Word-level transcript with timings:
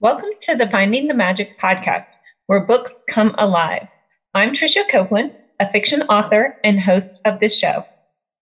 Welcome 0.00 0.30
to 0.48 0.56
the 0.56 0.66
Finding 0.72 1.06
the 1.06 1.14
Magic 1.14 1.48
podcast, 1.62 2.04
where 2.46 2.66
books 2.66 2.90
come 3.14 3.32
alive. 3.38 3.86
I'm 4.34 4.50
Tricia 4.50 4.82
Copeland, 4.90 5.30
a 5.60 5.70
fiction 5.72 6.02
author 6.02 6.56
and 6.64 6.80
host 6.80 7.06
of 7.24 7.38
this 7.38 7.52
show. 7.60 7.84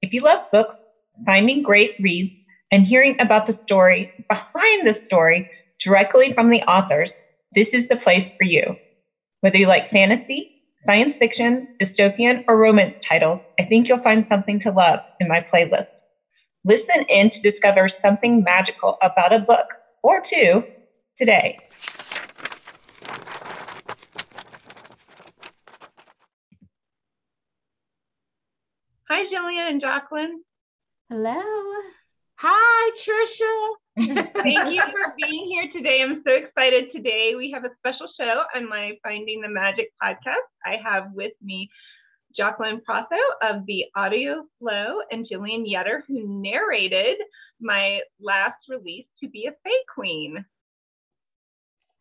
If 0.00 0.14
you 0.14 0.22
love 0.22 0.40
books, 0.50 0.74
finding 1.26 1.62
great 1.62 1.90
reads, 2.00 2.32
and 2.72 2.86
hearing 2.86 3.16
about 3.20 3.46
the 3.46 3.58
story 3.64 4.10
behind 4.30 4.86
the 4.86 4.94
story 5.04 5.46
directly 5.84 6.32
from 6.34 6.48
the 6.48 6.62
authors, 6.62 7.10
this 7.54 7.68
is 7.74 7.84
the 7.90 7.96
place 7.96 8.26
for 8.38 8.44
you. 8.44 8.62
Whether 9.42 9.58
you 9.58 9.68
like 9.68 9.90
fantasy, 9.90 10.48
science 10.86 11.14
fiction, 11.18 11.68
dystopian, 11.80 12.44
or 12.48 12.56
romance 12.56 12.94
titles, 13.08 13.40
I 13.60 13.64
think 13.64 13.88
you'll 13.88 14.02
find 14.02 14.24
something 14.30 14.58
to 14.60 14.70
love 14.72 15.00
in 15.20 15.28
my 15.28 15.44
playlist. 15.54 15.84
Listen 16.64 17.04
in 17.08 17.30
to 17.30 17.50
discover 17.50 17.90
something 18.04 18.42
magical 18.42 18.96
about 19.02 19.34
a 19.34 19.38
book 19.38 19.66
or 20.02 20.22
two 20.32 20.64
today. 21.18 21.58
Hi, 29.08 29.24
Jillian 29.26 29.70
and 29.70 29.80
Jacqueline. 29.80 30.42
Hello. 31.10 31.42
Hi, 32.36 32.90
Tricia. 32.96 34.32
Thank 34.42 34.74
you 34.74 34.80
for 34.90 35.14
being 35.20 35.48
here 35.48 35.68
today. 35.72 36.00
I'm 36.02 36.22
so 36.26 36.32
excited 36.32 36.90
today. 36.92 37.34
We 37.36 37.50
have 37.52 37.64
a 37.64 37.70
special 37.78 38.08
show 38.18 38.42
on 38.56 38.68
my 38.68 38.92
Finding 39.02 39.42
the 39.42 39.48
Magic 39.48 39.90
podcast. 40.02 40.48
I 40.64 40.76
have 40.82 41.12
with 41.12 41.32
me 41.42 41.70
Jacqueline 42.36 42.80
Prasso 42.88 43.18
of 43.42 43.66
the 43.66 43.84
Audio 43.94 44.44
Flow 44.58 45.00
and 45.10 45.28
Jillian 45.30 45.70
Yetter, 45.70 46.00
who 46.08 46.42
narrated 46.42 47.18
my 47.60 48.00
last 48.20 48.56
release, 48.68 49.06
To 49.20 49.28
Be 49.28 49.46
a 49.46 49.52
Fae 49.62 49.70
Queen. 49.94 50.44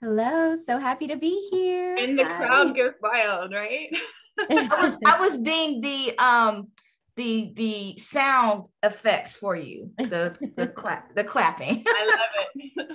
Hello, 0.02 0.56
so 0.56 0.80
happy 0.80 1.06
to 1.10 1.16
be 1.16 1.48
here. 1.52 1.96
And 1.96 2.18
the 2.18 2.24
Hi. 2.24 2.38
crowd 2.38 2.76
goes 2.76 2.94
wild, 3.04 3.54
right? 3.54 3.88
I 4.50 4.82
was 4.82 4.98
I 5.06 5.20
was 5.20 5.38
being 5.38 5.80
the 5.80 6.18
um 6.18 6.70
the 7.16 7.52
the 7.56 7.98
sound 8.00 8.66
effects 8.82 9.36
for 9.36 9.56
you, 9.56 9.92
the 10.00 10.36
the 10.58 10.66
clap 10.76 11.14
the 11.14 11.24
clapping. 11.24 11.84
I 11.88 12.06
love 12.08 12.48
it. 12.56 12.88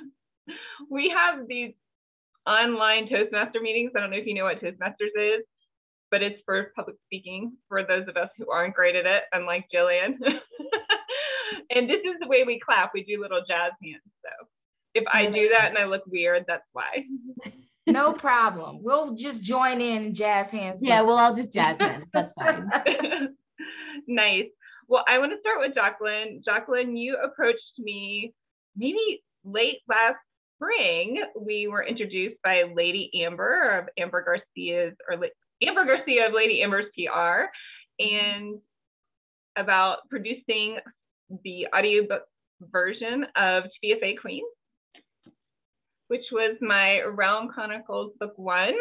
we 0.91 1.15
have 1.17 1.47
these 1.47 1.75
online 2.45 3.09
Toastmaster 3.09 3.61
meetings. 3.61 3.93
I 3.97 4.01
don't 4.01 4.11
know 4.11 4.17
if 4.17 4.27
you 4.27 4.35
know 4.35 4.45
what 4.45 4.61
Toastmasters 4.61 5.15
is, 5.17 5.45
but 6.11 6.25
it's 6.25 6.43
for 6.45 6.73
public 6.75 6.97
speaking 7.05 7.53
for 7.69 7.85
those 7.85 8.09
of 8.09 8.17
us 8.17 8.31
who 8.37 8.51
aren't 8.51 8.75
great 8.75 8.97
at 8.97 9.07
it, 9.07 9.23
unlike 9.33 9.67
Jillian. 9.73 10.17
and 11.71 11.89
this 11.89 12.01
is 12.01 12.17
the 12.21 12.27
way 12.27 12.43
we 12.45 12.59
clap. 12.59 12.91
We 12.93 13.05
do 13.05 13.23
little 13.23 13.45
jazz 13.47 13.71
hands. 13.81 14.03
So 14.97 15.03
if 15.03 15.05
I 15.13 15.27
do 15.27 15.49
that 15.51 15.67
mm. 15.67 15.69
and 15.69 15.79
I 15.79 15.85
look 15.87 16.03
weird, 16.07 16.45
that's 16.47 16.67
why. 16.73 17.05
no 17.87 18.13
problem. 18.13 18.79
We'll 18.83 19.15
just 19.15 19.41
join 19.41 19.81
in 19.81 20.15
jazz 20.15 20.51
hands. 20.51 20.81
Yeah, 20.83 21.03
we'll 21.03 21.19
all 21.19 21.35
just 21.35 21.53
jazz 21.53 21.79
hands. 21.79 22.07
That's 22.13 22.33
fine. 22.35 22.69
nice. 24.07 24.47
Well, 24.89 25.05
I 25.09 25.19
want 25.19 25.33
to 25.33 25.41
start 25.41 25.59
with 25.61 25.75
Jacqueline. 25.75 26.43
Jacqueline, 26.45 26.97
you 26.97 27.17
approached 27.17 27.79
me 27.79 28.33
maybe 28.77 29.23
late 29.45 29.79
last 29.89 30.19
spring. 30.57 31.23
We 31.39 31.67
were 31.67 31.85
introduced 31.85 32.37
by 32.43 32.65
Lady 32.75 33.11
Amber 33.25 33.79
of 33.79 33.89
Amber 33.99 34.23
Garcia's 34.23 34.95
or 35.09 35.19
Amber 35.63 35.85
Garcia 35.85 36.29
of 36.29 36.35
Lady 36.35 36.63
Amber's 36.63 36.87
PR 36.97 37.47
and 37.99 38.59
about 39.57 39.99
producing 40.11 40.77
the 41.43 41.67
audiobook 41.77 42.23
version 42.61 43.27
of 43.37 43.65
To 43.65 43.71
Be 43.83 44.19
Queen 44.21 44.45
which 46.09 46.25
was 46.33 46.57
my 46.61 47.03
Realm 47.03 47.49
Chronicles 47.49 48.13
book 48.19 48.33
one. 48.37 48.75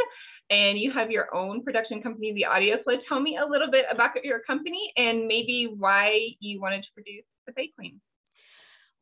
And 0.49 0.77
you 0.77 0.91
have 0.91 1.09
your 1.09 1.33
own 1.35 1.63
production 1.63 2.01
company, 2.03 2.33
The 2.33 2.45
Audio 2.45 2.77
Flow. 2.83 2.95
Tell 3.09 3.19
me 3.19 3.37
a 3.37 3.45
little 3.49 3.71
bit 3.71 3.85
about 3.91 4.11
your 4.23 4.41
company 4.41 4.93
and 4.95 5.27
maybe 5.27 5.73
why 5.75 6.19
you 6.39 6.61
wanted 6.61 6.83
to 6.83 6.87
produce 6.93 7.25
The 7.47 7.53
Fae 7.53 7.69
Queen. 7.75 7.99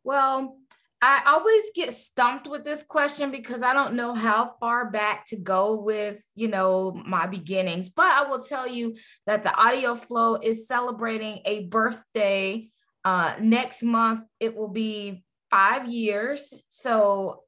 Well, 0.06 0.58
I 1.02 1.22
always 1.28 1.64
get 1.76 1.94
stumped 1.94 2.48
with 2.48 2.64
this 2.64 2.82
question 2.82 3.30
because 3.30 3.62
I 3.62 3.74
don't 3.74 3.96
know 3.96 4.14
how 4.14 4.54
far 4.62 4.90
back 4.90 5.26
to 5.28 5.36
go 5.36 5.82
with, 5.82 6.24
you 6.34 6.48
know, 6.48 6.94
my 7.06 7.28
beginnings. 7.28 7.90
But 7.90 8.06
I 8.06 8.30
will 8.30 8.42
tell 8.42 8.66
you 8.66 8.96
that 9.28 9.44
the 9.44 9.54
Audio 9.54 9.96
Flow 9.96 10.36
is 10.36 10.66
celebrating 10.66 11.42
a 11.44 11.66
birthday 11.66 12.70
uh, 13.04 13.34
next 13.42 13.84
month. 13.84 14.22
It 14.40 14.56
will 14.56 14.70
be 14.70 15.26
five 15.54 15.88
years. 15.88 16.52
So 16.70 17.44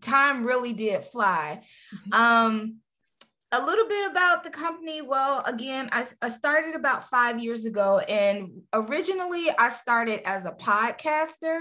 time 0.00 0.44
really 0.46 0.72
did 0.72 1.04
fly. 1.04 1.60
Mm-hmm. 1.94 2.12
Um, 2.14 2.76
a 3.52 3.62
little 3.62 3.86
bit 3.86 4.10
about 4.10 4.44
the 4.44 4.50
company. 4.50 5.02
Well, 5.02 5.42
again, 5.44 5.90
I, 5.92 6.06
I 6.22 6.28
started 6.28 6.74
about 6.74 7.08
five 7.08 7.38
years 7.38 7.66
ago, 7.66 7.98
and 7.98 8.62
originally 8.72 9.50
I 9.50 9.68
started 9.70 10.26
as 10.26 10.46
a 10.46 10.52
podcaster. 10.52 11.58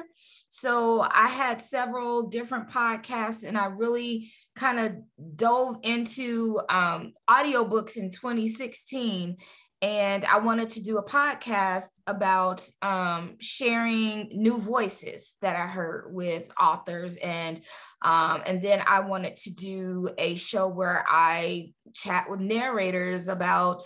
So 0.49 1.01
I 1.01 1.27
had 1.27 1.61
several 1.61 2.29
different 2.29 2.69
podcasts, 2.69 3.43
and 3.43 3.57
I 3.57 3.65
really 3.65 4.31
kind 4.55 4.79
of 4.79 4.95
dove 5.35 5.77
into 5.81 6.61
um, 6.69 7.13
audiobooks 7.29 7.97
in 7.97 8.09
2016 8.09 9.35
and 9.81 10.25
I 10.25 10.39
wanted 10.39 10.71
to 10.71 10.83
do 10.83 10.97
a 10.97 11.05
podcast 11.05 11.87
about 12.05 12.67
um, 12.81 13.35
sharing 13.39 14.29
new 14.33 14.57
voices 14.57 15.35
that 15.41 15.55
I 15.55 15.67
heard 15.67 16.13
with 16.13 16.51
authors, 16.59 17.15
and 17.17 17.59
um, 18.01 18.41
and 18.45 18.61
then 18.61 18.83
I 18.85 19.01
wanted 19.01 19.37
to 19.37 19.51
do 19.51 20.09
a 20.17 20.35
show 20.35 20.67
where 20.67 21.05
I 21.07 21.73
chat 21.93 22.29
with 22.29 22.41
narrators 22.41 23.29
about 23.29 23.83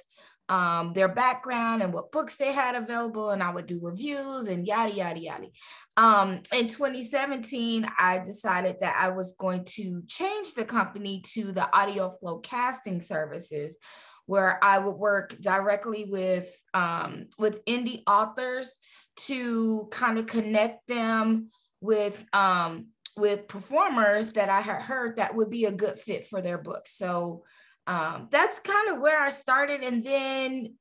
um, 0.50 0.94
their 0.94 1.08
background 1.08 1.84
and 1.84 1.94
what 1.94 2.12
books 2.12 2.38
they 2.38 2.54
had 2.54 2.74
available, 2.74 3.30
and 3.30 3.44
I 3.44 3.52
would 3.52 3.68
do 3.68 3.80
reviews 3.80 4.48
and 4.48 4.66
yada 4.66 4.94
yada 4.94 5.20
yada. 5.20 5.48
Um, 5.96 6.42
in 6.52 6.68
2017, 6.68 7.88
I 8.00 8.18
decided 8.18 8.78
that 8.82 8.96
I 9.00 9.10
was 9.10 9.36
going 9.38 9.66
to 9.76 10.02
change 10.08 10.56
the 10.56 10.66
company 10.66 11.22
to 11.34 11.52
the 11.52 11.72
Audio 11.76 12.10
Flow 12.10 12.40
Casting 12.40 13.00
Services 13.00 13.78
where 14.26 14.64
I 14.64 14.78
would 14.80 14.96
work 14.96 15.36
directly 15.40 16.06
with 16.10 16.48
um, 16.74 17.28
with 17.38 17.64
indie 17.66 18.04
authors 18.08 18.78
to 19.16 19.88
kind 19.92 20.18
of 20.18 20.28
connect 20.28 20.88
them 20.88 21.50
with 21.82 22.24
um, 22.34 22.88
with 23.18 23.48
performers 23.48 24.34
that 24.34 24.50
I 24.50 24.62
had 24.62 24.82
heard 24.82 25.18
that 25.18 25.36
would 25.36 25.50
be 25.50 25.66
a 25.66 25.72
good 25.72 26.00
fit 26.00 26.28
for 26.28 26.42
their 26.42 26.58
book. 26.58 26.88
So 26.88 27.44
um, 27.86 28.30
that's 28.32 28.60
kind 28.60 28.90
of 28.90 29.00
where 29.00 29.22
I 29.22 29.30
started, 29.30 29.82
and 29.82 30.04
then 30.04 30.76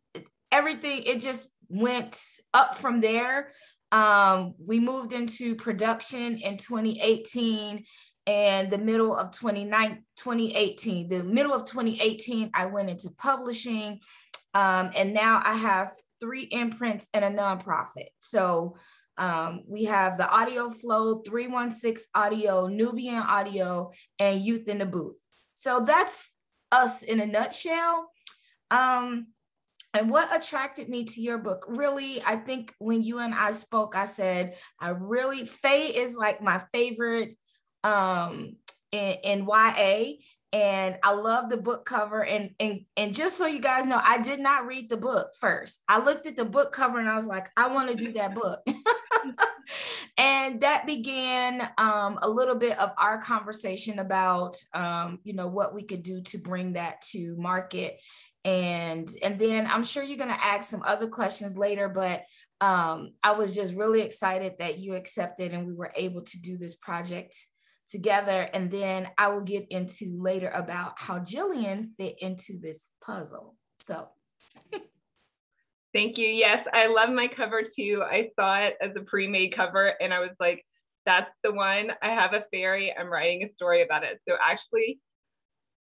everything 0.50 1.02
it 1.04 1.20
just 1.20 1.50
went 1.68 2.20
up 2.54 2.78
from 2.78 3.00
there. 3.00 3.50
Um, 3.90 4.54
we 4.58 4.80
moved 4.80 5.12
into 5.12 5.54
production 5.54 6.38
in 6.38 6.56
2018 6.56 7.84
and 8.26 8.70
the 8.70 8.78
middle 8.78 9.16
of 9.16 9.30
2018 9.32 11.08
the 11.08 11.24
middle 11.24 11.52
of 11.52 11.64
2018 11.64 12.50
i 12.54 12.66
went 12.66 12.88
into 12.88 13.10
publishing 13.10 13.98
um, 14.54 14.90
and 14.94 15.12
now 15.12 15.42
i 15.44 15.54
have 15.54 15.92
three 16.22 16.44
imprints 16.52 17.08
and 17.12 17.24
a 17.24 17.30
nonprofit. 17.30 18.10
So 18.20 18.76
um, 19.18 19.64
we 19.66 19.84
have 19.84 20.16
the 20.16 20.28
audio 20.28 20.70
flow 20.70 21.20
316 21.26 22.06
audio 22.14 22.68
nubian 22.68 23.18
audio 23.18 23.90
and 24.20 24.40
youth 24.40 24.68
in 24.68 24.78
the 24.78 24.86
booth. 24.86 25.16
So 25.56 25.80
that's 25.80 26.30
us 26.70 27.02
in 27.02 27.20
a 27.20 27.26
nutshell. 27.26 28.08
Um, 28.70 29.26
and 29.94 30.08
what 30.08 30.34
attracted 30.34 30.88
me 30.88 31.04
to 31.04 31.20
your 31.20 31.36
book 31.36 31.66
really 31.68 32.22
i 32.24 32.34
think 32.34 32.74
when 32.78 33.02
you 33.02 33.18
and 33.18 33.34
i 33.34 33.52
spoke 33.52 33.94
i 33.94 34.06
said 34.06 34.54
i 34.80 34.88
really 34.88 35.44
Fae 35.44 35.92
is 35.94 36.14
like 36.14 36.40
my 36.40 36.62
favorite 36.72 37.36
um, 37.84 38.56
in, 38.90 39.16
in 39.24 39.46
YA 39.46 40.14
and 40.52 40.98
I 41.02 41.12
love 41.12 41.48
the 41.48 41.56
book 41.56 41.86
cover. 41.86 42.24
And, 42.24 42.50
and 42.60 42.80
and 42.96 43.14
just 43.14 43.38
so 43.38 43.46
you 43.46 43.60
guys 43.60 43.86
know, 43.86 44.00
I 44.02 44.18
did 44.18 44.38
not 44.38 44.66
read 44.66 44.90
the 44.90 44.98
book 44.98 45.32
first. 45.40 45.80
I 45.88 45.98
looked 45.98 46.26
at 46.26 46.36
the 46.36 46.44
book 46.44 46.72
cover 46.72 46.98
and 46.98 47.08
I 47.08 47.16
was 47.16 47.26
like, 47.26 47.48
I 47.56 47.68
want 47.68 47.90
to 47.90 47.96
do 47.96 48.12
that 48.12 48.34
book. 48.34 48.60
and 50.18 50.60
that 50.60 50.86
began 50.86 51.70
um, 51.78 52.18
a 52.20 52.28
little 52.28 52.54
bit 52.54 52.78
of 52.78 52.92
our 52.98 53.18
conversation 53.18 53.98
about 53.98 54.56
um, 54.74 55.20
you 55.24 55.32
know 55.32 55.48
what 55.48 55.74
we 55.74 55.84
could 55.84 56.02
do 56.02 56.20
to 56.22 56.38
bring 56.38 56.74
that 56.74 57.00
to 57.12 57.34
market. 57.38 57.98
And 58.44 59.08
and 59.22 59.38
then 59.38 59.66
I'm 59.66 59.84
sure 59.84 60.02
you're 60.02 60.18
gonna 60.18 60.36
ask 60.38 60.68
some 60.68 60.82
other 60.84 61.06
questions 61.06 61.56
later, 61.56 61.88
but 61.88 62.24
um, 62.60 63.12
I 63.22 63.32
was 63.32 63.54
just 63.54 63.74
really 63.74 64.02
excited 64.02 64.54
that 64.58 64.78
you 64.78 64.94
accepted 64.94 65.52
and 65.52 65.66
we 65.66 65.72
were 65.72 65.92
able 65.96 66.22
to 66.22 66.40
do 66.40 66.58
this 66.58 66.74
project 66.74 67.34
together. 67.88 68.48
And 68.52 68.70
then 68.70 69.08
I 69.18 69.28
will 69.28 69.42
get 69.42 69.66
into 69.70 70.18
later 70.20 70.48
about 70.48 70.94
how 70.96 71.18
Jillian 71.18 71.90
fit 71.98 72.16
into 72.20 72.58
this 72.60 72.92
puzzle. 73.04 73.56
So. 73.78 74.08
Thank 75.94 76.16
you. 76.16 76.26
Yes, 76.26 76.66
I 76.72 76.86
love 76.86 77.10
my 77.14 77.28
cover 77.36 77.62
too. 77.76 78.02
I 78.02 78.30
saw 78.38 78.64
it 78.66 78.74
as 78.80 78.90
a 78.96 79.02
pre 79.02 79.28
made 79.28 79.54
cover 79.54 79.92
and 80.00 80.12
I 80.12 80.20
was 80.20 80.30
like, 80.40 80.64
That's 81.04 81.30
the 81.44 81.52
one. 81.52 81.90
I 82.02 82.08
have 82.14 82.32
a 82.32 82.44
fairy. 82.50 82.94
I'm 82.98 83.08
writing 83.08 83.42
a 83.42 83.52
story 83.54 83.82
about 83.82 84.02
it. 84.02 84.18
So 84.26 84.34
actually, 84.42 85.00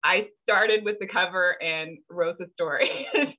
I 0.03 0.29
started 0.43 0.85
with 0.85 0.97
the 0.99 1.07
cover 1.07 1.63
and 1.63 1.99
wrote 2.09 2.39
the 2.39 2.47
story. 2.55 3.07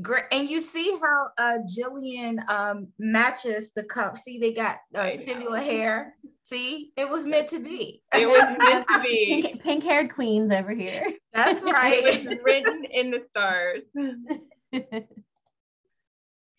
Great. 0.00 0.24
And 0.30 0.48
you 0.48 0.60
see 0.60 0.96
how 1.02 1.30
uh 1.36 1.58
Jillian 1.66 2.48
um 2.48 2.88
matches 2.98 3.72
the 3.74 3.82
cup. 3.82 4.16
See, 4.16 4.38
they 4.38 4.52
got 4.52 4.76
uh, 4.94 5.10
similar 5.10 5.58
hair. 5.58 6.14
See, 6.44 6.92
it 6.96 7.08
was 7.08 7.26
meant 7.26 7.48
to 7.48 7.58
be. 7.58 8.02
It 8.14 8.28
was 8.28 8.56
meant 8.58 8.86
to 8.88 9.00
be. 9.02 9.42
Pink, 9.42 9.62
pink 9.62 9.84
haired 9.84 10.12
queens 10.12 10.52
over 10.52 10.72
here. 10.72 11.12
That's 11.32 11.64
right. 11.64 12.02
it 12.04 12.24
was 12.24 12.38
written 12.44 12.84
in 12.92 13.10
the 13.10 13.18
stars. 13.30 13.82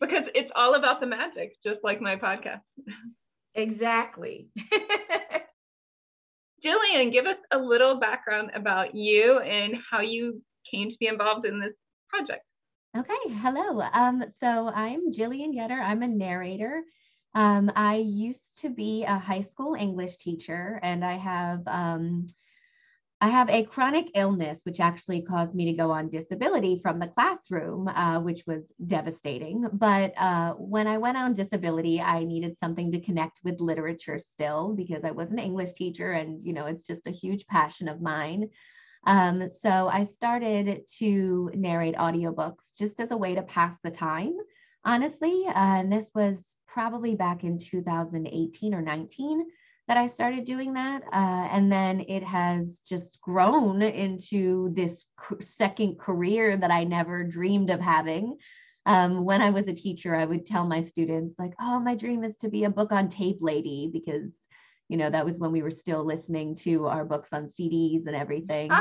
because 0.00 0.24
it's 0.34 0.50
all 0.54 0.74
about 0.74 1.00
the 1.00 1.06
magic, 1.06 1.54
just 1.64 1.80
like 1.82 2.00
my 2.00 2.16
podcast. 2.16 2.60
Exactly. 3.54 4.48
Jillian, 6.64 7.12
give 7.12 7.26
us 7.26 7.36
a 7.52 7.58
little 7.58 7.98
background 7.98 8.50
about 8.54 8.94
you 8.94 9.38
and 9.40 9.74
how 9.90 10.00
you 10.00 10.42
came 10.72 10.90
to 10.90 10.96
be 10.98 11.06
involved 11.06 11.46
in 11.46 11.60
this 11.60 11.74
project. 12.08 12.44
Okay, 12.94 13.14
hello. 13.40 13.80
Um, 13.94 14.22
so 14.28 14.68
I'm 14.68 15.10
Jillian 15.10 15.56
Yetter. 15.56 15.80
I'm 15.80 16.02
a 16.02 16.08
narrator. 16.08 16.82
Um, 17.34 17.72
I 17.74 17.96
used 17.96 18.58
to 18.60 18.68
be 18.68 19.04
a 19.04 19.16
high 19.18 19.40
school 19.40 19.74
English 19.74 20.18
teacher, 20.18 20.78
and 20.82 21.02
I 21.02 21.14
have 21.14 21.62
um, 21.66 22.26
I 23.22 23.28
have 23.28 23.48
a 23.48 23.64
chronic 23.64 24.10
illness, 24.14 24.60
which 24.64 24.78
actually 24.78 25.22
caused 25.22 25.54
me 25.54 25.64
to 25.66 25.72
go 25.72 25.90
on 25.90 26.10
disability 26.10 26.80
from 26.82 26.98
the 26.98 27.08
classroom, 27.08 27.88
uh, 27.88 28.20
which 28.20 28.46
was 28.46 28.70
devastating. 28.86 29.66
But 29.72 30.12
uh, 30.18 30.52
when 30.58 30.86
I 30.86 30.98
went 30.98 31.16
on 31.16 31.32
disability, 31.32 31.98
I 31.98 32.24
needed 32.24 32.58
something 32.58 32.92
to 32.92 33.00
connect 33.00 33.40
with 33.42 33.58
literature 33.58 34.18
still 34.18 34.74
because 34.74 35.02
I 35.02 35.12
was 35.12 35.32
an 35.32 35.38
English 35.38 35.72
teacher, 35.72 36.12
and 36.12 36.42
you 36.42 36.52
know 36.52 36.66
it's 36.66 36.82
just 36.82 37.06
a 37.06 37.10
huge 37.10 37.46
passion 37.46 37.88
of 37.88 38.02
mine. 38.02 38.50
Um, 39.04 39.48
so 39.48 39.88
I 39.88 40.04
started 40.04 40.82
to 40.98 41.50
narrate 41.54 41.96
audiobooks 41.96 42.76
just 42.78 43.00
as 43.00 43.10
a 43.10 43.16
way 43.16 43.34
to 43.34 43.42
pass 43.42 43.78
the 43.80 43.90
time, 43.90 44.34
honestly. 44.84 45.44
Uh, 45.48 45.52
and 45.54 45.92
this 45.92 46.10
was 46.14 46.54
probably 46.68 47.14
back 47.14 47.44
in 47.44 47.58
2018 47.58 48.74
or 48.74 48.82
19 48.82 49.46
that 49.88 49.96
I 49.96 50.06
started 50.06 50.44
doing 50.44 50.74
that. 50.74 51.02
Uh, 51.12 51.48
and 51.50 51.70
then 51.70 52.04
it 52.08 52.22
has 52.22 52.82
just 52.88 53.20
grown 53.20 53.82
into 53.82 54.72
this 54.74 55.04
second 55.40 55.98
career 55.98 56.56
that 56.56 56.70
I 56.70 56.84
never 56.84 57.24
dreamed 57.24 57.70
of 57.70 57.80
having. 57.80 58.36
Um, 58.86 59.24
when 59.24 59.42
I 59.42 59.50
was 59.50 59.68
a 59.68 59.74
teacher, 59.74 60.14
I 60.14 60.24
would 60.24 60.44
tell 60.44 60.66
my 60.66 60.82
students, 60.82 61.38
like, 61.38 61.52
oh, 61.60 61.78
my 61.78 61.94
dream 61.94 62.24
is 62.24 62.36
to 62.38 62.48
be 62.48 62.64
a 62.64 62.70
book 62.70 62.90
on 62.90 63.08
tape 63.08 63.38
lady 63.40 63.90
because 63.92 64.32
you 64.92 64.98
know 64.98 65.08
that 65.08 65.24
was 65.24 65.38
when 65.38 65.52
we 65.52 65.62
were 65.62 65.70
still 65.70 66.04
listening 66.04 66.54
to 66.54 66.86
our 66.86 67.02
books 67.02 67.32
on 67.32 67.46
CDs 67.46 68.06
and 68.06 68.14
everything. 68.14 68.70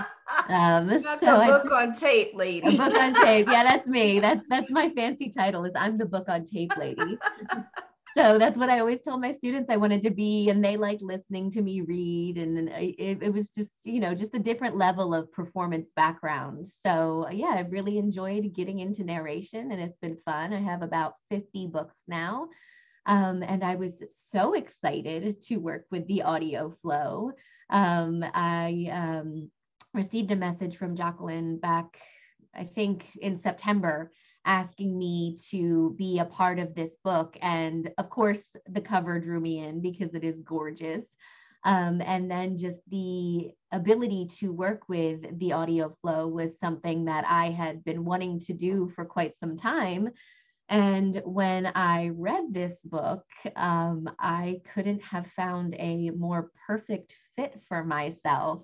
Um, 0.50 0.88
Not 0.88 1.20
so 1.20 1.26
the 1.26 1.46
book 1.46 1.72
I, 1.72 1.84
on 1.84 1.94
tape 1.94 2.34
lady. 2.34 2.68
A 2.68 2.72
book 2.72 2.94
on 2.96 3.14
tape. 3.14 3.48
Yeah, 3.48 3.64
that's 3.64 3.88
me. 3.88 4.20
That's 4.26 4.42
that's 4.50 4.72
my 4.72 4.90
fancy 4.90 5.30
title. 5.30 5.66
Is 5.66 5.74
I'm 5.76 5.98
the 5.98 6.06
book 6.06 6.28
on 6.30 6.46
tape 6.46 6.76
lady. 6.78 7.18
so 8.18 8.40
that's 8.40 8.58
what 8.58 8.70
I 8.70 8.80
always 8.80 9.02
told 9.02 9.22
my 9.22 9.32
students 9.32 9.70
I 9.70 9.78
wanted 9.78 10.02
to 10.02 10.10
be, 10.10 10.50
and 10.50 10.64
they 10.64 10.78
like 10.78 11.00
listening 11.02 11.52
to 11.52 11.62
me 11.62 11.82
read, 11.82 12.38
and 12.38 12.70
it, 12.70 13.22
it 13.22 13.34
was 13.34 13.50
just 13.50 13.86
you 13.86 14.00
know 14.00 14.16
just 14.16 14.34
a 14.34 14.40
different 14.40 14.78
level 14.78 15.14
of 15.14 15.32
performance 15.32 15.92
background. 15.96 16.66
So 16.66 17.28
yeah, 17.30 17.54
I've 17.58 17.72
really 17.72 17.98
enjoyed 17.98 18.54
getting 18.56 18.80
into 18.80 19.04
narration, 19.04 19.72
and 19.72 19.80
it's 19.80 19.98
been 19.98 20.18
fun. 20.18 20.54
I 20.54 20.60
have 20.60 20.82
about 20.82 21.16
50 21.30 21.68
books 21.68 22.04
now. 22.08 22.48
Um, 23.06 23.44
and 23.44 23.64
I 23.64 23.76
was 23.76 24.04
so 24.14 24.54
excited 24.54 25.42
to 25.44 25.58
work 25.58 25.86
with 25.92 26.08
the 26.08 26.22
audio 26.22 26.70
flow. 26.82 27.32
Um, 27.70 28.24
I 28.34 28.90
um, 28.92 29.52
received 29.94 30.32
a 30.32 30.36
message 30.36 30.78
from 30.78 30.96
Jacqueline 30.96 31.58
back, 31.58 32.00
I 32.56 32.64
think 32.64 33.16
in 33.18 33.38
September, 33.38 34.12
asking 34.46 34.98
me 34.98 35.38
to 35.50 35.96
be 35.98 36.20
a 36.20 36.26
part 36.26 36.60
of 36.60 36.76
this 36.76 36.98
book. 37.04 37.38
And 37.42 37.92
of 37.98 38.10
course, 38.10 38.56
the 38.68 38.82
cover 38.82 39.20
drew 39.20 39.40
me 39.40 39.60
in 39.60 39.82
because 39.82 40.14
it 40.14 40.24
is 40.24 40.42
gorgeous. 40.42 41.06
Um, 41.64 42.02
and 42.02 42.30
then 42.30 42.58
just 42.58 42.82
the 42.90 43.52
ability 43.72 44.28
to 44.40 44.52
work 44.52 44.90
with 44.90 45.38
the 45.38 45.54
audio 45.54 45.96
flow 46.02 46.28
was 46.28 46.60
something 46.60 47.06
that 47.06 47.24
I 47.28 47.52
had 47.52 47.84
been 47.84 48.04
wanting 48.04 48.40
to 48.40 48.54
do 48.54 48.92
for 48.96 49.06
quite 49.06 49.36
some 49.36 49.56
time 49.56 50.10
and 50.72 51.22
when 51.26 51.70
I 51.76 52.12
read 52.16 52.54
this 52.54 52.82
book, 52.82 53.26
um, 53.58 54.10
I 54.18 54.62
couldn't 54.74 55.04
have 55.04 55.28
found 55.28 55.76
a 55.78 56.12
more 56.12 56.50
perfect 56.66 57.18
fit 57.36 57.62
for 57.68 57.84
myself. 57.84 58.64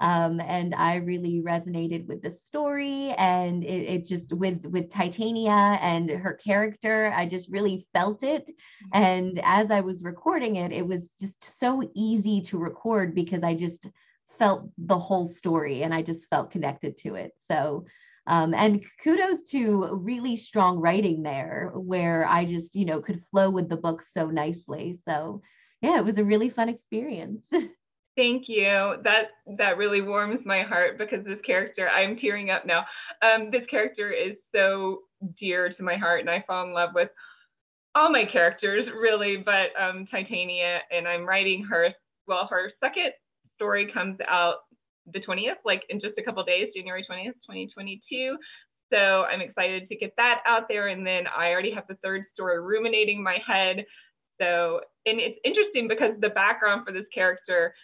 Um, 0.00 0.40
and 0.40 0.74
I 0.74 0.96
really 0.96 1.40
resonated 1.40 2.06
with 2.06 2.20
the 2.22 2.30
story 2.30 3.10
and 3.16 3.62
it, 3.62 3.68
it, 3.94 4.04
just 4.04 4.32
with 4.32 4.66
with 4.66 4.90
Titania 4.90 5.78
and 5.80 6.10
her 6.10 6.32
character, 6.32 7.12
I 7.14 7.26
just 7.26 7.48
really 7.48 7.86
felt 7.92 8.24
it. 8.24 8.50
And 8.92 9.38
as 9.44 9.70
I 9.70 9.82
was 9.82 10.02
recording 10.02 10.56
it, 10.56 10.72
it 10.72 10.86
was 10.86 11.14
just 11.20 11.44
so 11.44 11.82
easy 11.94 12.40
to 12.40 12.58
record 12.58 13.14
because 13.14 13.44
I 13.44 13.54
just 13.54 13.88
felt 14.38 14.68
the 14.78 14.98
whole 14.98 15.26
story 15.26 15.82
and 15.82 15.94
I 15.94 16.02
just 16.02 16.28
felt 16.28 16.50
connected 16.50 16.96
to 16.98 17.14
it. 17.14 17.32
So 17.36 17.84
um, 18.26 18.54
and 18.54 18.84
kudos 19.02 19.42
to 19.50 19.98
really 20.02 20.36
strong 20.36 20.80
writing 20.80 21.22
there, 21.22 21.72
where 21.74 22.26
I 22.26 22.44
just, 22.44 22.74
you 22.74 22.86
know, 22.86 23.00
could 23.00 23.22
flow 23.30 23.50
with 23.50 23.68
the 23.68 23.76
book 23.76 24.00
so 24.00 24.30
nicely. 24.30 24.94
So, 24.94 25.42
yeah, 25.82 25.98
it 25.98 26.04
was 26.04 26.18
a 26.18 26.24
really 26.24 26.48
fun 26.48 26.68
experience. 26.68 27.46
Thank 28.16 28.44
you. 28.46 28.94
That 29.02 29.30
that 29.58 29.76
really 29.76 30.00
warms 30.00 30.40
my 30.46 30.62
heart 30.62 30.98
because 30.98 31.24
this 31.24 31.40
character, 31.44 31.88
I'm 31.88 32.16
tearing 32.16 32.50
up 32.50 32.64
now. 32.64 32.84
Um, 33.22 33.50
this 33.50 33.66
character 33.68 34.10
is 34.10 34.36
so 34.54 35.00
dear 35.38 35.74
to 35.74 35.82
my 35.82 35.96
heart, 35.96 36.20
and 36.20 36.30
I 36.30 36.44
fall 36.46 36.64
in 36.64 36.72
love 36.72 36.90
with 36.94 37.10
all 37.94 38.10
my 38.10 38.24
characters 38.24 38.86
really. 38.96 39.42
But 39.44 39.78
um, 39.80 40.06
Titania, 40.10 40.78
and 40.90 41.08
I'm 41.08 41.26
writing 41.26 41.64
her. 41.64 41.88
Well, 42.26 42.46
her 42.48 42.72
second 42.82 43.12
story 43.56 43.90
comes 43.92 44.18
out 44.28 44.58
the 45.12 45.20
20th, 45.20 45.60
like 45.64 45.82
in 45.88 46.00
just 46.00 46.18
a 46.18 46.22
couple 46.22 46.42
days, 46.44 46.68
January 46.74 47.04
20th, 47.08 47.34
2022. 47.46 48.36
So 48.92 48.96
I'm 48.96 49.40
excited 49.40 49.88
to 49.88 49.96
get 49.96 50.12
that 50.16 50.40
out 50.46 50.68
there. 50.68 50.88
And 50.88 51.06
then 51.06 51.24
I 51.26 51.50
already 51.50 51.72
have 51.72 51.86
the 51.88 51.98
third 52.02 52.24
story 52.32 52.60
ruminating 52.60 53.22
my 53.22 53.38
head. 53.46 53.84
So, 54.40 54.80
and 55.06 55.20
it's 55.20 55.38
interesting 55.44 55.88
because 55.88 56.12
the 56.20 56.30
background 56.30 56.86
for 56.86 56.92
this 56.92 57.06
character 57.14 57.74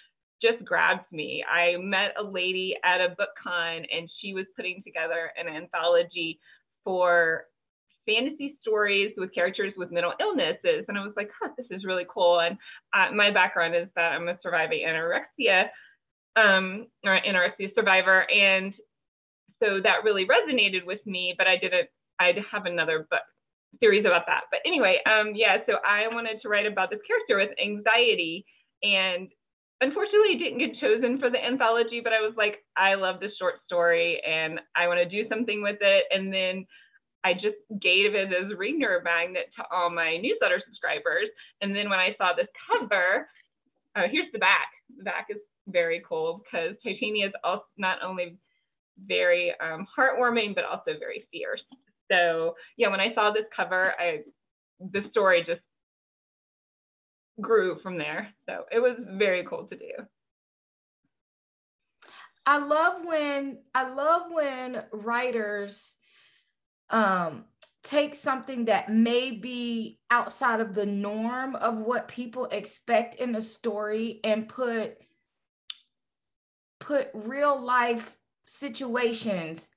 just 0.43 0.65
grabs 0.65 1.05
me. 1.13 1.45
I 1.45 1.77
met 1.77 2.15
a 2.19 2.23
lady 2.23 2.75
at 2.85 3.01
a 3.01 3.11
book 3.11 3.31
con 3.43 3.85
and 3.93 4.09
she 4.21 4.33
was 4.33 4.47
putting 4.57 4.83
together 4.85 5.31
an 5.39 5.49
anthology 5.49 6.39
for 6.85 7.45
fantasy 8.07 8.57
stories 8.63 9.13
with 9.17 9.35
characters 9.35 9.75
with 9.77 9.93
mental 9.93 10.15
illnesses. 10.21 10.85
And 10.89 10.97
I 10.97 11.03
was 11.03 11.13
like, 11.17 11.31
huh, 11.41 11.51
this 11.57 11.67
is 11.71 11.85
really 11.85 12.07
cool. 12.13 12.41
And 12.41 12.57
uh, 12.95 13.15
my 13.15 13.31
background 13.31 13.75
is 13.75 13.89
that 13.97 14.13
I'm 14.13 14.29
a 14.29 14.39
surviving 14.43 14.85
anorexia 14.87 15.69
um, 16.37 16.87
or 17.05 17.19
anorexia 17.21 17.75
survivor. 17.75 18.27
And 18.31 18.75
so 19.63 19.81
that 19.83 20.05
really 20.05 20.27
resonated 20.27 20.87
with 20.87 21.05
me, 21.07 21.35
but 21.37 21.47
I 21.47 21.57
didn't, 21.57 21.89
I'd 22.19 22.39
have 22.51 22.67
another 22.67 23.07
book 23.11 23.21
series 23.79 24.05
about 24.05 24.27
that. 24.27 24.43
But 24.51 24.61
anyway, 24.67 24.99
um, 25.07 25.33
yeah, 25.35 25.59
so 25.67 25.75
I 25.87 26.13
wanted 26.13 26.41
to 26.43 26.49
write 26.49 26.67
about 26.67 26.91
this 26.91 27.01
character 27.07 27.37
with 27.37 27.57
anxiety 27.61 28.45
and 28.83 29.29
unfortunately 29.81 30.37
didn't 30.39 30.59
get 30.59 30.81
chosen 30.81 31.19
for 31.19 31.31
the 31.31 31.43
anthology, 31.43 32.01
but 32.03 32.13
I 32.13 32.21
was 32.21 32.35
like, 32.37 32.65
I 32.77 32.95
love 32.95 33.21
this 33.21 33.33
short 33.39 33.55
story 33.67 34.21
and 34.27 34.61
I 34.77 34.89
want 34.89 34.99
to 34.99 35.09
do 35.09 35.29
something 35.29 35.63
with 35.63 35.79
it. 35.81 36.05
And 36.11 36.33
then 36.33 36.67
I 37.25 37.35
just 37.35 37.61
gave 37.81 38.15
it 38.15 38.33
as 38.33 38.53
a 38.53 38.57
reader 38.57 39.01
magnet 39.05 39.51
to 39.57 39.65
all 39.71 39.91
my 39.91 40.17
newsletter 40.17 40.61
subscribers. 40.65 41.29
And 41.61 41.75
then 41.75 41.91
when 41.91 41.99
I 41.99 42.15
saw 42.17 42.33
this 42.35 42.49
cover, 42.69 43.29
uh, 43.97 44.09
here's 44.11 44.33
the 44.33 44.39
back. 44.39 44.69
The 44.97 45.05
back 45.05 45.27
is 45.31 45.39
very 45.67 46.03
cool 46.09 46.43
because 46.45 46.77
Titania 46.83 47.27
is 47.29 47.33
also 47.45 47.65
not 47.77 47.99
only 48.03 48.39
very 49.07 49.53
um, 49.61 49.87
heartwarming 49.97 50.55
but 50.55 50.65
also 50.65 50.99
very 50.99 51.27
fierce. 51.31 51.63
So 52.11 52.57
yeah, 52.77 52.89
when 52.89 53.01
I 53.01 53.15
saw 53.15 53.31
this 53.31 53.45
cover, 53.55 53.95
I 53.99 54.21
the 54.81 55.03
story 55.11 55.45
just 55.47 55.61
grew 57.41 57.79
from 57.83 57.99
there. 57.99 58.29
So 58.49 58.65
it 58.71 58.81
was 58.81 58.97
very 58.99 59.45
cool 59.45 59.65
to 59.65 59.77
do. 59.77 59.93
I 62.47 62.59
love 62.59 63.05
when 63.05 63.63
I 63.75 63.89
love 63.89 64.23
when 64.31 64.85
writers 64.93 65.97
um 66.91 67.45
take 67.83 68.15
something 68.15 68.67
that 68.67 68.93
may 68.93 69.31
be 69.31 69.99
outside 70.11 70.61
of 70.61 70.75
the 70.75 70.85
norm 70.85 71.57
of 71.57 71.79
what 71.79 72.09
people 72.09 72.47
expect 72.47 73.15
in 73.15 73.35
a 73.35 73.41
story 73.41 74.21
and 74.23 74.49
put 74.49 74.99
put 76.81 77.11
real 77.15 77.61
life 77.63 78.17
situations 78.47 79.69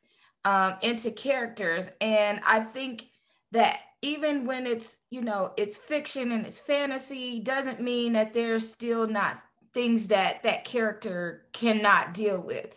um, 0.46 0.76
into 0.82 1.12
characters. 1.12 1.90
And 2.02 2.42
I 2.46 2.62
think 2.62 3.08
that 3.52 3.80
even 4.04 4.46
when 4.46 4.68
it's 4.68 4.98
you 5.10 5.22
know 5.22 5.54
it's 5.58 5.78
fiction 5.78 6.32
and 6.32 6.46
it's 6.46 6.60
fantasy 6.60 7.40
doesn't 7.40 7.80
mean 7.80 8.14
that 8.14 8.34
there's 8.34 8.70
still 8.70 9.08
not 9.08 9.42
things 9.74 10.08
that 10.08 10.44
that 10.44 10.66
character 10.66 11.46
cannot 11.54 12.14
deal 12.14 12.42
with 12.42 12.68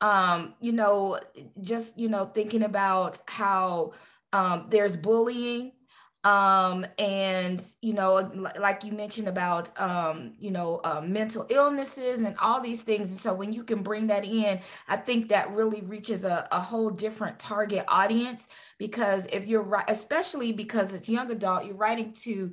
um 0.00 0.54
you 0.60 0.72
know 0.72 1.18
just 1.60 1.98
you 1.98 2.08
know 2.08 2.26
thinking 2.26 2.62
about 2.62 3.20
how 3.26 3.92
um 4.32 4.66
there's 4.70 4.96
bullying 4.96 5.72
um, 6.24 6.86
and 6.98 7.62
you 7.82 7.92
know 7.92 8.50
like 8.58 8.84
you 8.84 8.92
mentioned 8.92 9.28
about 9.28 9.78
um, 9.80 10.32
you 10.38 10.50
know 10.50 10.80
uh, 10.84 11.00
mental 11.00 11.46
illnesses 11.50 12.20
and 12.20 12.36
all 12.38 12.60
these 12.60 12.82
things. 12.82 13.08
And 13.08 13.18
so 13.18 13.32
when 13.34 13.52
you 13.52 13.64
can 13.64 13.82
bring 13.82 14.08
that 14.08 14.24
in 14.24 14.60
i 14.88 14.96
think 14.96 15.28
that 15.28 15.50
really 15.52 15.80
reaches 15.82 16.24
a, 16.24 16.48
a 16.52 16.60
whole 16.60 16.90
different 16.90 17.38
target 17.38 17.84
audience 17.88 18.48
because 18.78 19.26
if 19.32 19.46
you're 19.46 19.62
right 19.62 19.84
especially 19.88 20.52
because 20.52 20.92
it's 20.92 21.08
young 21.08 21.30
adult 21.30 21.64
you're 21.64 21.74
writing 21.74 22.12
to 22.12 22.52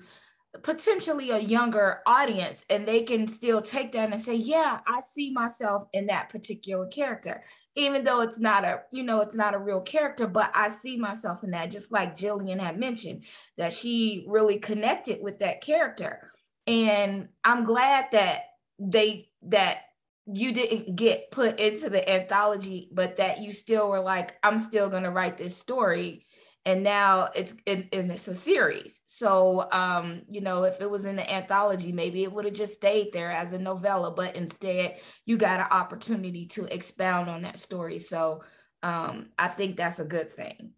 potentially 0.62 1.32
a 1.32 1.40
younger 1.40 2.02
audience 2.06 2.64
and 2.70 2.88
they 2.88 3.02
can 3.02 3.26
still 3.26 3.62
take 3.62 3.92
that 3.92 4.12
and 4.12 4.22
say 4.22 4.36
yeah 4.36 4.80
i 4.88 5.02
see 5.02 5.32
myself 5.32 5.84
in 5.94 6.06
that 6.08 6.30
particular 6.30 6.86
character 6.88 7.44
even 7.76 8.04
though 8.04 8.22
it's 8.22 8.40
not 8.40 8.64
a 8.64 8.82
you 8.92 9.04
know 9.04 9.22
it's 9.22 9.36
not 9.36 9.54
a 9.54 9.60
real 9.60 9.82
character 9.82 10.28
but 10.28 10.52
i 10.54 10.70
see 10.70 10.98
myself 10.98 11.44
in 11.44 11.52
that 11.52 11.72
just 11.72 11.92
like 11.92 12.16
jillian 12.16 12.60
had 12.60 12.80
mentioned 12.80 13.24
that 13.58 13.74
she 13.74 14.26
really 14.28 14.60
connected 14.60 15.22
with 15.22 15.40
that 15.40 15.62
character. 15.62 16.32
And 16.66 17.30
i'm 17.44 17.64
glad 17.64 18.06
that 18.12 18.44
they 18.80 19.30
that 19.44 19.80
you 20.26 20.54
didn't 20.54 20.96
get 20.96 21.32
put 21.32 21.60
into 21.60 21.90
the 21.90 22.10
anthology 22.10 22.90
but 22.94 23.18
that 23.18 23.42
you 23.42 23.52
still 23.52 23.90
were 23.90 24.00
like 24.00 24.38
i'm 24.44 24.58
still 24.58 24.90
going 24.90 25.04
to 25.04 25.12
write 25.12 25.38
this 25.38 25.58
story 25.58 26.26
and 26.66 26.84
now 26.84 27.30
it's 27.36 27.54
it, 27.66 27.90
it's 27.92 28.28
a 28.28 28.36
series 28.36 29.02
so 29.06 29.68
um 29.72 30.22
you 30.30 30.42
know 30.42 30.64
if 30.64 30.80
it 30.82 30.90
was 30.90 31.06
in 31.06 31.16
the 31.16 31.32
anthology 31.32 31.92
maybe 31.92 32.24
it 32.24 32.32
would 32.32 32.46
have 32.46 32.54
just 32.54 32.74
stayed 32.74 33.12
there 33.14 33.32
as 33.32 33.54
a 33.54 33.60
novella 33.60 34.12
but 34.12 34.36
instead 34.36 34.98
you 35.26 35.38
got 35.38 35.60
an 35.60 35.68
opportunity 35.72 36.46
to 36.46 36.66
expound 36.74 37.30
on 37.30 37.42
that 37.42 37.60
story 37.60 38.00
so 38.00 38.42
um 38.82 39.28
i 39.38 39.48
think 39.48 39.76
that's 39.76 40.00
a 40.00 40.06
good 40.06 40.32
thing 40.32 40.72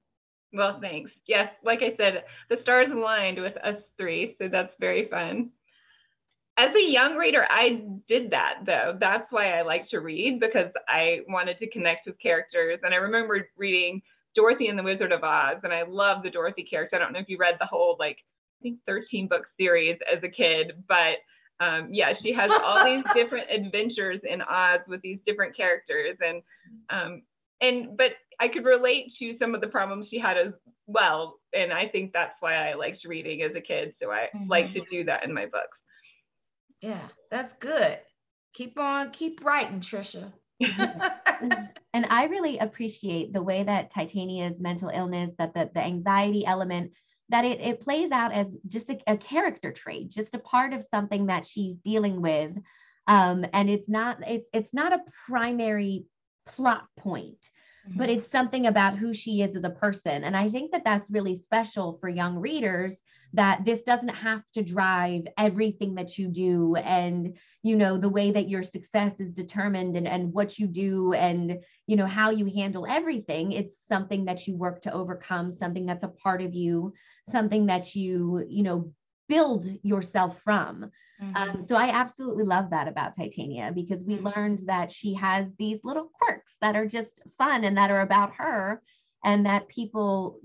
well 0.53 0.79
thanks 0.81 1.11
yes 1.27 1.49
like 1.63 1.79
i 1.81 1.95
said 1.97 2.23
the 2.49 2.57
stars 2.61 2.87
aligned 2.91 3.39
with 3.39 3.55
us 3.57 3.81
three 3.97 4.35
so 4.39 4.47
that's 4.47 4.73
very 4.79 5.07
fun 5.09 5.49
as 6.57 6.69
a 6.73 6.89
young 6.89 7.15
reader, 7.15 7.45
I 7.49 7.81
did 8.07 8.31
that 8.31 8.59
though. 8.65 8.97
That's 8.97 9.29
why 9.29 9.59
I 9.59 9.63
like 9.63 9.89
to 9.89 9.99
read 9.99 10.39
because 10.39 10.71
I 10.87 11.19
wanted 11.27 11.59
to 11.59 11.69
connect 11.69 12.07
with 12.07 12.17
characters. 12.17 12.79
And 12.81 12.93
I 12.93 12.97
remember 12.97 13.45
reading 13.57 14.01
Dorothy 14.35 14.67
and 14.67 14.77
the 14.77 14.83
Wizard 14.83 15.11
of 15.11 15.23
Oz, 15.23 15.57
and 15.63 15.73
I 15.73 15.83
love 15.83 16.23
the 16.23 16.29
Dorothy 16.29 16.63
character. 16.63 16.95
I 16.95 16.99
don't 16.99 17.13
know 17.13 17.19
if 17.19 17.29
you 17.29 17.37
read 17.37 17.55
the 17.59 17.65
whole 17.65 17.95
like 17.99 18.17
I 18.61 18.63
think 18.63 18.79
13 18.87 19.27
book 19.27 19.45
series 19.59 19.97
as 20.11 20.23
a 20.23 20.29
kid, 20.29 20.83
but 20.87 21.17
um, 21.59 21.89
yeah, 21.91 22.13
she 22.21 22.33
has 22.33 22.51
all 22.51 22.83
these 22.83 23.03
different 23.13 23.49
adventures 23.49 24.21
in 24.29 24.41
Oz 24.41 24.81
with 24.87 25.01
these 25.01 25.19
different 25.25 25.55
characters, 25.55 26.17
and 26.19 26.41
um, 26.89 27.21
and 27.61 27.97
but 27.97 28.11
I 28.39 28.47
could 28.49 28.65
relate 28.65 29.13
to 29.19 29.37
some 29.39 29.55
of 29.55 29.61
the 29.61 29.67
problems 29.67 30.07
she 30.09 30.19
had 30.19 30.37
as 30.37 30.53
well, 30.87 31.39
and 31.53 31.71
I 31.71 31.87
think 31.87 32.11
that's 32.13 32.35
why 32.39 32.69
I 32.69 32.73
liked 32.73 33.05
reading 33.05 33.41
as 33.41 33.55
a 33.55 33.61
kid. 33.61 33.93
So 34.01 34.11
I 34.11 34.27
mm-hmm. 34.35 34.49
like 34.49 34.73
to 34.73 34.81
do 34.91 35.05
that 35.05 35.23
in 35.23 35.33
my 35.33 35.45
books. 35.45 35.77
Yeah, 36.81 37.07
that's 37.31 37.53
good. 37.53 37.99
Keep 38.53 38.77
on, 38.79 39.11
keep 39.11 39.43
writing, 39.43 39.79
Trisha. 39.79 40.33
and 41.93 42.05
I 42.09 42.25
really 42.25 42.57
appreciate 42.59 43.33
the 43.33 43.43
way 43.43 43.63
that 43.63 43.89
Titania's 43.89 44.59
mental 44.59 44.89
illness, 44.89 45.31
that 45.37 45.53
the, 45.53 45.69
the 45.73 45.83
anxiety 45.83 46.45
element, 46.45 46.91
that 47.29 47.45
it, 47.45 47.59
it 47.59 47.81
plays 47.81 48.11
out 48.11 48.31
as 48.31 48.55
just 48.67 48.89
a, 48.89 48.99
a 49.07 49.17
character 49.17 49.71
trait, 49.71 50.09
just 50.09 50.35
a 50.35 50.39
part 50.39 50.73
of 50.73 50.83
something 50.83 51.25
that 51.27 51.45
she's 51.45 51.77
dealing 51.77 52.21
with. 52.21 52.51
Um, 53.07 53.45
and 53.53 53.69
it's 53.69 53.89
not 53.89 54.27
it's 54.27 54.47
it's 54.53 54.73
not 54.73 54.93
a 54.93 55.03
primary 55.27 56.05
plot 56.45 56.85
point 56.97 57.49
mm-hmm. 57.87 57.97
but 57.97 58.09
it's 58.09 58.29
something 58.29 58.67
about 58.67 58.97
who 58.97 59.13
she 59.13 59.41
is 59.41 59.55
as 59.55 59.63
a 59.63 59.69
person 59.69 60.23
and 60.23 60.35
i 60.35 60.49
think 60.49 60.71
that 60.71 60.83
that's 60.83 61.11
really 61.11 61.35
special 61.35 61.97
for 61.99 62.09
young 62.09 62.37
readers 62.37 63.01
that 63.33 63.65
this 63.65 63.83
doesn't 63.83 64.09
have 64.09 64.41
to 64.53 64.63
drive 64.63 65.23
everything 65.37 65.95
that 65.95 66.17
you 66.17 66.27
do 66.27 66.75
and 66.75 67.35
you 67.63 67.75
know 67.75 67.97
the 67.97 68.09
way 68.09 68.31
that 68.31 68.49
your 68.49 68.63
success 68.63 69.19
is 69.19 69.33
determined 69.33 69.95
and, 69.95 70.07
and 70.07 70.31
what 70.31 70.57
you 70.57 70.67
do 70.67 71.13
and 71.13 71.59
you 71.87 71.95
know 71.95 72.05
how 72.05 72.29
you 72.29 72.45
handle 72.45 72.85
everything 72.87 73.51
it's 73.51 73.85
something 73.85 74.25
that 74.25 74.47
you 74.47 74.55
work 74.55 74.81
to 74.81 74.93
overcome 74.93 75.51
something 75.51 75.85
that's 75.85 76.03
a 76.03 76.07
part 76.07 76.41
of 76.41 76.53
you 76.53 76.93
something 77.29 77.65
that 77.65 77.95
you 77.95 78.45
you 78.47 78.63
know 78.63 78.91
build 79.27 79.65
yourself 79.83 80.41
from. 80.41 80.91
Mm-hmm. 81.21 81.35
Um, 81.35 81.61
so 81.61 81.75
I 81.75 81.89
absolutely 81.89 82.43
love 82.43 82.69
that 82.71 82.87
about 82.87 83.15
Titania 83.15 83.71
because 83.73 84.03
we 84.03 84.15
mm-hmm. 84.15 84.27
learned 84.27 84.59
that 84.67 84.91
she 84.91 85.13
has 85.15 85.53
these 85.55 85.79
little 85.83 86.09
quirks 86.13 86.57
that 86.61 86.75
are 86.75 86.87
just 86.87 87.21
fun 87.37 87.63
and 87.63 87.77
that 87.77 87.91
are 87.91 88.01
about 88.01 88.33
her, 88.37 88.81
and 89.23 89.45
that 89.45 89.67
people 89.67 90.39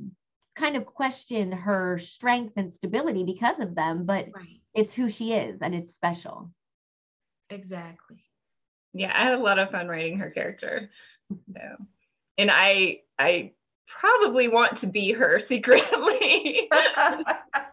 kind 0.57 0.77
of 0.77 0.87
question 0.87 1.53
her 1.53 1.99
strength 1.99 2.55
and 2.57 2.73
stability 2.73 3.25
because 3.25 3.61
of 3.61 3.75
them, 3.75 4.05
but 4.05 4.29
right. 4.35 4.61
it's 4.75 4.93
who 4.93 5.09
she 5.09 5.33
is 5.33 5.61
and 5.63 5.75
it's 5.75 5.95
special. 5.95 6.51
Exactly. 7.49 8.25
Yeah, 8.93 9.13
I 9.15 9.25
had 9.25 9.35
a 9.35 9.43
lot 9.43 9.59
of 9.59 9.71
fun 9.71 9.89
writing 9.89 10.19
her 10.19 10.31
character. 10.31 10.91
So, 11.31 11.61
and 12.39 12.51
I 12.51 13.01
I 13.19 13.53
probably 14.01 14.49
want 14.49 14.81
to 14.81 14.87
be 14.87 15.13
her 15.13 15.43
secretly. 15.49 16.69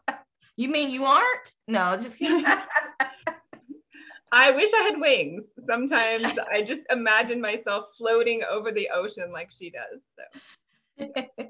You 0.58 0.70
mean 0.70 0.90
you 0.90 1.06
aren't? 1.06 1.54
No, 1.68 1.96
just 1.96 2.18
kidding. 2.18 2.44
I 4.32 4.52
wish 4.52 4.70
I 4.76 4.90
had 4.92 5.00
wings. 5.00 5.44
Sometimes 5.70 6.28
I 6.52 6.62
just 6.62 6.82
imagine 6.90 7.40
myself 7.40 7.86
floating 7.98 8.42
over 8.52 8.72
the 8.72 8.90
ocean 8.94 9.32
like 9.32 9.50
she 9.60 9.72
does. 9.72 10.02
So. 10.18 11.06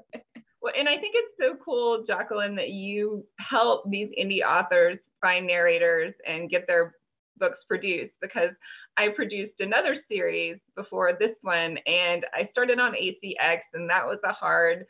well, 0.62 0.74
and 0.78 0.88
I 0.88 0.98
think 0.98 1.14
it's 1.16 1.34
so 1.40 1.56
cool, 1.64 2.04
Jacqueline, 2.06 2.54
that 2.56 2.68
you 2.68 3.24
help 3.38 3.90
these 3.90 4.10
indie 4.20 4.42
authors 4.46 4.98
find 5.22 5.46
narrators 5.46 6.14
and 6.26 6.50
get 6.50 6.66
their 6.66 6.94
books 7.38 7.58
produced 7.66 8.14
because 8.20 8.50
I 8.96 9.08
produced 9.08 9.60
another 9.60 9.96
series 10.08 10.58
before 10.76 11.12
this 11.18 11.34
one 11.42 11.78
and 11.86 12.26
I 12.34 12.48
started 12.50 12.78
on 12.78 12.92
ACX 12.92 13.60
and 13.72 13.88
that 13.88 14.04
was 14.04 14.18
a 14.24 14.32
hard 14.32 14.86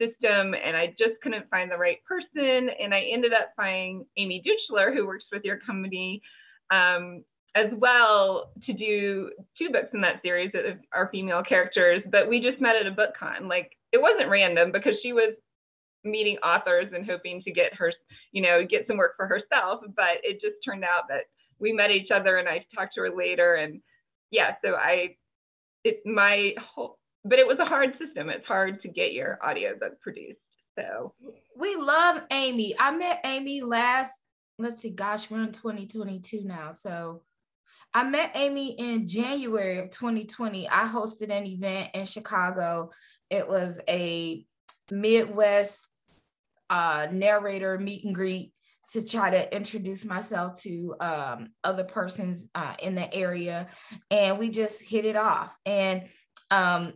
system 0.00 0.54
and 0.54 0.76
I 0.76 0.88
just 0.98 1.20
couldn't 1.22 1.50
find 1.50 1.70
the 1.70 1.76
right 1.76 1.98
person. 2.08 2.70
And 2.82 2.94
I 2.94 3.02
ended 3.12 3.32
up 3.32 3.52
finding 3.56 4.06
Amy 4.16 4.42
Duchler, 4.42 4.94
who 4.94 5.06
works 5.06 5.24
with 5.30 5.44
your 5.44 5.58
company 5.58 6.22
um, 6.72 7.22
as 7.54 7.66
well, 7.76 8.52
to 8.66 8.72
do 8.72 9.30
two 9.58 9.70
books 9.70 9.88
in 9.92 10.00
that 10.00 10.22
series 10.22 10.50
that 10.52 10.64
are 10.92 11.08
female 11.12 11.42
characters. 11.42 12.02
But 12.10 12.28
we 12.28 12.40
just 12.40 12.60
met 12.60 12.76
at 12.76 12.86
a 12.86 12.92
book 12.92 13.10
con. 13.18 13.48
Like 13.48 13.72
it 13.92 14.00
wasn't 14.00 14.30
random 14.30 14.72
because 14.72 14.94
she 15.02 15.12
was 15.12 15.34
meeting 16.02 16.38
authors 16.38 16.90
and 16.94 17.04
hoping 17.04 17.42
to 17.42 17.52
get 17.52 17.74
her, 17.74 17.92
you 18.32 18.40
know, 18.40 18.64
get 18.68 18.86
some 18.86 18.96
work 18.96 19.16
for 19.16 19.26
herself. 19.26 19.80
But 19.94 20.22
it 20.22 20.40
just 20.40 20.56
turned 20.64 20.84
out 20.84 21.08
that 21.08 21.24
we 21.58 21.72
met 21.72 21.90
each 21.90 22.10
other 22.10 22.38
and 22.38 22.48
I 22.48 22.64
talked 22.74 22.94
to 22.94 23.02
her 23.02 23.14
later. 23.14 23.56
And 23.56 23.82
yeah, 24.30 24.54
so 24.64 24.74
I, 24.74 25.16
it, 25.84 26.00
my 26.06 26.52
whole, 26.58 26.99
but 27.24 27.38
it 27.38 27.46
was 27.46 27.58
a 27.58 27.64
hard 27.64 27.92
system. 27.98 28.30
It's 28.30 28.46
hard 28.46 28.80
to 28.82 28.88
get 28.88 29.12
your 29.12 29.38
audiobook 29.46 30.00
produced. 30.00 30.40
So 30.78 31.14
we 31.56 31.76
love 31.76 32.22
Amy. 32.30 32.74
I 32.78 32.90
met 32.92 33.20
Amy 33.24 33.60
last, 33.60 34.18
let's 34.58 34.80
see, 34.80 34.90
gosh, 34.90 35.30
we're 35.30 35.42
in 35.42 35.52
2022 35.52 36.42
now. 36.44 36.72
So 36.72 37.22
I 37.92 38.04
met 38.04 38.32
Amy 38.34 38.72
in 38.72 39.06
January 39.06 39.78
of 39.78 39.90
2020. 39.90 40.68
I 40.68 40.86
hosted 40.86 41.30
an 41.30 41.44
event 41.44 41.90
in 41.94 42.04
Chicago. 42.04 42.90
It 43.28 43.48
was 43.48 43.80
a 43.88 44.44
Midwest 44.90 45.88
uh, 46.68 47.08
narrator 47.10 47.78
meet 47.78 48.04
and 48.04 48.14
greet 48.14 48.52
to 48.92 49.04
try 49.04 49.30
to 49.30 49.54
introduce 49.54 50.04
myself 50.04 50.60
to 50.62 50.94
um, 51.00 51.48
other 51.62 51.84
persons 51.84 52.48
uh, 52.54 52.74
in 52.80 52.94
the 52.94 53.12
area. 53.12 53.68
And 54.10 54.38
we 54.38 54.50
just 54.50 54.82
hit 54.82 55.04
it 55.04 55.16
off. 55.16 55.56
And 55.64 56.04
um, 56.50 56.94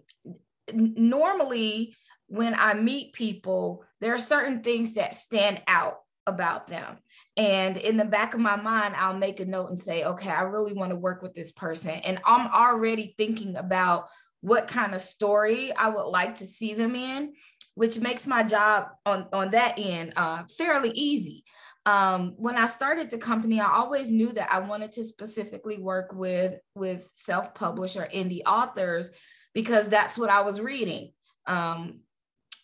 normally 0.72 1.96
when 2.26 2.54
I 2.54 2.74
meet 2.74 3.12
people, 3.12 3.84
there 4.00 4.14
are 4.14 4.18
certain 4.18 4.62
things 4.62 4.94
that 4.94 5.14
stand 5.14 5.62
out 5.66 5.98
about 6.26 6.68
them. 6.68 6.96
And 7.36 7.76
in 7.76 7.96
the 7.96 8.04
back 8.04 8.34
of 8.34 8.40
my 8.40 8.56
mind, 8.56 8.94
I'll 8.96 9.16
make 9.16 9.40
a 9.40 9.44
note 9.44 9.68
and 9.68 9.78
say, 9.78 10.04
okay, 10.04 10.30
I 10.30 10.42
really 10.42 10.72
want 10.72 10.90
to 10.90 10.96
work 10.96 11.22
with 11.22 11.34
this 11.34 11.52
person. 11.52 11.90
And 11.90 12.20
I'm 12.24 12.46
already 12.46 13.14
thinking 13.18 13.56
about 13.56 14.08
what 14.40 14.68
kind 14.68 14.94
of 14.94 15.00
story 15.00 15.74
I 15.74 15.88
would 15.88 16.06
like 16.06 16.36
to 16.36 16.46
see 16.46 16.74
them 16.74 16.96
in, 16.96 17.34
which 17.74 17.98
makes 17.98 18.26
my 18.26 18.42
job 18.42 18.86
on, 19.04 19.26
on 19.32 19.50
that 19.50 19.78
end 19.78 20.14
uh, 20.16 20.44
fairly 20.56 20.90
easy. 20.90 21.44
Um, 21.86 22.32
when 22.36 22.56
I 22.56 22.66
started 22.68 23.10
the 23.10 23.18
company, 23.18 23.60
I 23.60 23.70
always 23.70 24.10
knew 24.10 24.32
that 24.32 24.50
I 24.50 24.60
wanted 24.60 24.92
to 24.92 25.04
specifically 25.04 25.78
work 25.78 26.12
with, 26.14 26.54
with 26.74 27.10
self-published 27.12 27.96
indie 27.96 28.40
authors 28.46 29.10
because 29.54 29.88
that's 29.88 30.18
what 30.18 30.30
I 30.30 30.42
was 30.42 30.60
reading. 30.60 31.12
Um, 31.46 32.00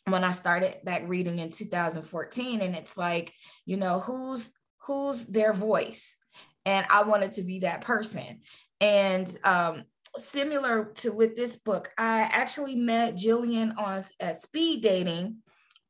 when 0.07 0.25
I 0.25 0.31
started 0.31 0.79
back 0.85 1.03
reading 1.07 1.39
in 1.39 1.51
2014 1.51 2.61
and 2.61 2.75
it's 2.75 2.97
like, 2.97 3.33
you 3.65 3.77
know, 3.77 4.01
who's 4.01 4.53
who's 4.87 5.25
their 5.27 5.53
voice? 5.53 6.17
And 6.65 6.87
I 6.91 7.03
wanted 7.03 7.35
to 7.35 7.43
be 7.43 7.61
that 7.61 7.83
person. 7.83 8.41
And 8.81 9.35
um, 9.45 9.85
similar 10.17 10.93
to 10.97 11.11
with 11.11 11.37
this 11.37 11.57
book, 11.57 11.91
I 11.97 12.23
actually 12.23 12.77
met 12.77 13.15
Jillian 13.15 13.77
on 13.79 14.03
at 14.19 14.41
speed 14.41 14.83
dating 14.83 15.37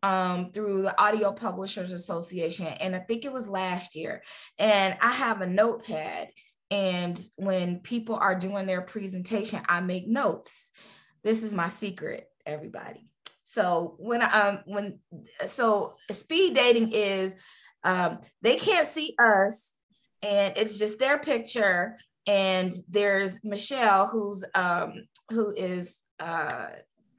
um, 0.02 0.50
through 0.52 0.82
the 0.82 1.00
Audio 1.00 1.32
Publishers 1.32 1.92
Association, 1.92 2.66
and 2.66 2.96
I 2.96 3.00
think 3.00 3.24
it 3.24 3.32
was 3.32 3.48
last 3.48 3.94
year. 3.94 4.22
And 4.58 4.96
I 5.00 5.12
have 5.12 5.40
a 5.40 5.46
notepad, 5.46 6.28
and 6.70 7.20
when 7.36 7.80
people 7.80 8.14
are 8.14 8.38
doing 8.38 8.66
their 8.66 8.82
presentation, 8.82 9.60
I 9.68 9.80
make 9.80 10.06
notes. 10.06 10.70
This 11.22 11.42
is 11.42 11.52
my 11.52 11.68
secret, 11.68 12.28
everybody. 12.46 13.10
So 13.42 13.96
when 13.98 14.22
um 14.22 14.60
when 14.66 15.00
so 15.46 15.96
speed 16.10 16.54
dating 16.54 16.92
is 16.92 17.34
um 17.82 18.20
they 18.42 18.56
can't 18.56 18.86
see 18.86 19.16
us 19.18 19.74
and 20.22 20.56
it's 20.56 20.78
just 20.78 20.98
their 21.00 21.18
picture 21.18 21.96
and 22.26 22.72
there's 22.88 23.42
Michelle 23.42 24.06
who's 24.06 24.44
um 24.54 25.06
who 25.30 25.52
is 25.52 26.00
uh 26.20 26.68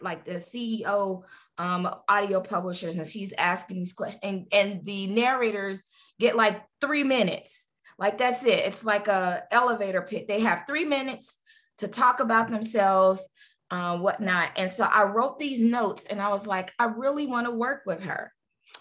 like 0.01 0.23
the 0.23 0.35
CEO 0.35 1.23
um 1.57 1.93
audio 2.07 2.39
publishers 2.39 2.95
and 2.95 3.05
she's 3.05 3.33
asking 3.37 3.79
these 3.79 3.93
questions 3.93 4.21
and 4.23 4.47
and 4.53 4.85
the 4.85 5.07
narrators 5.07 5.83
get 6.17 6.37
like 6.37 6.61
3 6.79 7.03
minutes 7.03 7.67
like 7.97 8.17
that's 8.17 8.43
it 8.43 8.59
it's 8.65 8.83
like 8.83 9.07
a 9.07 9.43
elevator 9.51 10.01
pit 10.01 10.27
they 10.27 10.41
have 10.41 10.63
3 10.67 10.85
minutes 10.85 11.39
to 11.77 11.87
talk 11.87 12.19
about 12.19 12.49
themselves 12.49 13.27
uh, 13.71 13.97
whatnot. 13.97 14.51
And 14.57 14.71
so 14.71 14.83
I 14.83 15.03
wrote 15.03 15.39
these 15.39 15.61
notes 15.61 16.05
and 16.09 16.21
I 16.21 16.29
was 16.29 16.45
like, 16.45 16.73
I 16.77 16.85
really 16.85 17.25
want 17.25 17.47
to 17.47 17.51
work 17.51 17.83
with 17.85 18.03
her. 18.03 18.33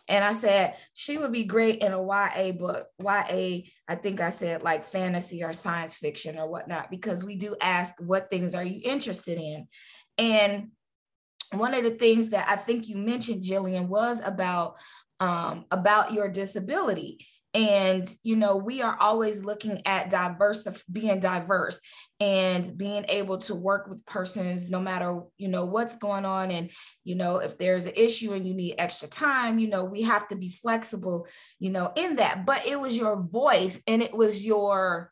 And 0.08 0.24
I 0.24 0.32
said, 0.32 0.74
she 0.92 1.16
would 1.16 1.30
be 1.30 1.44
great 1.44 1.80
in 1.82 1.92
a 1.92 2.02
YA 2.02 2.50
book. 2.50 2.88
YA, 3.00 3.60
I 3.88 3.94
think 3.94 4.20
I 4.20 4.30
said 4.30 4.62
like 4.62 4.84
fantasy 4.84 5.44
or 5.44 5.52
science 5.52 5.98
fiction 5.98 6.36
or 6.36 6.48
whatnot, 6.48 6.90
because 6.90 7.24
we 7.24 7.36
do 7.36 7.56
ask, 7.60 7.94
what 8.00 8.28
things 8.28 8.56
are 8.56 8.64
you 8.64 8.80
interested 8.82 9.38
in? 9.38 9.68
And 10.18 10.70
one 11.52 11.74
of 11.74 11.84
the 11.84 11.92
things 11.92 12.30
that 12.30 12.48
I 12.48 12.56
think 12.56 12.88
you 12.88 12.96
mentioned, 12.96 13.44
Jillian, 13.44 13.86
was 13.86 14.20
about 14.24 14.76
um, 15.20 15.66
about 15.70 16.14
your 16.14 16.28
disability 16.28 17.26
and 17.52 18.08
you 18.22 18.36
know 18.36 18.56
we 18.56 18.80
are 18.80 18.96
always 19.00 19.44
looking 19.44 19.82
at 19.84 20.08
diverse 20.08 20.68
being 20.90 21.18
diverse 21.18 21.80
and 22.20 22.76
being 22.76 23.04
able 23.08 23.38
to 23.38 23.54
work 23.56 23.88
with 23.88 24.06
persons 24.06 24.70
no 24.70 24.80
matter 24.80 25.20
you 25.36 25.48
know 25.48 25.64
what's 25.64 25.96
going 25.96 26.24
on. 26.24 26.50
And 26.50 26.70
you 27.02 27.16
know 27.16 27.38
if 27.38 27.58
there's 27.58 27.86
an 27.86 27.94
issue 27.96 28.32
and 28.32 28.46
you 28.46 28.54
need 28.54 28.76
extra 28.78 29.08
time 29.08 29.58
you 29.58 29.68
know 29.68 29.84
we 29.84 30.02
have 30.02 30.28
to 30.28 30.36
be 30.36 30.50
flexible 30.50 31.26
you 31.58 31.70
know 31.70 31.92
in 31.96 32.16
that. 32.16 32.46
But 32.46 32.66
it 32.66 32.80
was 32.80 32.96
your 32.96 33.20
voice 33.20 33.80
and 33.86 34.02
it 34.02 34.14
was 34.14 34.44
your 34.44 35.10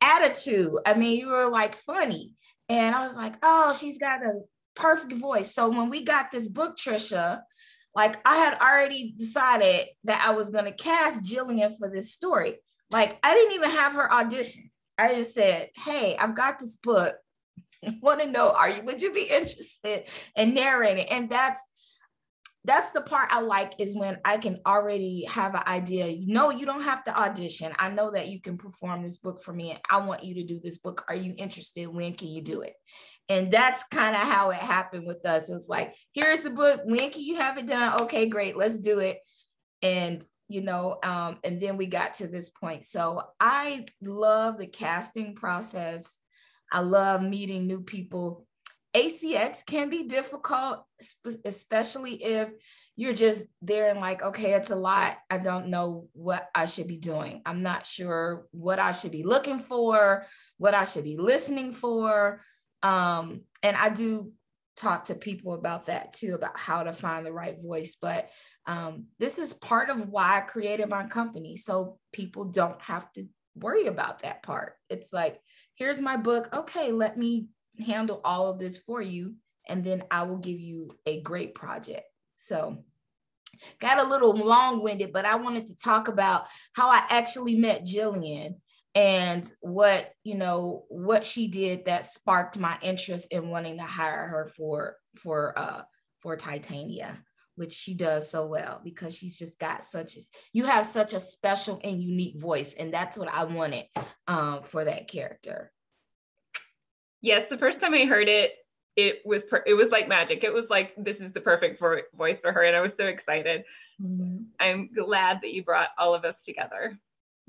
attitude. 0.00 0.72
I 0.86 0.94
mean 0.94 1.18
you 1.18 1.28
were 1.28 1.50
like 1.50 1.74
funny. 1.74 2.34
And 2.68 2.94
i 2.94 3.00
was 3.00 3.16
like 3.16 3.34
oh 3.42 3.76
she's 3.78 3.98
got 3.98 4.24
a 4.24 4.40
perfect 4.76 5.14
voice. 5.14 5.52
So 5.52 5.68
when 5.68 5.90
we 5.90 6.04
got 6.04 6.30
this 6.30 6.46
book 6.46 6.76
trisha 6.76 7.40
like 7.94 8.20
I 8.24 8.36
had 8.36 8.58
already 8.60 9.14
decided 9.16 9.88
that 10.04 10.24
I 10.26 10.32
was 10.32 10.50
going 10.50 10.66
to 10.66 10.72
cast 10.72 11.24
Jillian 11.24 11.76
for 11.78 11.88
this 11.88 12.12
story. 12.12 12.56
Like 12.90 13.18
I 13.22 13.34
didn't 13.34 13.54
even 13.54 13.70
have 13.70 13.92
her 13.92 14.12
audition. 14.12 14.70
I 14.98 15.14
just 15.14 15.34
said, 15.34 15.70
"Hey, 15.74 16.16
I've 16.16 16.34
got 16.34 16.58
this 16.58 16.76
book. 16.76 17.14
Want 18.02 18.20
to 18.20 18.26
know? 18.26 18.52
Are 18.52 18.68
you? 18.68 18.82
Would 18.84 19.02
you 19.02 19.12
be 19.12 19.22
interested 19.22 20.08
in 20.36 20.54
narrating?" 20.54 21.06
And 21.06 21.30
that's 21.30 21.62
that's 22.64 22.90
the 22.90 23.00
part 23.00 23.32
I 23.32 23.40
like 23.40 23.72
is 23.78 23.96
when 23.96 24.18
I 24.24 24.36
can 24.36 24.60
already 24.66 25.24
have 25.30 25.54
an 25.54 25.62
idea. 25.66 26.14
No, 26.26 26.50
you 26.50 26.66
don't 26.66 26.82
have 26.82 27.02
to 27.04 27.18
audition. 27.18 27.72
I 27.78 27.88
know 27.88 28.10
that 28.10 28.28
you 28.28 28.40
can 28.40 28.58
perform 28.58 29.02
this 29.02 29.16
book 29.16 29.42
for 29.42 29.52
me, 29.52 29.70
and 29.70 29.80
I 29.90 30.04
want 30.04 30.24
you 30.24 30.34
to 30.34 30.44
do 30.44 30.60
this 30.60 30.76
book. 30.76 31.04
Are 31.08 31.14
you 31.14 31.34
interested? 31.38 31.88
When 31.88 32.12
can 32.12 32.28
you 32.28 32.42
do 32.42 32.60
it? 32.60 32.74
And 33.30 33.50
that's 33.50 33.84
kind 33.84 34.14
of 34.14 34.22
how 34.22 34.50
it 34.50 34.58
happened 34.58 35.06
with 35.06 35.24
us. 35.24 35.48
It's 35.48 35.68
like, 35.68 35.94
here's 36.12 36.40
the 36.40 36.50
book. 36.50 36.82
When 36.84 37.10
can 37.10 37.22
you 37.22 37.36
have 37.36 37.56
it 37.56 37.66
done? 37.66 38.02
Okay, 38.02 38.28
great. 38.28 38.56
Let's 38.56 38.78
do 38.78 38.98
it. 38.98 39.18
And, 39.82 40.22
you 40.48 40.60
know, 40.60 40.98
um, 41.02 41.38
and 41.44 41.62
then 41.62 41.76
we 41.76 41.86
got 41.86 42.14
to 42.14 42.26
this 42.26 42.50
point. 42.50 42.84
So 42.84 43.22
I 43.38 43.86
love 44.02 44.58
the 44.58 44.66
casting 44.66 45.34
process. 45.34 46.18
I 46.72 46.80
love 46.80 47.22
meeting 47.22 47.66
new 47.66 47.82
people. 47.82 48.46
ACX 48.94 49.64
can 49.64 49.88
be 49.88 50.04
difficult, 50.04 50.84
especially 51.44 52.22
if 52.22 52.50
you're 52.96 53.12
just 53.14 53.46
there 53.62 53.88
and 53.88 54.00
like, 54.00 54.22
okay, 54.22 54.52
it's 54.54 54.70
a 54.70 54.76
lot. 54.76 55.16
I 55.30 55.38
don't 55.38 55.68
know 55.68 56.08
what 56.12 56.48
I 56.54 56.66
should 56.66 56.88
be 56.88 56.96
doing. 56.96 57.40
I'm 57.46 57.62
not 57.62 57.86
sure 57.86 58.46
what 58.50 58.78
I 58.78 58.92
should 58.92 59.12
be 59.12 59.22
looking 59.22 59.60
for, 59.60 60.26
what 60.58 60.74
I 60.74 60.84
should 60.84 61.04
be 61.04 61.16
listening 61.16 61.72
for. 61.72 62.40
Um, 62.82 63.42
and 63.62 63.76
I 63.76 63.90
do 63.90 64.32
talk 64.76 65.06
to 65.06 65.14
people 65.14 65.54
about 65.54 65.86
that 65.86 66.12
too, 66.12 66.34
about 66.34 66.58
how 66.58 66.82
to 66.82 66.92
find 66.92 67.24
the 67.24 67.32
right 67.32 67.56
voice. 67.62 67.96
But 68.00 68.28
um, 68.66 69.06
this 69.18 69.38
is 69.38 69.52
part 69.52 69.90
of 69.90 70.08
why 70.08 70.38
I 70.38 70.40
created 70.40 70.88
my 70.88 71.06
company. 71.06 71.56
So 71.56 71.98
people 72.12 72.46
don't 72.46 72.80
have 72.82 73.10
to 73.12 73.26
worry 73.54 73.86
about 73.86 74.20
that 74.20 74.42
part. 74.42 74.74
It's 74.88 75.12
like, 75.12 75.40
here's 75.74 76.00
my 76.00 76.16
book. 76.16 76.48
Okay, 76.54 76.92
let 76.92 77.16
me 77.16 77.46
handle 77.80 78.20
all 78.24 78.50
of 78.50 78.58
this 78.58 78.78
for 78.78 79.00
you. 79.00 79.34
And 79.68 79.84
then 79.84 80.04
I 80.10 80.24
will 80.24 80.38
give 80.38 80.58
you 80.58 80.90
a 81.06 81.20
great 81.20 81.54
project. 81.54 82.04
So 82.38 82.84
got 83.78 84.00
a 84.00 84.08
little 84.08 84.32
long-winded, 84.32 85.12
but 85.12 85.24
I 85.24 85.36
wanted 85.36 85.66
to 85.66 85.76
talk 85.76 86.08
about 86.08 86.46
how 86.74 86.88
I 86.88 87.04
actually 87.08 87.56
met 87.56 87.84
Jillian 87.84 88.54
and 88.94 89.50
what 89.60 90.10
you 90.24 90.34
know 90.34 90.84
what 90.88 91.24
she 91.24 91.48
did 91.48 91.84
that 91.84 92.04
sparked 92.04 92.58
my 92.58 92.76
interest 92.82 93.30
in 93.30 93.48
wanting 93.48 93.76
to 93.76 93.84
hire 93.84 94.26
her 94.26 94.46
for 94.56 94.96
for 95.16 95.56
uh 95.56 95.82
for 96.20 96.36
titania 96.36 97.18
which 97.54 97.72
she 97.72 97.94
does 97.94 98.28
so 98.28 98.46
well 98.46 98.80
because 98.82 99.16
she's 99.16 99.38
just 99.38 99.58
got 99.58 99.84
such 99.84 100.16
a, 100.16 100.20
you 100.52 100.64
have 100.64 100.84
such 100.84 101.12
a 101.12 101.20
special 101.20 101.80
and 101.84 102.02
unique 102.02 102.40
voice 102.40 102.74
and 102.74 102.92
that's 102.92 103.16
what 103.16 103.28
i 103.28 103.44
wanted 103.44 103.84
um, 104.26 104.62
for 104.64 104.84
that 104.84 105.06
character 105.06 105.70
yes 107.22 107.42
the 107.50 107.58
first 107.58 107.80
time 107.80 107.94
i 107.94 108.04
heard 108.04 108.28
it 108.28 108.52
it 108.96 109.16
was 109.24 109.42
per- 109.48 109.64
it 109.66 109.74
was 109.74 109.88
like 109.90 110.08
magic 110.08 110.42
it 110.42 110.52
was 110.52 110.64
like 110.70 110.90
this 110.96 111.16
is 111.20 111.32
the 111.32 111.40
perfect 111.40 111.80
vo- 111.80 112.02
voice 112.16 112.38
for 112.42 112.52
her 112.52 112.64
and 112.64 112.76
i 112.76 112.80
was 112.80 112.92
so 112.98 113.06
excited 113.06 113.62
mm-hmm. 114.00 114.38
i'm 114.60 114.90
glad 114.94 115.38
that 115.42 115.52
you 115.52 115.62
brought 115.62 115.88
all 115.98 116.14
of 116.14 116.24
us 116.24 116.36
together 116.46 116.98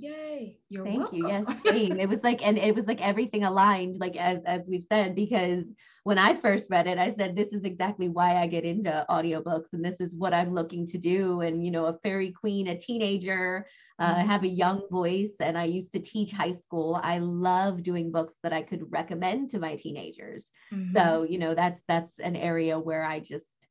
Yay. 0.01 0.57
You're 0.67 0.83
Thank 0.83 0.97
welcome. 0.97 1.17
you. 1.17 1.27
Yes, 1.27 1.55
same. 1.63 1.99
it 1.99 2.09
was 2.09 2.23
like, 2.23 2.45
and 2.45 2.57
it 2.57 2.73
was 2.73 2.87
like 2.87 3.05
everything 3.05 3.43
aligned, 3.43 3.99
like 3.99 4.15
as 4.15 4.43
as 4.45 4.65
we've 4.67 4.83
said, 4.83 5.13
because 5.13 5.67
when 6.03 6.17
I 6.17 6.33
first 6.33 6.71
read 6.71 6.87
it, 6.87 6.97
I 6.97 7.11
said, 7.11 7.35
this 7.35 7.53
is 7.53 7.63
exactly 7.63 8.09
why 8.09 8.37
I 8.37 8.47
get 8.47 8.63
into 8.63 9.05
audiobooks 9.09 9.73
and 9.73 9.85
this 9.85 10.01
is 10.01 10.15
what 10.15 10.33
I'm 10.33 10.55
looking 10.55 10.87
to 10.87 10.97
do. 10.97 11.41
And, 11.41 11.63
you 11.63 11.69
know, 11.69 11.85
a 11.85 11.99
fairy 11.99 12.31
queen, 12.31 12.69
a 12.69 12.77
teenager, 12.77 13.67
uh, 14.01 14.15
mm-hmm. 14.15 14.27
have 14.27 14.43
a 14.43 14.47
young 14.47 14.83
voice. 14.91 15.37
And 15.39 15.57
I 15.57 15.65
used 15.65 15.93
to 15.93 15.99
teach 15.99 16.31
high 16.31 16.51
school. 16.51 16.99
I 17.01 17.19
love 17.19 17.83
doing 17.83 18.11
books 18.11 18.37
that 18.43 18.53
I 18.53 18.61
could 18.61 18.91
recommend 18.91 19.49
to 19.51 19.59
my 19.59 19.75
teenagers. 19.75 20.51
Mm-hmm. 20.73 20.91
So, 20.95 21.23
you 21.23 21.37
know, 21.37 21.55
that's 21.55 21.83
that's 21.87 22.19
an 22.19 22.35
area 22.35 22.79
where 22.79 23.03
I 23.03 23.19
just 23.19 23.67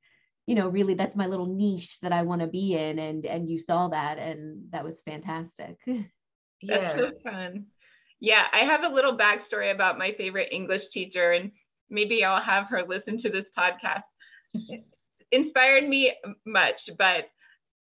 you 0.47 0.57
know 0.57 0.69
really 0.69 0.95
that's 0.95 1.14
my 1.14 1.27
little 1.27 1.47
niche 1.47 2.01
that 2.01 2.12
i 2.12 2.23
want 2.23 2.40
to 2.40 2.47
be 2.47 2.75
in 2.75 2.99
and 2.99 3.27
and 3.27 3.49
you 3.49 3.59
saw 3.59 3.88
that 3.88 4.19
and 4.19 4.64
that 4.71 4.83
was 4.83 5.03
fantastic 5.03 5.79
That's 6.62 7.07
so 7.07 7.12
fun. 7.23 7.66
Yeah, 8.21 8.43
I 8.53 8.66
have 8.66 8.83
a 8.83 8.95
little 8.95 9.16
backstory 9.16 9.75
about 9.75 9.99
my 9.99 10.12
favorite 10.19 10.49
English 10.53 10.83
teacher, 10.93 11.33
and 11.33 11.53
maybe 11.88 12.23
I'll 12.23 12.43
have 12.43 12.66
her 12.69 12.83
listen 12.87 13.21
to 13.23 13.31
this 13.31 13.47
podcast. 13.57 14.03
Inspired 15.33 15.88
me 15.88 16.12
much, 16.45 16.75
but 16.99 17.31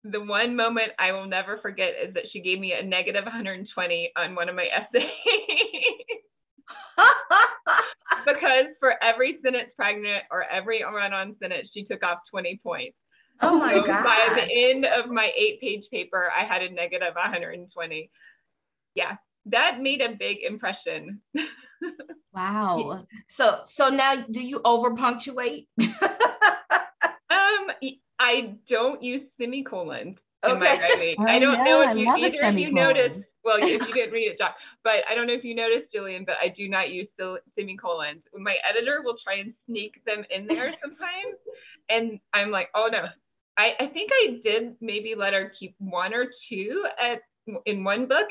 the 0.04 0.20
one 0.20 0.54
moment 0.54 0.92
I 0.98 1.12
will 1.12 1.26
never 1.26 1.58
forget 1.58 1.94
is 2.06 2.14
that 2.14 2.24
she 2.32 2.40
gave 2.40 2.60
me 2.60 2.72
a 2.72 2.82
negative 2.82 3.24
120 3.24 4.12
on 4.16 4.34
one 4.34 4.48
of 4.48 4.54
my 4.54 4.66
essays. 4.74 5.08
because 8.26 8.66
for 8.80 9.02
every 9.02 9.38
sentence 9.42 9.70
pregnant 9.76 10.24
or 10.30 10.44
every 10.44 10.82
run 10.82 11.12
on 11.12 11.36
sentence, 11.40 11.68
she 11.74 11.84
took 11.84 12.02
off 12.02 12.18
20 12.30 12.60
points. 12.62 12.96
Oh 13.42 13.58
my 13.58 13.74
so 13.74 13.82
God. 13.82 14.04
By 14.04 14.32
the 14.34 14.52
end 14.52 14.84
of 14.84 15.10
my 15.10 15.30
eight 15.36 15.60
page 15.60 15.84
paper, 15.90 16.30
I 16.30 16.44
had 16.44 16.62
a 16.62 16.70
negative 16.70 17.14
120 17.14 18.10
yeah, 18.94 19.16
that 19.46 19.80
made 19.80 20.00
a 20.00 20.14
big 20.18 20.38
impression. 20.46 21.20
wow. 22.34 23.06
So 23.26 23.60
so 23.66 23.88
now 23.88 24.16
do 24.16 24.44
you 24.44 24.60
over 24.64 24.94
punctuate? 24.94 25.68
I 28.18 28.54
don't 28.68 29.02
use 29.02 29.22
semicolons 29.40 30.16
okay. 30.44 30.52
in 30.52 30.58
my 30.58 30.78
writing. 30.80 31.16
Oh, 31.18 31.24
I 31.24 31.38
don't 31.38 31.58
no, 31.58 31.64
know 31.64 31.90
if 31.90 31.98
you 31.98 32.08
either 32.08 32.40
of 32.42 32.58
you 32.58 32.72
noticed. 32.72 33.20
Well, 33.44 33.58
if 33.60 33.68
you 33.68 33.78
didn't 33.92 34.12
read 34.12 34.28
it, 34.28 34.38
Jock, 34.38 34.54
but 34.82 35.04
I 35.10 35.14
don't 35.14 35.26
know 35.26 35.34
if 35.34 35.44
you 35.44 35.54
noticed, 35.54 35.92
Jillian, 35.94 36.24
but 36.24 36.36
I 36.42 36.48
do 36.48 36.68
not 36.68 36.90
use 36.90 37.08
semicolons. 37.58 38.22
My 38.34 38.56
editor 38.68 39.02
will 39.04 39.16
try 39.22 39.36
and 39.36 39.52
sneak 39.66 40.02
them 40.06 40.24
in 40.34 40.46
there 40.46 40.74
sometimes, 40.82 41.36
and 41.88 42.18
I'm 42.32 42.50
like, 42.50 42.68
oh 42.74 42.88
no, 42.90 43.04
I, 43.58 43.72
I 43.78 43.86
think 43.86 44.10
I 44.12 44.40
did 44.42 44.76
maybe 44.80 45.14
let 45.16 45.32
her 45.34 45.52
keep 45.58 45.74
one 45.78 46.14
or 46.14 46.26
two 46.48 46.84
at 47.00 47.20
in 47.66 47.84
one 47.84 48.06
book. 48.06 48.28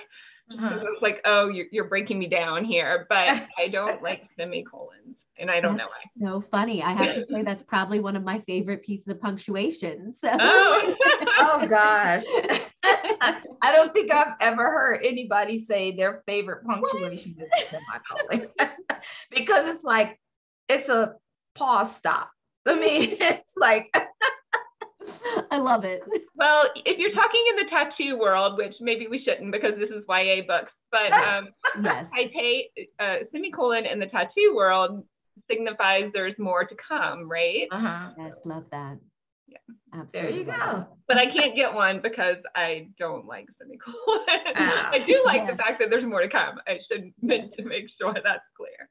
Uh-huh. 0.51 0.67
I 0.67 0.83
was 0.83 0.99
like, 1.01 1.21
oh, 1.25 1.47
you're, 1.47 1.67
you're 1.71 1.87
breaking 1.87 2.19
me 2.19 2.27
down 2.27 2.65
here, 2.65 3.05
but 3.09 3.29
I 3.57 3.69
don't 3.71 4.01
like 4.03 4.23
semicolons 4.37 5.15
and 5.39 5.49
I 5.49 5.59
don't 5.59 5.77
that's 5.77 5.91
know 6.19 6.29
why. 6.29 6.39
So 6.41 6.47
funny. 6.51 6.83
I 6.83 6.93
have 6.93 7.15
to 7.15 7.25
say 7.25 7.43
that's 7.43 7.63
probably 7.63 7.99
one 7.99 8.15
of 8.15 8.23
my 8.23 8.39
favorite 8.41 8.83
pieces 8.83 9.07
of 9.07 9.21
punctuation. 9.21 10.13
So. 10.13 10.29
Oh, 10.39 10.95
oh 11.39 11.67
gosh. 11.67 12.23
I 12.83 13.71
don't 13.71 13.93
think 13.93 14.11
I've 14.11 14.35
ever 14.41 14.63
heard 14.63 15.05
anybody 15.05 15.57
say 15.57 15.91
their 15.91 16.21
favorite 16.27 16.65
punctuation 16.65 17.35
is 17.39 17.49
a 17.49 17.69
semicolon 17.69 18.51
because 19.31 19.73
it's 19.73 19.83
like 19.83 20.19
it's 20.69 20.89
a 20.89 21.15
pause 21.55 21.95
stop. 21.95 22.29
I 22.65 22.75
mean, 22.75 23.17
it's 23.19 23.53
like 23.55 23.89
I 25.51 25.57
love 25.57 25.83
it. 25.83 26.01
Well, 26.35 26.63
if 26.85 26.97
you're 26.97 27.13
talking 27.13 27.43
in 27.51 27.65
the 27.65 27.69
tattoo 27.69 28.17
world, 28.17 28.57
which 28.57 28.73
maybe 28.79 29.07
we 29.07 29.23
shouldn't 29.23 29.51
because 29.51 29.73
this 29.77 29.89
is 29.89 30.03
YA 30.09 30.41
books, 30.47 30.71
but 30.91 31.13
um, 31.13 31.49
yes. 31.81 32.07
I 32.13 32.23
take 32.25 32.89
uh, 32.99 33.15
semicolon 33.31 33.85
in 33.85 33.99
the 33.99 34.07
tattoo 34.07 34.53
world 34.55 35.03
signifies 35.49 36.11
there's 36.13 36.37
more 36.37 36.65
to 36.65 36.75
come, 36.75 37.29
right? 37.29 37.67
Uh-huh. 37.71 38.09
Yes, 38.17 38.33
love 38.45 38.65
that. 38.71 38.97
Yeah. 39.47 39.57
Absolutely. 39.93 40.43
There 40.43 40.55
you 40.55 40.59
go. 40.59 40.87
But 41.07 41.17
I 41.17 41.25
can't 41.35 41.55
get 41.55 41.73
one 41.73 42.01
because 42.01 42.37
I 42.55 42.87
don't 42.97 43.27
like 43.27 43.47
semicolon. 43.59 43.95
Ah. 44.55 44.89
I 44.93 44.99
do 45.05 45.21
like 45.25 45.41
yeah. 45.41 45.51
the 45.51 45.57
fact 45.57 45.79
that 45.79 45.89
there's 45.89 46.05
more 46.05 46.21
to 46.21 46.29
come. 46.29 46.55
I 46.67 46.79
should 46.89 47.11
meant 47.21 47.53
to 47.57 47.63
make 47.63 47.85
sure 48.01 48.13
that's 48.13 48.43
clear. 48.57 48.89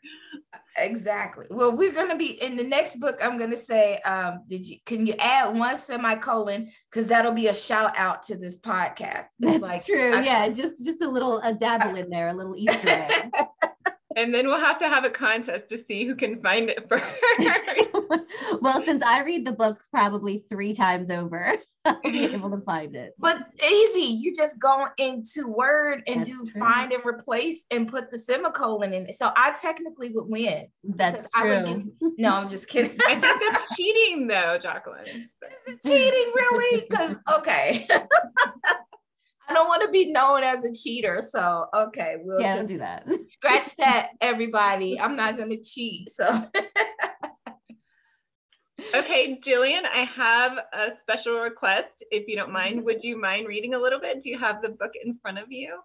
Exactly. 0.77 1.47
Well, 1.51 1.77
we're 1.77 1.93
gonna 1.93 2.17
be 2.17 2.41
in 2.43 2.57
the 2.57 2.65
next 2.65 3.01
book. 3.01 3.17
I'm 3.23 3.37
gonna 3.39 3.57
say, 3.57 3.99
um, 4.01 4.45
did 4.47 4.67
you 4.67 4.77
can 4.87 5.07
you 5.07 5.15
add 5.19 5.57
one 5.57 5.77
semicolon 5.79 6.69
because 6.91 7.07
that'll 7.09 7.33
be 7.33 7.49
a 7.49 7.55
shout 7.55 7.97
out 7.97 8.23
to 8.25 8.37
this 8.37 8.59
podcast. 8.59 9.27
That's 9.41 9.61
like, 9.61 9.85
true. 9.85 10.15
I, 10.17 10.23
yeah, 10.23 10.49
just 10.51 10.85
just 10.85 11.03
a 11.03 11.09
little 11.09 11.41
a 11.41 11.53
dabble 11.55 11.97
in 11.97 12.11
there, 12.11 12.29
a 12.29 12.35
little 12.35 12.55
Easter 12.57 12.89
egg. 12.89 13.33
and 14.17 14.33
then 14.35 14.47
we'll 14.47 14.61
have 14.61 14.79
to 14.81 14.89
have 14.89 15.05
a 15.05 15.11
contest 15.11 15.69
to 15.71 15.83
see 15.89 16.07
who 16.07 16.15
can 16.17 16.41
find 16.43 16.71
it 16.71 16.87
first. 16.89 18.61
well, 18.61 18.83
since 18.85 19.03
I 19.03 19.23
read 19.23 19.47
the 19.47 19.53
books 19.53 19.87
probably 19.91 20.45
three 20.51 20.75
times 20.75 21.11
over, 21.11 21.55
I'll 21.85 22.01
be 22.03 22.25
able 22.25 22.51
to 22.51 22.61
find 22.65 22.95
it. 22.95 23.13
But 23.19 23.39
easy, 23.61 24.15
you 24.15 24.33
just 24.33 24.59
go 24.61 24.87
into 24.99 25.49
Word 25.49 26.03
and 26.07 26.21
That's 26.21 26.31
do 26.31 26.47
true. 26.51 26.61
find 26.61 26.93
and 26.93 27.05
replace 27.05 27.65
and 27.73 27.89
put 27.89 28.11
the 28.11 28.19
semicolon 28.19 28.93
in 28.93 29.07
it. 29.07 29.15
So 29.15 29.33
I 29.37 29.53
technically 29.61 30.11
would 30.11 30.29
win. 30.29 30.69
That's 30.85 31.29
true. 31.33 31.65
Get, 32.01 32.13
no, 32.19 32.35
I'm 32.35 32.49
just 32.49 32.69
kidding. 32.69 32.97
I 33.07 33.19
think 33.21 33.23
that's 33.51 33.65
cheating, 33.77 34.29
though, 34.29 34.59
Jacqueline. 34.63 35.29
cheating, 35.85 36.33
really? 36.35 36.87
Because 36.89 37.17
okay. 37.39 37.87
I 39.53 39.55
don't 39.55 39.69
want 39.69 39.83
to 39.83 39.91
be 39.91 40.11
known 40.11 40.43
as 40.43 40.65
a 40.65 40.73
cheater. 40.73 41.21
So 41.23 41.67
okay, 41.75 42.17
we'll 42.23 42.41
yeah, 42.41 42.57
just 42.57 42.71
do 42.71 42.79
that. 42.79 43.07
scratch 43.29 43.77
that, 43.77 44.13
everybody. 44.23 44.99
I'm 44.99 45.15
not 45.15 45.37
gonna 45.37 45.59
cheat. 45.63 46.09
So 46.09 46.25
okay, 48.95 49.39
Jillian, 49.47 49.83
I 49.85 50.07
have 50.17 50.53
a 50.53 50.97
special 51.03 51.35
request. 51.41 51.89
If 52.11 52.27
you 52.29 52.37
don't 52.37 52.51
mind, 52.51 52.83
would 52.85 53.05
you 53.05 53.21
mind 53.21 53.47
reading 53.47 53.75
a 53.75 53.79
little 53.79 54.01
bit? 54.01 54.23
Do 54.23 54.31
you 54.31 54.39
have 54.39 54.63
the 54.63 54.71
book 54.71 54.93
in 55.05 55.19
front 55.21 55.39
of 55.39 55.53
you? 55.53 55.79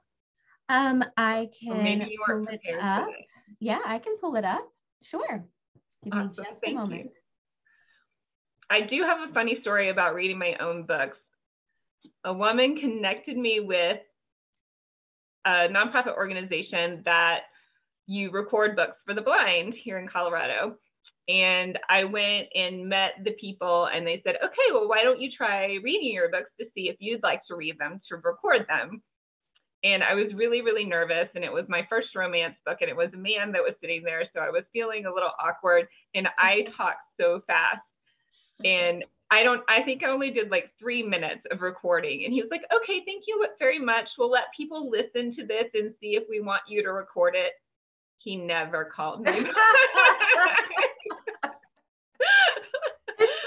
Um, 0.70 1.04
I 1.18 1.50
can 1.60 1.84
maybe 1.84 2.12
you 2.12 2.24
pull 2.26 2.46
it 2.48 2.62
up. 2.80 3.10
Yeah, 3.60 3.80
I 3.86 4.00
can 4.00 4.16
pull 4.18 4.38
it 4.38 4.46
up. 4.46 4.66
Sure. 5.04 5.44
Give 6.06 6.14
awesome. 6.14 6.30
me 6.30 6.36
just 6.38 6.62
Thank 6.62 6.78
a 6.78 6.80
moment. 6.80 7.04
You. 7.04 7.10
I 8.70 8.82
do 8.88 9.04
have 9.04 9.30
a 9.30 9.34
funny 9.34 9.58
story 9.60 9.90
about 9.90 10.16
reading 10.16 10.40
my 10.40 10.56
own 10.62 10.86
books 10.86 11.18
a 12.24 12.34
woman 12.34 12.78
connected 12.78 13.38
me 13.38 13.60
with 13.60 14.00
a 15.46 15.68
nonprofit 15.70 16.16
organization 16.16 17.04
that 17.06 17.40
you 18.06 18.32
record 18.32 18.76
books 18.76 18.98
for 19.06 19.14
the 19.14 19.22
blind 19.22 19.74
here 19.84 19.98
in 19.98 20.08
Colorado. 20.08 20.78
And 21.30 21.78
I 21.90 22.06
went 22.06 22.48
and 22.56 22.88
met 22.88 23.12
the 23.24 23.32
people, 23.32 23.90
and 23.94 24.08
they 24.08 24.22
said, 24.24 24.36
okay, 24.38 24.72
well, 24.72 24.88
why 24.88 25.04
don't 25.04 25.20
you 25.20 25.30
try 25.36 25.76
reading 25.84 26.14
your 26.14 26.30
books 26.30 26.50
to 26.60 26.68
see 26.74 26.88
if 26.88 26.96
you'd 27.00 27.24
like 27.24 27.42
to 27.48 27.56
read 27.56 27.78
them 27.78 28.00
to 28.08 28.16
record 28.16 28.66
them? 28.70 29.02
And 29.84 30.04
I 30.04 30.16
was 30.16 30.34
really, 30.34 30.62
really 30.62 30.86
nervous. 30.86 31.28
And 31.36 31.44
it 31.44 31.52
was 31.52 31.66
my 31.68 31.86
first 31.90 32.08
romance 32.16 32.56
book, 32.66 32.78
and 32.80 32.90
it 32.90 32.96
was 32.96 33.10
a 33.14 33.18
man 33.18 33.52
that 33.52 33.62
was 33.62 33.74
sitting 33.82 34.04
there. 34.04 34.24
So 34.34 34.40
I 34.40 34.50
was 34.50 34.64
feeling 34.72 35.06
a 35.06 35.14
little 35.14 35.32
awkward. 35.38 35.88
And 36.16 36.28
I 36.38 36.66
talked 36.78 37.04
so 37.20 37.42
fast. 37.46 37.84
And 38.64 39.04
I 39.30 39.44
don't, 39.44 39.62
I 39.68 39.84
think 39.84 40.04
I 40.04 40.10
only 40.10 40.32
did 40.32 40.50
like 40.50 40.72
three 40.80 41.04
minutes 41.04 41.42
of 41.52 41.62
recording. 41.62 42.24
And 42.24 42.34
he 42.34 42.42
was 42.42 42.50
like, 42.50 42.64
okay, 42.74 43.02
thank 43.06 43.26
you 43.28 43.46
very 43.60 43.80
much. 43.80 44.08
We'll 44.18 44.32
let 44.32 44.46
people 44.56 44.90
listen 44.90 45.36
to 45.36 45.46
this 45.46 45.66
and 45.74 45.94
see 46.00 46.16
if 46.16 46.24
we 46.30 46.40
want 46.40 46.62
you 46.68 46.82
to 46.84 46.94
record 46.94 47.36
it. 47.36 47.52
He 48.20 48.38
never 48.38 48.86
called 48.86 49.22
me. 49.22 49.32
it's 49.36 49.50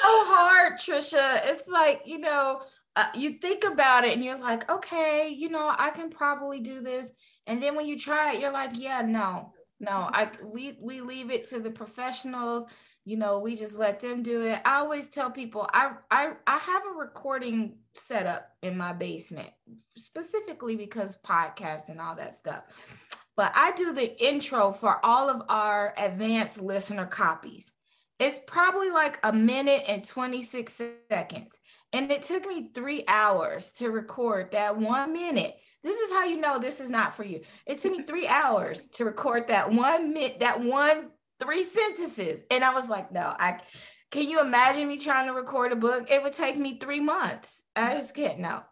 so 0.02 0.24
hard, 0.24 0.74
Trisha. 0.74 1.40
It's 1.44 1.66
like, 1.66 2.02
you 2.04 2.18
know, 2.18 2.62
uh, 2.96 3.06
you 3.14 3.38
think 3.38 3.64
about 3.64 4.04
it 4.04 4.12
and 4.12 4.22
you're 4.24 4.38
like, 4.38 4.70
okay, 4.70 5.28
you 5.28 5.48
know, 5.48 5.74
I 5.76 5.90
can 5.90 6.10
probably 6.10 6.60
do 6.60 6.80
this. 6.80 7.10
And 7.46 7.62
then 7.62 7.74
when 7.74 7.86
you 7.86 7.98
try 7.98 8.34
it, 8.34 8.40
you're 8.40 8.52
like, 8.52 8.72
yeah, 8.74 9.00
no, 9.02 9.54
no, 9.80 10.10
I 10.12 10.30
we 10.44 10.76
we 10.80 11.00
leave 11.00 11.30
it 11.30 11.48
to 11.50 11.58
the 11.58 11.70
professionals 11.70 12.64
you 13.04 13.16
know 13.16 13.38
we 13.40 13.56
just 13.56 13.78
let 13.78 14.00
them 14.00 14.22
do 14.22 14.42
it. 14.42 14.60
I 14.64 14.76
always 14.76 15.08
tell 15.08 15.30
people 15.30 15.68
i 15.72 15.92
i, 16.10 16.32
I 16.46 16.58
have 16.58 16.82
a 16.86 16.98
recording 16.98 17.76
setup 17.94 18.48
in 18.62 18.76
my 18.76 18.92
basement 18.92 19.50
specifically 19.96 20.76
because 20.76 21.18
podcast 21.24 21.88
and 21.88 22.00
all 22.00 22.16
that 22.16 22.34
stuff. 22.34 22.62
But 23.36 23.52
i 23.54 23.72
do 23.72 23.92
the 23.92 24.22
intro 24.24 24.72
for 24.72 25.04
all 25.04 25.28
of 25.30 25.42
our 25.48 25.94
advanced 25.96 26.60
listener 26.60 27.06
copies. 27.06 27.72
It's 28.18 28.40
probably 28.46 28.90
like 28.90 29.18
a 29.22 29.32
minute 29.32 29.84
and 29.88 30.04
26 30.04 30.82
seconds 31.10 31.58
and 31.92 32.10
it 32.10 32.22
took 32.22 32.46
me 32.46 32.70
three 32.74 33.04
hours 33.08 33.70
to 33.72 33.90
record 33.90 34.52
that 34.52 34.76
one 34.76 35.12
minute. 35.12 35.56
This 35.82 35.98
is 35.98 36.12
how 36.12 36.24
you 36.24 36.38
know 36.38 36.58
this 36.58 36.80
is 36.80 36.90
not 36.90 37.16
for 37.16 37.24
you. 37.24 37.40
It 37.66 37.78
took 37.78 37.92
me 37.92 38.02
three 38.02 38.28
hours 38.28 38.86
to 38.94 39.04
record 39.04 39.48
that 39.48 39.72
one 39.72 40.12
minute, 40.12 40.40
that 40.40 40.62
one 40.62 41.10
three 41.40 41.62
sentences. 41.62 42.42
And 42.50 42.62
I 42.62 42.72
was 42.72 42.88
like, 42.88 43.10
no, 43.12 43.34
I 43.38 43.60
can 44.10 44.28
you 44.28 44.40
imagine 44.40 44.88
me 44.88 44.98
trying 44.98 45.26
to 45.26 45.32
record 45.32 45.72
a 45.72 45.76
book? 45.76 46.10
It 46.10 46.22
would 46.22 46.32
take 46.32 46.56
me 46.56 46.78
three 46.78 47.00
months. 47.00 47.62
I 47.76 47.94
just 47.94 48.14
can't 48.14 48.40
no. 48.40 48.62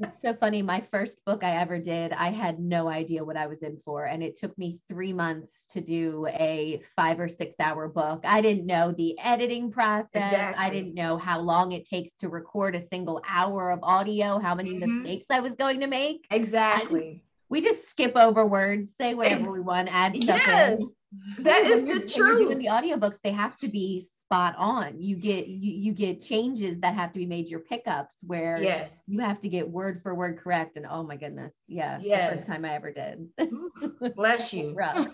it's 0.00 0.22
so 0.22 0.32
funny. 0.34 0.62
My 0.62 0.80
first 0.92 1.24
book 1.24 1.42
I 1.42 1.56
ever 1.56 1.78
did, 1.78 2.12
I 2.12 2.30
had 2.30 2.60
no 2.60 2.88
idea 2.88 3.24
what 3.24 3.36
I 3.36 3.48
was 3.48 3.62
in 3.62 3.78
for. 3.84 4.04
And 4.04 4.22
it 4.22 4.38
took 4.38 4.56
me 4.56 4.78
three 4.88 5.12
months 5.12 5.66
to 5.68 5.80
do 5.80 6.26
a 6.28 6.80
five 6.94 7.18
or 7.18 7.28
six 7.28 7.56
hour 7.58 7.88
book. 7.88 8.20
I 8.24 8.40
didn't 8.40 8.66
know 8.66 8.92
the 8.92 9.18
editing 9.18 9.72
process. 9.72 10.32
Exactly. 10.32 10.64
I 10.64 10.70
didn't 10.70 10.94
know 10.94 11.18
how 11.18 11.40
long 11.40 11.72
it 11.72 11.86
takes 11.86 12.16
to 12.18 12.28
record 12.28 12.76
a 12.76 12.86
single 12.86 13.20
hour 13.28 13.72
of 13.72 13.80
audio, 13.82 14.38
how 14.38 14.54
many 14.54 14.74
mm-hmm. 14.74 15.00
mistakes 15.00 15.26
I 15.30 15.40
was 15.40 15.56
going 15.56 15.80
to 15.80 15.88
make. 15.88 16.26
Exactly. 16.30 17.22
we 17.48 17.60
just 17.60 17.88
skip 17.90 18.14
over 18.14 18.46
words, 18.46 18.94
say 18.94 19.14
whatever 19.14 19.50
we 19.50 19.60
want, 19.60 19.88
add 19.90 20.16
stuff 20.16 20.40
yes. 20.46 20.78
in. 20.78 20.90
That 21.38 21.64
is 21.64 21.82
the 21.82 22.08
truth. 22.08 22.50
In 22.50 22.58
the 22.58 22.66
audiobooks, 22.66 23.18
they 23.22 23.32
have 23.32 23.56
to 23.58 23.68
be 23.68 24.00
spot 24.00 24.54
on. 24.58 25.00
You 25.00 25.16
get 25.16 25.46
you 25.46 25.72
you 25.72 25.92
get 25.92 26.20
changes 26.20 26.80
that 26.80 26.94
have 26.94 27.12
to 27.12 27.18
be 27.18 27.26
made 27.26 27.48
your 27.48 27.60
pickups 27.60 28.18
where 28.24 28.60
yes 28.60 29.00
you 29.06 29.20
have 29.20 29.40
to 29.40 29.48
get 29.48 29.68
word 29.68 30.02
for 30.02 30.14
word 30.14 30.38
correct. 30.38 30.76
And 30.76 30.86
oh 30.88 31.04
my 31.04 31.16
goodness, 31.16 31.54
yeah, 31.68 31.98
yes. 32.00 32.30
the 32.30 32.36
first 32.36 32.48
time 32.48 32.64
I 32.64 32.74
ever 32.74 32.92
did. 32.92 33.28
Bless 34.16 34.52
you. 34.52 34.74
rough. 34.74 35.08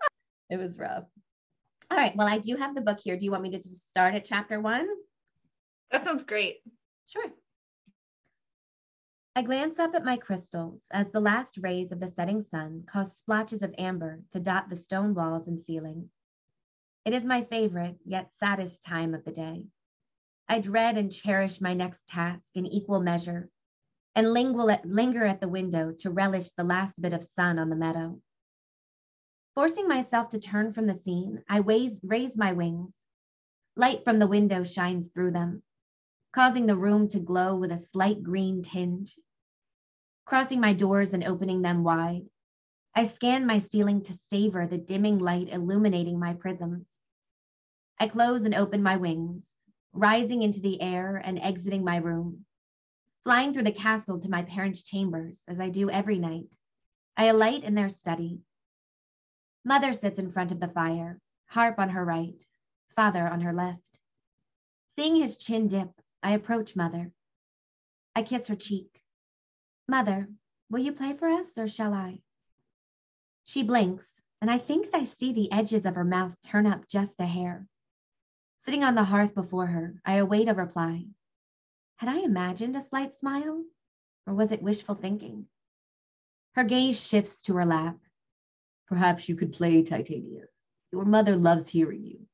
it 0.50 0.58
was 0.58 0.78
rough. 0.78 1.04
All 1.90 1.96
right. 1.96 2.14
Well, 2.14 2.28
I 2.28 2.38
do 2.38 2.56
have 2.56 2.74
the 2.74 2.82
book 2.82 2.98
here. 3.02 3.16
Do 3.16 3.24
you 3.24 3.30
want 3.30 3.42
me 3.42 3.50
to 3.50 3.58
just 3.58 3.88
start 3.88 4.14
at 4.14 4.24
chapter 4.24 4.60
one? 4.60 4.86
That 5.90 6.04
sounds 6.04 6.24
great. 6.26 6.56
Sure. 7.06 7.24
I 9.38 9.42
glance 9.42 9.78
up 9.78 9.94
at 9.94 10.04
my 10.04 10.16
crystals 10.16 10.88
as 10.90 11.12
the 11.12 11.20
last 11.20 11.58
rays 11.58 11.92
of 11.92 12.00
the 12.00 12.08
setting 12.08 12.40
sun 12.40 12.82
cause 12.88 13.16
splotches 13.16 13.62
of 13.62 13.72
amber 13.78 14.20
to 14.32 14.40
dot 14.40 14.68
the 14.68 14.74
stone 14.74 15.14
walls 15.14 15.46
and 15.46 15.60
ceiling. 15.60 16.10
It 17.04 17.14
is 17.14 17.24
my 17.24 17.44
favorite, 17.44 17.98
yet 18.04 18.32
saddest 18.36 18.82
time 18.82 19.14
of 19.14 19.24
the 19.24 19.30
day. 19.30 19.68
I 20.48 20.60
dread 20.60 20.98
and 20.98 21.12
cherish 21.12 21.60
my 21.60 21.72
next 21.72 22.08
task 22.08 22.56
in 22.56 22.66
equal 22.66 22.98
measure 22.98 23.48
and 24.16 24.32
linger 24.32 25.24
at 25.24 25.40
the 25.40 25.46
window 25.48 25.92
to 26.00 26.10
relish 26.10 26.50
the 26.50 26.64
last 26.64 27.00
bit 27.00 27.12
of 27.12 27.22
sun 27.22 27.60
on 27.60 27.68
the 27.68 27.76
meadow. 27.76 28.20
Forcing 29.54 29.86
myself 29.86 30.30
to 30.30 30.40
turn 30.40 30.72
from 30.72 30.88
the 30.88 30.94
scene, 30.94 31.44
I 31.48 31.58
raise 31.58 32.36
my 32.36 32.54
wings. 32.54 32.96
Light 33.76 34.02
from 34.02 34.18
the 34.18 34.26
window 34.26 34.64
shines 34.64 35.10
through 35.12 35.30
them, 35.30 35.62
causing 36.32 36.66
the 36.66 36.76
room 36.76 37.06
to 37.10 37.20
glow 37.20 37.54
with 37.54 37.70
a 37.70 37.78
slight 37.78 38.24
green 38.24 38.62
tinge 38.62 39.16
crossing 40.28 40.60
my 40.60 40.74
doors 40.74 41.14
and 41.14 41.24
opening 41.24 41.62
them 41.62 41.82
wide. 41.82 42.20
I 42.94 43.04
scan 43.04 43.46
my 43.46 43.56
ceiling 43.56 44.02
to 44.02 44.12
savor 44.12 44.66
the 44.66 44.76
dimming 44.76 45.16
light 45.16 45.48
illuminating 45.48 46.20
my 46.20 46.34
prisms. 46.34 46.84
I 47.98 48.08
close 48.08 48.44
and 48.44 48.54
open 48.54 48.82
my 48.82 48.96
wings, 48.96 49.50
rising 49.94 50.42
into 50.42 50.60
the 50.60 50.82
air 50.82 51.16
and 51.16 51.38
exiting 51.38 51.82
my 51.82 51.96
room, 51.96 52.44
flying 53.24 53.54
through 53.54 53.62
the 53.62 53.72
castle 53.72 54.20
to 54.20 54.28
my 54.28 54.42
parents' 54.42 54.82
chambers, 54.82 55.42
as 55.48 55.60
I 55.60 55.70
do 55.70 55.88
every 55.88 56.18
night. 56.18 56.54
I 57.16 57.28
alight 57.28 57.64
in 57.64 57.74
their 57.74 57.88
study. 57.88 58.40
Mother 59.64 59.94
sits 59.94 60.18
in 60.18 60.30
front 60.30 60.52
of 60.52 60.60
the 60.60 60.68
fire, 60.68 61.18
harp 61.46 61.78
on 61.78 61.88
her 61.88 62.04
right, 62.04 62.44
father 62.94 63.26
on 63.26 63.40
her 63.40 63.54
left. 63.54 63.80
Seeing 64.94 65.16
his 65.16 65.38
chin 65.38 65.68
dip, 65.68 65.88
I 66.22 66.32
approach 66.32 66.76
mother. 66.76 67.12
I 68.14 68.22
kiss 68.22 68.48
her 68.48 68.56
cheek. 68.56 69.02
Mother, 69.88 70.28
will 70.68 70.80
you 70.80 70.92
play 70.92 71.14
for 71.14 71.28
us 71.30 71.56
or 71.56 71.66
shall 71.66 71.94
I? 71.94 72.20
She 73.44 73.62
blinks, 73.62 74.22
and 74.42 74.50
I 74.50 74.58
think 74.58 74.88
I 74.92 75.04
see 75.04 75.32
the 75.32 75.50
edges 75.50 75.86
of 75.86 75.94
her 75.94 76.04
mouth 76.04 76.36
turn 76.42 76.66
up 76.66 76.86
just 76.86 77.18
a 77.20 77.24
hair. 77.24 77.66
Sitting 78.60 78.84
on 78.84 78.94
the 78.94 79.04
hearth 79.04 79.34
before 79.34 79.66
her, 79.66 79.98
I 80.04 80.16
await 80.16 80.48
a 80.48 80.54
reply. 80.54 81.06
Had 81.96 82.10
I 82.10 82.18
imagined 82.18 82.76
a 82.76 82.82
slight 82.82 83.14
smile, 83.14 83.64
or 84.26 84.34
was 84.34 84.52
it 84.52 84.62
wishful 84.62 84.94
thinking? 84.94 85.46
Her 86.52 86.64
gaze 86.64 87.02
shifts 87.02 87.40
to 87.42 87.54
her 87.54 87.64
lap. 87.64 87.96
Perhaps 88.88 89.26
you 89.26 89.36
could 89.36 89.54
play, 89.54 89.82
Titania. 89.82 90.44
Your 90.92 91.06
mother 91.06 91.34
loves 91.34 91.66
hearing 91.66 92.04
you. 92.04 92.26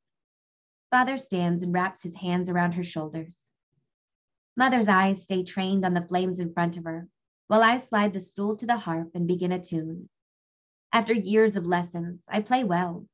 Father 0.90 1.18
stands 1.18 1.62
and 1.62 1.72
wraps 1.72 2.02
his 2.02 2.16
hands 2.16 2.50
around 2.50 2.72
her 2.72 2.84
shoulders. 2.84 3.48
Mother's 4.56 4.88
eyes 4.88 5.22
stay 5.22 5.44
trained 5.44 5.84
on 5.84 5.94
the 5.94 6.02
flames 6.02 6.40
in 6.40 6.52
front 6.52 6.76
of 6.76 6.84
her, 6.84 7.08
while 7.46 7.62
I 7.62 7.76
slide 7.76 8.12
the 8.12 8.20
stool 8.20 8.56
to 8.56 8.66
the 8.66 8.76
harp 8.76 9.14
and 9.14 9.28
begin 9.28 9.52
a 9.52 9.60
tune. 9.60 10.08
After 10.92 11.12
years 11.12 11.56
of 11.56 11.66
lessons, 11.66 12.24
I 12.28 12.40
play 12.40 12.64
well, 12.64 13.06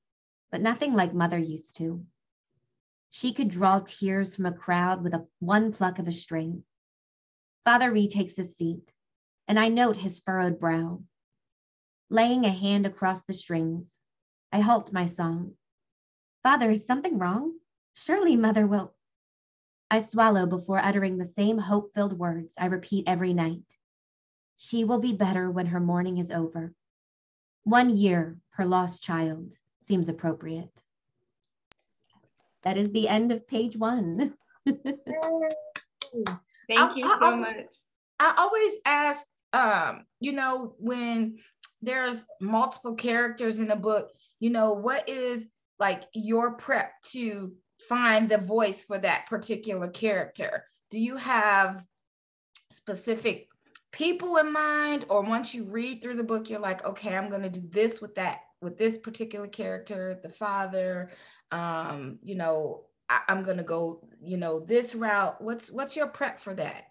but 0.51 0.61
nothing 0.61 0.95
like 0.95 1.15
mother 1.15 1.39
used 1.39 1.77
to. 1.77 2.07
She 3.11 3.33
could 3.33 3.49
draw 3.49 3.81
tears 3.81 4.37
from 4.37 4.47
a 4.47 4.53
crowd 4.53 5.03
with 5.03 5.15
a 5.15 5.27
one 5.41 5.73
pluck 5.73 5.99
of 5.99 6.07
a 6.07 6.13
string. 6.13 6.65
Father 7.65 7.91
retakes 7.91 8.37
his 8.37 8.57
seat, 8.57 8.93
and 9.49 9.59
I 9.59 9.69
note 9.69 9.97
his 9.97 10.21
furrowed 10.21 10.61
brow. 10.61 11.03
Laying 12.09 12.45
a 12.45 12.51
hand 12.51 12.87
across 12.87 13.25
the 13.25 13.35
strings, 13.35 13.99
I 14.53 14.61
halt 14.61 14.93
my 14.93 15.07
song. 15.07 15.57
Father, 16.43 16.71
is 16.71 16.87
something 16.87 17.19
wrong? 17.19 17.59
Surely 17.95 18.37
mother 18.37 18.67
will. 18.67 18.95
I 19.91 19.99
swallow 19.99 20.47
before 20.47 20.79
uttering 20.79 21.19
the 21.19 21.25
same 21.25 21.59
hope 21.59 21.93
filled 21.95 22.17
words 22.17 22.55
I 22.57 22.67
repeat 22.67 23.09
every 23.09 23.35
night. 23.35 23.77
She 24.63 24.85
will 24.85 25.01
be 25.01 25.15
better 25.15 25.51
when 25.51 25.65
her 25.67 25.81
mourning 25.81 26.19
is 26.19 26.31
over. 26.31 26.75
One 27.65 27.97
year 27.97 28.37
per 28.53 28.67
lost 28.67 29.03
child 29.03 29.55
seems 29.81 30.11
appropriate. 30.11 30.71
That 32.63 32.77
is 32.77 32.91
the 32.93 33.09
end 33.09 33.33
of 33.33 33.49
page 33.49 33.75
one. 33.79 34.35
Thank 34.67 34.79
I- 36.79 36.95
you 36.95 37.07
I- 37.07 37.19
so 37.19 37.27
I- 37.27 37.35
much. 37.37 37.57
I 38.19 38.35
always 38.37 38.73
ask, 38.85 39.27
um, 39.55 40.05
you 40.21 40.33
know, 40.33 40.75
when 40.79 41.39
there's 41.81 42.27
multiple 42.43 42.95
characters 42.95 43.61
in 43.61 43.71
a 43.71 43.77
book, 43.77 44.11
you 44.41 44.51
know, 44.51 44.75
what 44.75 45.09
is 45.09 45.49
like 45.79 46.03
your 46.13 46.53
prep 46.53 46.93
to 47.13 47.55
find 47.89 48.29
the 48.29 48.37
voice 48.37 48.85
for 48.85 48.99
that 48.99 49.27
particular 49.27 49.89
character? 49.89 50.67
Do 50.91 51.01
you 51.01 51.17
have 51.17 51.83
specific 52.69 53.49
people 53.93 54.37
in 54.37 54.53
mind, 54.53 55.05
or 55.09 55.23
once 55.23 55.55
you 55.55 55.65
read 55.65 56.01
through 56.01 56.17
the 56.17 56.25
book, 56.25 56.49
you're 56.49 56.61
like, 56.61 56.85
okay, 56.85 57.17
I'm 57.17 57.29
going 57.29 57.43
to 57.43 57.49
do 57.51 57.63
this 57.69 58.01
with 58.01 58.15
that, 58.17 58.41
with 58.63 58.79
this 58.79 58.99
particular 58.99 59.49
character, 59.49 60.19
the 60.23 60.29
father, 60.29 61.11
um, 61.51 62.19
you 62.23 62.35
know, 62.35 62.85
I, 63.09 63.21
I'm 63.29 63.43
going 63.43 63.57
to 63.57 63.65
go, 63.65 64.07
you 64.23 64.37
know, 64.37 64.61
this 64.61 64.95
route. 64.95 65.41
What's 65.41 65.71
what's 65.71 65.97
your 65.97 66.07
prep 66.07 66.39
for 66.39 66.55
that? 66.55 66.85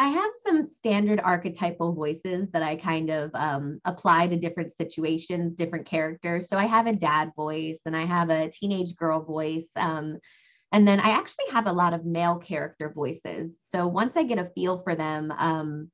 I 0.00 0.08
have 0.08 0.30
some 0.42 0.64
standard 0.64 1.20
archetypal 1.20 1.92
voices 1.92 2.50
that 2.50 2.62
I 2.62 2.76
kind 2.76 3.10
of 3.10 3.32
um, 3.34 3.80
apply 3.84 4.28
to 4.28 4.36
different 4.36 4.72
situations, 4.72 5.56
different 5.56 5.86
characters. 5.86 6.48
So 6.48 6.56
I 6.56 6.66
have 6.66 6.86
a 6.86 6.92
dad 6.92 7.32
voice 7.34 7.80
and 7.84 7.96
I 7.96 8.06
have 8.06 8.30
a 8.30 8.48
teenage 8.48 8.94
girl 8.94 9.24
voice. 9.24 9.70
Um, 9.74 10.18
and 10.70 10.86
then 10.86 11.00
I 11.00 11.10
actually 11.10 11.46
have 11.50 11.66
a 11.66 11.72
lot 11.72 11.94
of 11.94 12.04
male 12.04 12.36
character 12.36 12.92
voices. 12.94 13.60
So 13.60 13.88
once 13.88 14.16
I 14.16 14.22
get 14.22 14.38
a 14.38 14.50
feel 14.54 14.82
for 14.82 14.94
them, 14.94 15.32
um, 15.36 15.90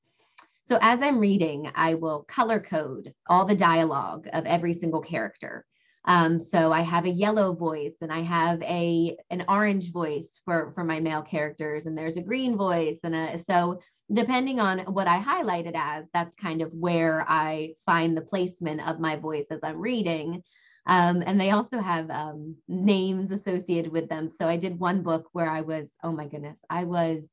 so 0.64 0.78
as 0.80 1.02
I'm 1.02 1.18
reading, 1.18 1.70
I 1.74 1.94
will 1.94 2.24
color 2.24 2.58
code 2.58 3.12
all 3.26 3.44
the 3.44 3.54
dialogue 3.54 4.28
of 4.32 4.46
every 4.46 4.72
single 4.72 5.00
character. 5.00 5.64
Um, 6.06 6.38
so 6.38 6.72
I 6.72 6.82
have 6.82 7.06
a 7.06 7.10
yellow 7.10 7.54
voice 7.54 7.96
and 8.02 8.12
I 8.12 8.20
have 8.20 8.60
a 8.62 9.16
an 9.30 9.44
orange 9.48 9.92
voice 9.92 10.40
for 10.44 10.72
for 10.74 10.84
my 10.84 11.00
male 11.00 11.22
characters, 11.22 11.86
and 11.86 11.96
there's 11.96 12.16
a 12.16 12.22
green 12.22 12.56
voice 12.56 13.00
and 13.04 13.14
a 13.14 13.38
so 13.38 13.80
depending 14.12 14.60
on 14.60 14.80
what 14.80 15.06
I 15.06 15.18
highlighted 15.18 15.72
as, 15.74 16.04
that's 16.12 16.34
kind 16.34 16.60
of 16.60 16.72
where 16.72 17.24
I 17.28 17.74
find 17.86 18.16
the 18.16 18.20
placement 18.20 18.86
of 18.86 19.00
my 19.00 19.16
voice 19.16 19.46
as 19.50 19.60
I'm 19.62 19.80
reading. 19.80 20.42
Um, 20.86 21.22
and 21.24 21.40
they 21.40 21.50
also 21.50 21.78
have 21.78 22.10
um, 22.10 22.56
names 22.68 23.30
associated 23.30 23.90
with 23.90 24.10
them. 24.10 24.28
So 24.28 24.46
I 24.46 24.58
did 24.58 24.78
one 24.78 25.02
book 25.02 25.28
where 25.32 25.48
I 25.48 25.62
was, 25.62 25.96
oh 26.02 26.12
my 26.12 26.26
goodness, 26.26 26.62
I 26.68 26.84
was 26.84 27.24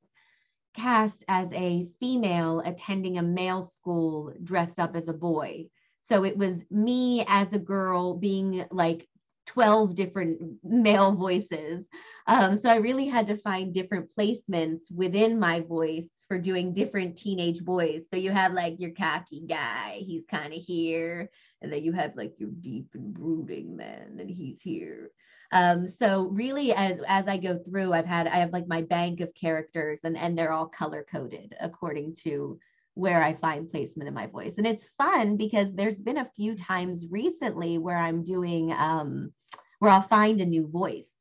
cast 0.73 1.23
as 1.27 1.51
a 1.53 1.88
female 1.99 2.62
attending 2.65 3.17
a 3.17 3.23
male 3.23 3.62
school 3.62 4.34
dressed 4.43 4.79
up 4.79 4.95
as 4.95 5.07
a 5.07 5.13
boy. 5.13 5.67
So 6.01 6.25
it 6.25 6.38
was 6.38 6.65
me 6.71 7.23
as 7.27 7.53
a 7.53 7.60
girl 7.60 8.15
being 8.15 8.65
like 8.71 9.07
12 9.47 9.95
different 9.95 10.41
male 10.63 11.13
voices. 11.13 11.86
Um, 12.27 12.55
so 12.55 12.69
I 12.69 12.75
really 12.75 13.07
had 13.07 13.27
to 13.27 13.38
find 13.38 13.73
different 13.73 14.10
placements 14.17 14.91
within 14.93 15.39
my 15.39 15.62
voice 15.62 16.23
for 16.27 16.39
doing 16.39 16.73
different 16.73 17.17
teenage 17.17 17.63
boys. 17.63 18.07
So 18.10 18.15
you 18.15 18.31
have 18.31 18.53
like 18.53 18.79
your 18.79 18.91
cocky 18.91 19.41
guy, 19.47 20.01
he's 20.05 20.25
kind 20.25 20.53
of 20.53 20.60
here. 20.60 21.29
And 21.62 21.71
then 21.71 21.84
you 21.84 21.91
have 21.91 22.15
like 22.15 22.39
your 22.39 22.49
deep 22.49 22.88
and 22.93 23.13
brooding 23.13 23.75
man, 23.75 24.17
and 24.19 24.29
he's 24.29 24.62
here. 24.62 25.12
Um, 25.51 25.85
so 25.85 26.29
really 26.31 26.73
as 26.73 26.99
as 27.07 27.27
I 27.27 27.37
go 27.37 27.57
through, 27.57 27.93
I've 27.93 28.05
had 28.05 28.27
I 28.27 28.37
have 28.37 28.53
like 28.53 28.67
my 28.67 28.81
bank 28.81 29.19
of 29.19 29.33
characters 29.33 30.01
and 30.03 30.17
and 30.17 30.37
they're 30.37 30.53
all 30.53 30.67
color 30.67 31.05
coded 31.11 31.55
according 31.59 32.15
to 32.23 32.59
where 32.93 33.23
I 33.23 33.33
find 33.33 33.69
placement 33.69 34.07
in 34.07 34.13
my 34.13 34.27
voice. 34.27 34.57
And 34.57 34.67
it's 34.67 34.91
fun 34.97 35.37
because 35.37 35.73
there's 35.73 35.99
been 35.99 36.17
a 36.17 36.29
few 36.35 36.55
times 36.55 37.07
recently 37.09 37.77
where 37.77 37.97
I'm 37.97 38.23
doing 38.23 38.71
um 38.71 39.31
where 39.79 39.91
I'll 39.91 40.01
find 40.01 40.39
a 40.39 40.45
new 40.45 40.67
voice 40.67 41.15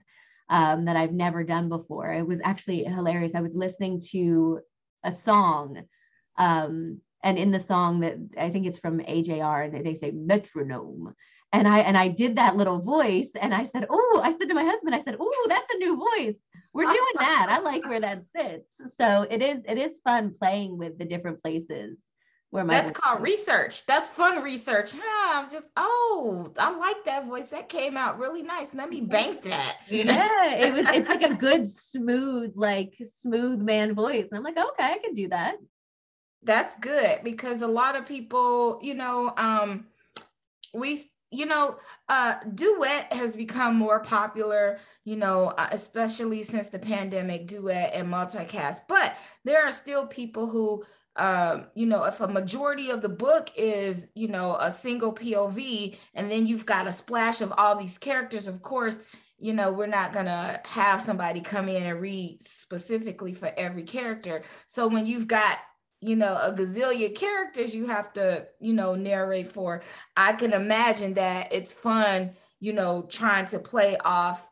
um, 0.51 0.85
that 0.85 0.97
I've 0.97 1.13
never 1.13 1.45
done 1.45 1.69
before. 1.69 2.13
It 2.13 2.27
was 2.27 2.41
actually 2.45 2.85
hilarious. 2.85 3.35
I 3.35 3.41
was 3.41 3.55
listening 3.55 4.01
to 4.11 4.61
a 5.05 5.13
song 5.13 5.83
um, 6.37 7.01
and 7.23 7.39
in 7.39 7.51
the 7.51 7.61
song 7.61 8.01
that 8.01 8.17
I 8.37 8.51
think 8.51 8.67
it's 8.67 8.79
from 8.79 8.99
AJR 9.01 9.65
and 9.65 9.87
they 9.87 9.95
say 9.95 10.11
metronome 10.11 11.15
and 11.53 11.67
I 11.67 11.81
and 11.81 11.97
I 11.97 12.09
did 12.09 12.37
that 12.37 12.57
little 12.57 12.81
voice 12.81 13.31
and 13.41 13.55
I 13.55 13.65
said 13.65 13.87
oh 13.91 14.21
I 14.23 14.31
said 14.31 14.49
to 14.49 14.55
my 14.55 14.65
husband 14.65 14.95
I 14.95 15.01
said 15.01 15.17
oh 15.19 15.47
that's 15.49 15.73
a 15.75 15.79
new 15.79 15.97
voice 15.97 16.37
we're 16.73 16.85
doing 16.85 17.15
that 17.19 17.49
I 17.51 17.59
like 17.59 17.85
where 17.87 18.01
that 18.01 18.25
sits 18.27 18.69
so 18.99 19.27
it 19.31 19.43
is 19.43 19.63
it 19.69 19.79
is 19.79 20.01
fun 20.05 20.33
playing 20.39 20.79
with 20.79 20.99
the 20.99 21.05
different 21.05 21.43
places 21.43 21.99
where 22.51 22.65
my 22.65 22.75
That's 22.81 22.99
called 22.99 23.21
is. 23.21 23.25
research. 23.25 23.87
That's 23.87 24.11
fun 24.11 24.43
research. 24.43 24.91
Huh? 24.93 25.41
I'm 25.41 25.51
just, 25.51 25.67
oh, 25.77 26.53
I 26.59 26.77
like 26.77 27.05
that 27.05 27.27
voice. 27.27 27.49
That 27.49 27.69
came 27.69 27.97
out 27.97 28.19
really 28.19 28.43
nice. 28.43 28.75
Let 28.75 28.91
me 28.91 29.01
bank 29.03 29.43
that. 29.43 29.77
yeah 29.89 30.55
it 30.55 30.73
was 30.73 30.85
it's 30.89 31.09
like 31.09 31.23
a 31.23 31.35
good 31.35 31.69
smooth 31.69 32.53
like 32.57 32.95
smooth 33.03 33.61
man 33.61 33.95
voice 33.95 34.29
and 34.31 34.39
I'm 34.39 34.45
like 34.45 34.57
okay 34.57 34.93
I 34.95 34.99
can 34.99 35.15
do 35.15 35.29
that 35.29 35.57
That's 36.43 36.75
good 36.77 37.21
because 37.23 37.63
a 37.63 37.69
lot 37.69 37.97
of 37.97 38.07
people, 38.07 38.81
you 38.83 38.95
know, 38.95 39.33
um, 39.37 39.87
we, 40.73 41.01
you 41.31 41.47
know, 41.47 41.77
uh, 42.09 42.35
duet 42.55 43.13
has 43.13 43.37
become 43.37 43.77
more 43.77 44.01
popular, 44.01 44.79
you 45.05 45.17
know, 45.17 45.49
uh, 45.49 45.69
especially 45.71 46.43
since 46.43 46.69
the 46.69 46.79
pandemic, 46.79 47.47
duet 47.47 47.93
and 47.95 48.09
multicast. 48.09 48.81
But 48.89 49.17
there 49.45 49.65
are 49.65 49.73
still 49.73 50.07
people 50.07 50.49
who, 50.49 50.85
um, 51.17 51.67
you 51.75 51.87
know, 51.87 52.05
if 52.05 52.21
a 52.21 52.27
majority 52.27 52.91
of 52.91 53.03
the 53.03 53.09
book 53.09 53.51
is, 53.57 54.09
you 54.15 54.27
know, 54.29 54.57
a 54.57 54.73
single 54.73 55.15
POV, 55.15 55.97
and 56.15 56.31
then 56.31 56.47
you've 56.47 56.67
got 56.67 56.89
a 56.89 56.93
splash 56.93 57.41
of 57.41 57.53
all 57.57 57.77
these 57.77 57.99
characters, 57.99 58.49
of 58.49 58.63
course, 58.63 58.99
you 59.39 59.55
know, 59.55 59.73
we're 59.73 59.87
not 59.87 60.13
gonna 60.13 60.61
have 60.67 61.01
somebody 61.01 61.41
come 61.41 61.69
in 61.69 61.85
and 61.85 62.01
read 62.01 62.43
specifically 62.43 63.33
for 63.33 63.53
every 63.57 63.85
character. 63.85 64.43
So 64.67 64.87
when 64.87 65.07
you've 65.07 65.29
got 65.29 65.59
you 66.01 66.17
know 66.17 66.37
a 66.37 66.53
gazillion 66.53 67.15
characters 67.15 67.75
you 67.75 67.87
have 67.87 68.13
to 68.15 68.47
you 68.61 68.73
know 68.73 68.95
narrate 68.95 69.49
for. 69.49 69.83
I 70.17 70.33
can 70.33 70.53
imagine 70.53 71.15
that 71.15 71.53
it's 71.53 71.73
fun 71.73 72.31
you 72.61 72.73
know 72.73 73.07
trying 73.11 73.47
to 73.47 73.59
play 73.59 73.97
off 73.99 74.47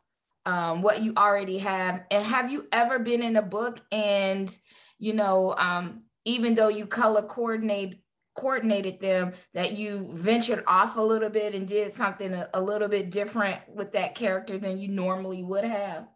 um, 0.45 0.81
what 0.81 1.01
you 1.03 1.13
already 1.17 1.59
have. 1.59 2.03
And 2.09 2.25
have 2.25 2.51
you 2.51 2.67
ever 2.71 2.99
been 2.99 3.21
in 3.21 3.35
a 3.35 3.41
book 3.41 3.81
and 3.91 4.55
you 4.97 5.13
know 5.13 5.55
um, 5.57 6.03
even 6.25 6.55
though 6.55 6.69
you 6.69 6.85
color 6.85 7.23
coordinate 7.23 8.01
coordinated 8.35 8.99
them 9.01 9.33
that 9.53 9.77
you 9.77 10.11
ventured 10.13 10.63
off 10.65 10.95
a 10.95 11.01
little 11.01 11.29
bit 11.29 11.53
and 11.53 11.67
did 11.67 11.91
something 11.91 12.33
a, 12.33 12.47
a 12.53 12.61
little 12.61 12.87
bit 12.87 13.11
different 13.11 13.59
with 13.67 13.91
that 13.91 14.15
character 14.15 14.57
than 14.57 14.77
you 14.77 14.87
normally 14.87 15.43
would 15.43 15.65
have 15.65 16.07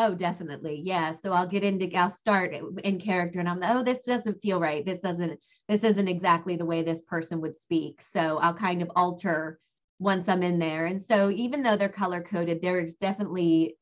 Oh, 0.00 0.14
definitely. 0.14 0.80
Yeah. 0.84 1.16
So 1.16 1.32
I'll 1.32 1.48
get 1.48 1.64
into, 1.64 1.92
I'll 1.96 2.08
start 2.08 2.54
in 2.84 3.00
character 3.00 3.40
and 3.40 3.48
I'm, 3.48 3.58
like, 3.58 3.74
oh, 3.74 3.82
this 3.82 4.04
doesn't 4.04 4.40
feel 4.40 4.60
right. 4.60 4.86
This 4.86 5.00
doesn't, 5.00 5.40
this 5.68 5.82
isn't 5.82 6.06
exactly 6.06 6.56
the 6.56 6.64
way 6.64 6.82
this 6.84 7.02
person 7.02 7.40
would 7.40 7.56
speak. 7.56 8.00
So 8.00 8.38
I'll 8.38 8.54
kind 8.54 8.80
of 8.80 8.92
alter 8.94 9.58
once 9.98 10.28
I'm 10.28 10.44
in 10.44 10.60
there. 10.60 10.86
And 10.86 11.02
so 11.02 11.30
even 11.30 11.64
though 11.64 11.76
they're 11.76 11.88
color 11.88 12.22
coded, 12.22 12.62
there's 12.62 12.94
definitely, 12.94 13.76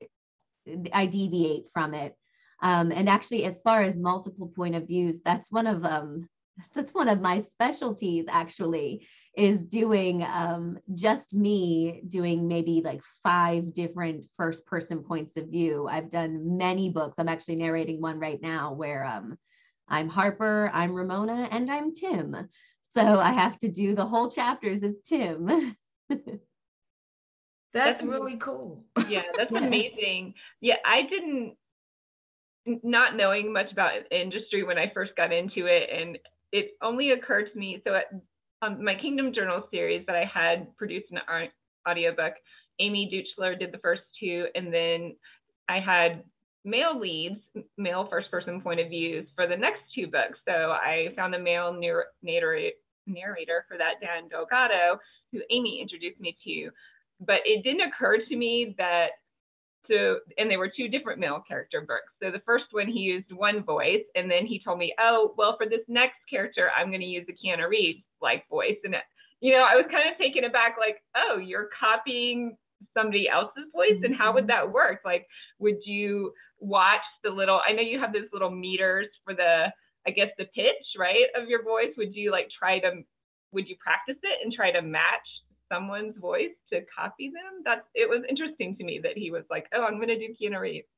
I 0.91 1.05
deviate 1.05 1.67
from 1.75 1.93
it. 1.93 2.17
Um, 2.63 2.91
and 2.93 3.11
actually, 3.11 3.45
as 3.45 3.61
far 3.61 3.83
as 3.83 3.99
multiple 3.99 4.49
point 4.49 4.75
of 4.75 4.87
views, 4.89 5.21
that's 5.23 5.53
one 5.53 5.67
of 5.67 5.85
um, 5.85 6.27
that's 6.75 6.95
one 6.95 7.09
of 7.11 7.21
my 7.21 7.41
specialties 7.41 8.25
actually 8.29 9.07
is 9.37 9.67
doing 9.67 10.23
um, 10.23 10.79
just 10.95 11.35
me 11.35 12.03
doing 12.09 12.49
maybe 12.49 12.81
like 12.83 13.03
five 13.23 13.75
different 13.75 14.25
first 14.37 14.65
person 14.67 15.03
points 15.03 15.37
of 15.37 15.49
view. 15.49 15.87
I've 15.91 16.11
done 16.11 16.57
many 16.57 16.89
books. 16.89 17.19
I'm 17.19 17.29
actually 17.29 17.57
narrating 17.57 18.01
one 18.01 18.19
right 18.19 18.41
now 18.41 18.73
where 18.73 19.05
um, 19.05 19.37
I'm 19.89 20.09
Harper, 20.09 20.71
I'm 20.73 20.95
Ramona, 20.95 21.49
and 21.51 21.71
I'm 21.71 21.93
Tim. 21.93 22.49
So 22.93 23.03
I 23.03 23.33
have 23.33 23.59
to 23.59 23.69
do 23.69 23.95
the 23.95 24.07
whole 24.07 24.31
chapters 24.31 24.83
as 24.83 24.95
Tim. 25.07 25.77
that's, 26.09 26.41
that's, 27.75 28.03
really 28.03 28.39
cool. 28.39 28.85
Yeah, 29.09 29.23
that's 29.37 29.53
yeah. 29.53 29.59
amazing. 29.59 30.33
Yeah, 30.63 30.77
I 30.85 31.03
didn't 31.03 31.57
not 32.83 33.17
knowing 33.17 33.53
much 33.53 33.71
about 33.71 33.93
industry 34.11 34.65
when 34.65 34.79
I 34.79 34.91
first 34.93 35.15
got 35.15 35.33
into 35.33 35.67
it 35.67 35.89
and 35.93 36.19
it 36.51 36.71
only 36.83 37.11
occurred 37.11 37.53
to 37.53 37.59
me 37.59 37.81
so 37.85 37.95
at 37.95 38.07
um, 38.63 38.83
my 38.83 38.95
Kingdom 38.95 39.33
Journal 39.35 39.65
series 39.71 40.05
that 40.07 40.17
I 40.17 40.25
had 40.33 40.77
produced 40.77 41.07
an 41.11 41.21
audiobook, 41.89 42.35
Amy 42.79 43.11
Duchler 43.11 43.59
did 43.59 43.73
the 43.73 43.79
first 43.79 44.03
two, 44.19 44.47
and 44.55 44.73
then 44.73 45.17
I 45.69 45.81
had 45.81 46.25
male 46.65 46.99
leads, 46.99 47.41
male 47.79 48.07
first 48.11 48.31
person 48.31 48.61
point 48.61 48.81
of 48.81 48.89
views 48.89 49.27
for 49.35 49.47
the 49.47 49.57
next 49.57 49.81
two 49.95 50.07
books. 50.07 50.39
So 50.47 50.53
I 50.53 51.09
found 51.17 51.35
a 51.35 51.39
male 51.39 51.73
narrator, 51.73 52.73
narrator 53.07 53.65
for 53.69 53.79
that, 53.79 54.01
Dan 54.01 54.29
Delgado, 54.29 54.99
who 55.33 55.41
Amy 55.51 55.81
introduced 55.81 56.21
me 56.21 56.37
to. 56.45 56.71
But 57.21 57.41
it 57.45 57.63
didn't 57.63 57.89
occur 57.89 58.19
to 58.19 58.37
me 58.37 58.75
that 58.79 59.11
so 59.91 60.19
and 60.39 60.51
they 60.51 60.57
were 60.57 60.71
two 60.75 60.89
different 60.89 61.21
male 61.21 61.43
character 61.47 61.81
books. 61.81 62.13
So 62.23 62.31
the 62.31 62.43
first 62.45 62.67
one 62.73 62.89
he 62.89 63.01
used 63.01 63.33
one 63.33 63.63
voice 63.63 64.05
and 64.15 64.31
then 64.31 64.47
he 64.47 64.61
told 64.65 64.79
me 64.79 64.95
oh 65.01 65.35
well 65.37 65.57
for 65.57 65.69
this 65.69 65.85
next 65.89 66.17
character 66.29 66.71
i'm 66.77 66.89
going 66.89 67.01
to 67.01 67.07
use 67.07 67.27
a 67.29 67.33
keanu 67.33 67.69
reeves 67.69 68.03
like 68.21 68.49
voice. 68.49 68.77
And 68.85 68.97
you 69.41 69.53
know 69.53 69.67
i 69.69 69.77
was 69.77 69.87
kind 69.91 70.11
of 70.11 70.19
taken 70.19 70.45
aback 70.45 70.77
like 70.79 71.03
oh 71.17 71.39
you're 71.39 71.69
copying 71.79 72.57
somebody 72.95 73.29
else's 73.29 73.65
voice 73.73 74.01
and 74.03 74.15
how 74.15 74.33
would 74.35 74.45
mm-hmm. 74.45 74.67
that 74.67 74.73
work? 74.73 75.01
Like 75.05 75.27
would 75.59 75.79
you 75.85 76.33
watch 76.59 77.05
the 77.23 77.31
little 77.31 77.61
i 77.69 77.73
know 77.73 77.83
you 77.83 78.01
have 78.01 78.13
those 78.13 78.33
little 78.33 78.51
meters 78.51 79.09
for 79.25 79.35
the 79.35 79.67
i 80.07 80.11
guess 80.11 80.29
the 80.39 80.47
pitch 80.55 80.87
right 80.99 81.27
of 81.35 81.49
your 81.49 81.63
voice. 81.63 81.93
Would 81.97 82.15
you 82.15 82.31
like 82.31 82.49
try 82.59 82.79
to 82.81 83.03
would 83.53 83.69
you 83.69 83.77
practice 83.79 84.21
it 84.23 84.39
and 84.43 84.53
try 84.53 84.71
to 84.73 84.83
match 84.83 85.29
someone's 85.73 86.17
voice 86.19 86.55
to 86.73 86.83
copy 86.97 87.29
them. 87.29 87.63
That's 87.65 87.87
it 87.95 88.09
was 88.09 88.23
interesting 88.29 88.77
to 88.77 88.85
me 88.85 89.01
that 89.03 89.17
he 89.17 89.31
was 89.31 89.45
like, 89.51 89.67
oh, 89.75 89.85
I'm 89.85 89.97
going 89.97 90.09
to 90.09 90.19
do 90.19 90.35
Keanu 90.41 90.61
Reeves. 90.61 90.89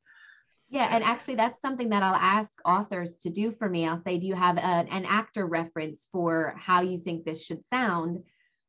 Yeah, 0.70 0.88
and 0.90 1.02
actually, 1.02 1.37
that's 1.37 1.62
something 1.62 1.88
that 1.90 2.02
I'll 2.02 2.14
ask 2.14 2.54
authors 2.64 3.16
to 3.18 3.31
do 3.31 3.50
for 3.52 3.68
me. 3.68 3.87
I'll 3.87 4.00
say, 4.00 4.18
do 4.18 4.26
you 4.26 4.35
have 4.35 4.59
a, 4.59 4.61
an 4.61 5.07
actor 5.07 5.46
reference 5.46 6.07
for 6.12 6.54
how 6.59 6.83
you 6.83 6.98
think 6.98 7.24
this 7.24 7.42
should 7.42 7.64
sound? 7.64 8.22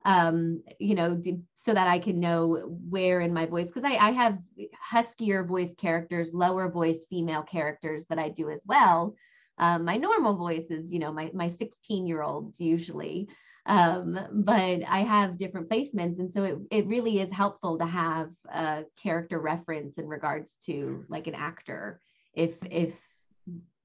Um, 0.06 0.64
you 0.80 0.96
know, 0.96 1.22
so 1.56 1.74
that 1.74 1.88
I 1.88 2.00
can 2.00 2.22
know 2.22 2.80
where 2.90 3.20
in 3.20 3.34
my 3.34 3.46
voice, 3.46 3.68
because 3.68 3.84
I, 3.84 3.98
I 3.98 4.12
have 4.12 4.38
huskier 4.82 5.44
voice 5.46 5.74
characters, 5.74 6.34
lower 6.34 6.72
voice 6.72 7.06
female 7.10 7.44
characters 7.44 8.06
that 8.06 8.18
I 8.18 8.30
do 8.30 8.50
as 8.50 8.64
well. 8.66 9.16
Um, 9.58 9.84
my 9.84 9.98
normal 9.98 10.38
voice 10.38 10.68
is, 10.70 10.90
you 10.90 11.00
know, 11.00 11.12
my 11.12 11.32
my 11.34 11.50
16 11.50 12.08
year 12.08 12.22
olds 12.22 12.62
usually 12.62 13.28
um, 13.66 14.20
but 14.32 14.82
I 14.88 15.00
have 15.00 15.38
different 15.38 15.70
placements. 15.70 16.20
And 16.20 16.32
so 16.32 16.44
it, 16.44 16.58
it 16.72 16.88
really 16.88 17.20
is 17.20 17.32
helpful 17.32 17.78
to 17.78 17.86
have 17.86 18.32
a 18.52 18.86
character 19.02 19.40
reference 19.40 19.98
in 19.98 20.08
regards 20.08 20.58
to 20.66 21.06
like 21.08 21.28
an 21.28 21.36
actor 21.36 22.00
if 22.34 22.58
if 22.70 22.96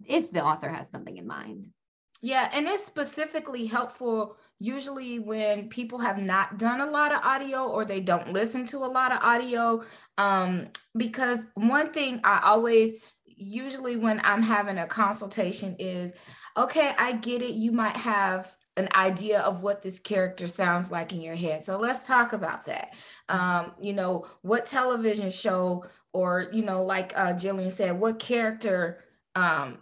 if 0.06 0.30
the 0.30 0.44
author 0.44 0.68
has 0.68 0.90
something 0.90 1.16
in 1.16 1.26
mind. 1.26 1.68
Yeah, 2.20 2.48
and 2.54 2.66
it's 2.66 2.86
specifically 2.86 3.66
helpful 3.66 4.36
usually 4.58 5.18
when 5.18 5.68
people 5.68 5.98
have 5.98 6.22
not 6.22 6.58
done 6.58 6.80
a 6.80 6.90
lot 6.90 7.12
of 7.12 7.20
audio 7.22 7.68
or 7.68 7.84
they 7.84 8.00
don't 8.00 8.32
listen 8.32 8.64
to 8.66 8.78
a 8.78 8.86
lot 8.86 9.12
of 9.12 9.18
audio. 9.22 9.82
Um, 10.16 10.68
because 10.96 11.46
one 11.52 11.92
thing 11.92 12.22
I 12.24 12.40
always, 12.44 12.92
usually 13.26 13.96
when 13.96 14.22
I'm 14.24 14.42
having 14.42 14.78
a 14.78 14.86
consultation 14.86 15.76
is, 15.78 16.14
okay, 16.56 16.94
I 16.96 17.12
get 17.12 17.42
it. 17.42 17.56
You 17.56 17.72
might 17.72 17.96
have 17.96 18.56
an 18.76 18.88
idea 18.94 19.40
of 19.40 19.62
what 19.62 19.82
this 19.82 19.98
character 20.00 20.46
sounds 20.46 20.90
like 20.90 21.12
in 21.12 21.20
your 21.20 21.36
head. 21.36 21.62
So 21.62 21.78
let's 21.78 22.02
talk 22.02 22.32
about 22.32 22.64
that. 22.66 22.94
Um, 23.28 23.72
you 23.80 23.92
know, 23.92 24.26
what 24.42 24.66
television 24.66 25.30
show, 25.30 25.84
or 26.12 26.48
you 26.52 26.62
know, 26.62 26.82
like 26.82 27.16
uh, 27.16 27.34
Jillian 27.34 27.70
said, 27.70 27.98
what 27.98 28.18
character, 28.18 29.04
um, 29.34 29.78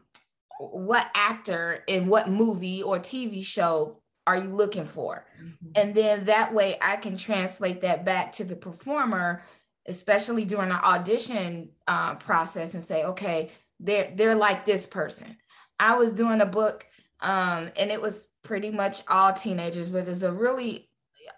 what 0.59 1.11
actor 1.15 1.83
in 1.87 2.07
what 2.07 2.29
movie 2.29 2.83
or 2.83 2.99
TV 2.99 3.45
show 3.45 4.03
are 4.27 4.37
you 4.37 4.55
looking 4.55 4.85
for? 4.85 5.27
Mm-hmm. 5.43 5.71
And 5.75 5.95
then 5.95 6.27
that 6.27 6.53
way 6.53 6.77
I 6.81 6.97
can 6.97 7.17
translate 7.17 7.81
that 7.81 8.05
back 8.05 8.33
to 8.35 8.45
the 8.45 8.57
performer, 8.57 9.43
especially 9.87 10.45
during 10.45 10.69
the 10.69 10.75
audition 10.75 11.71
uh, 11.89 12.17
process, 12.17 12.75
and 12.75 12.85
say, 12.85 13.05
okay, 13.05 13.51
they're 13.81 14.13
they're 14.15 14.37
like 14.37 14.67
this 14.67 14.87
person. 14.87 15.39
I 15.81 15.97
was 15.97 16.13
doing 16.13 16.43
a 16.43 16.47
book 16.47 16.87
um, 17.23 17.71
and 17.77 17.91
it 17.91 18.03
was 18.03 18.27
pretty 18.43 18.71
much 18.71 19.03
all 19.09 19.33
teenagers, 19.33 19.91
but 19.91 20.09
it's 20.09 20.23
a 20.23 20.33
really 20.33 20.89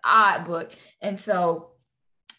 odd 0.05 0.45
book. 0.45 0.73
And 1.01 1.19
so 1.21 1.71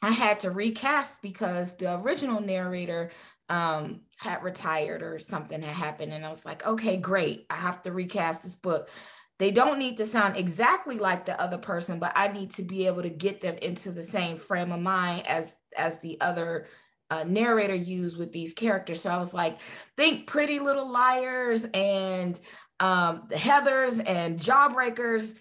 I 0.01 0.11
had 0.11 0.41
to 0.41 0.51
recast 0.51 1.21
because 1.21 1.73
the 1.73 1.99
original 1.99 2.41
narrator 2.41 3.11
um, 3.49 4.01
had 4.17 4.43
retired 4.43 5.01
or 5.03 5.19
something 5.19 5.61
had 5.61 5.75
happened. 5.75 6.13
And 6.13 6.25
I 6.25 6.29
was 6.29 6.45
like, 6.45 6.65
okay, 6.65 6.97
great. 6.97 7.45
I 7.49 7.55
have 7.55 7.81
to 7.83 7.91
recast 7.91 8.43
this 8.43 8.55
book. 8.55 8.89
They 9.37 9.51
don't 9.51 9.79
need 9.79 9.97
to 9.97 10.05
sound 10.05 10.37
exactly 10.37 10.97
like 10.97 11.25
the 11.25 11.39
other 11.39 11.57
person, 11.57 11.99
but 11.99 12.13
I 12.15 12.29
need 12.29 12.51
to 12.51 12.63
be 12.63 12.87
able 12.87 13.01
to 13.01 13.09
get 13.09 13.41
them 13.41 13.57
into 13.61 13.91
the 13.91 14.03
same 14.03 14.37
frame 14.37 14.71
of 14.71 14.79
mind 14.79 15.27
as 15.27 15.53
as 15.77 15.99
the 15.99 16.19
other 16.21 16.67
uh, 17.11 17.25
narrator 17.27 17.75
used 17.75 18.17
with 18.17 18.31
these 18.31 18.53
characters. 18.53 19.01
So 19.01 19.11
I 19.11 19.17
was 19.17 19.33
like, 19.33 19.59
think 19.97 20.25
Pretty 20.25 20.59
Little 20.59 20.89
Liars 20.89 21.65
and 21.73 22.39
um, 22.79 23.23
the 23.29 23.35
Heathers 23.35 24.01
and 24.05 24.39
Jawbreakers, 24.39 25.39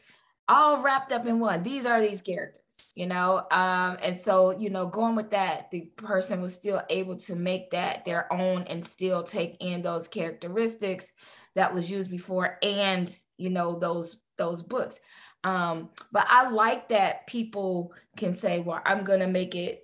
all 0.49 0.83
wrapped 0.83 1.13
up 1.13 1.27
in 1.27 1.41
one. 1.41 1.63
These 1.63 1.87
are 1.87 2.01
these 2.01 2.21
characters, 2.21 2.61
you 2.95 3.07
know. 3.07 3.47
Um, 3.51 3.97
and 4.03 4.21
so, 4.21 4.51
you 4.51 4.71
know, 4.71 4.87
going 4.87 5.15
with 5.15 5.31
that, 5.31 5.71
the 5.71 5.83
person 5.97 6.41
was 6.41 6.55
still 6.55 6.83
able 6.91 7.17
to 7.19 7.35
make 7.35 7.71
that 7.71 8.05
their 8.05 8.31
own 8.33 8.63
and 8.65 8.85
still 8.85 9.23
take 9.23 9.57
in 9.61 9.83
those 9.83 10.07
characteristics 10.09 11.13
that 11.55 11.73
was 11.73 11.91
used 11.91 12.11
before 12.11 12.59
and 12.63 13.17
you 13.37 13.51
know 13.51 13.79
those 13.79 14.19
those 14.37 14.63
books. 14.63 15.01
Um, 15.45 15.91
but 16.11 16.27
I 16.29 16.49
like 16.49 16.89
that 16.89 17.27
people 17.27 17.93
can 18.17 18.33
say, 18.33 18.61
well, 18.61 18.81
I'm 18.85 19.05
gonna 19.05 19.29
make 19.29 19.55
it 19.55 19.84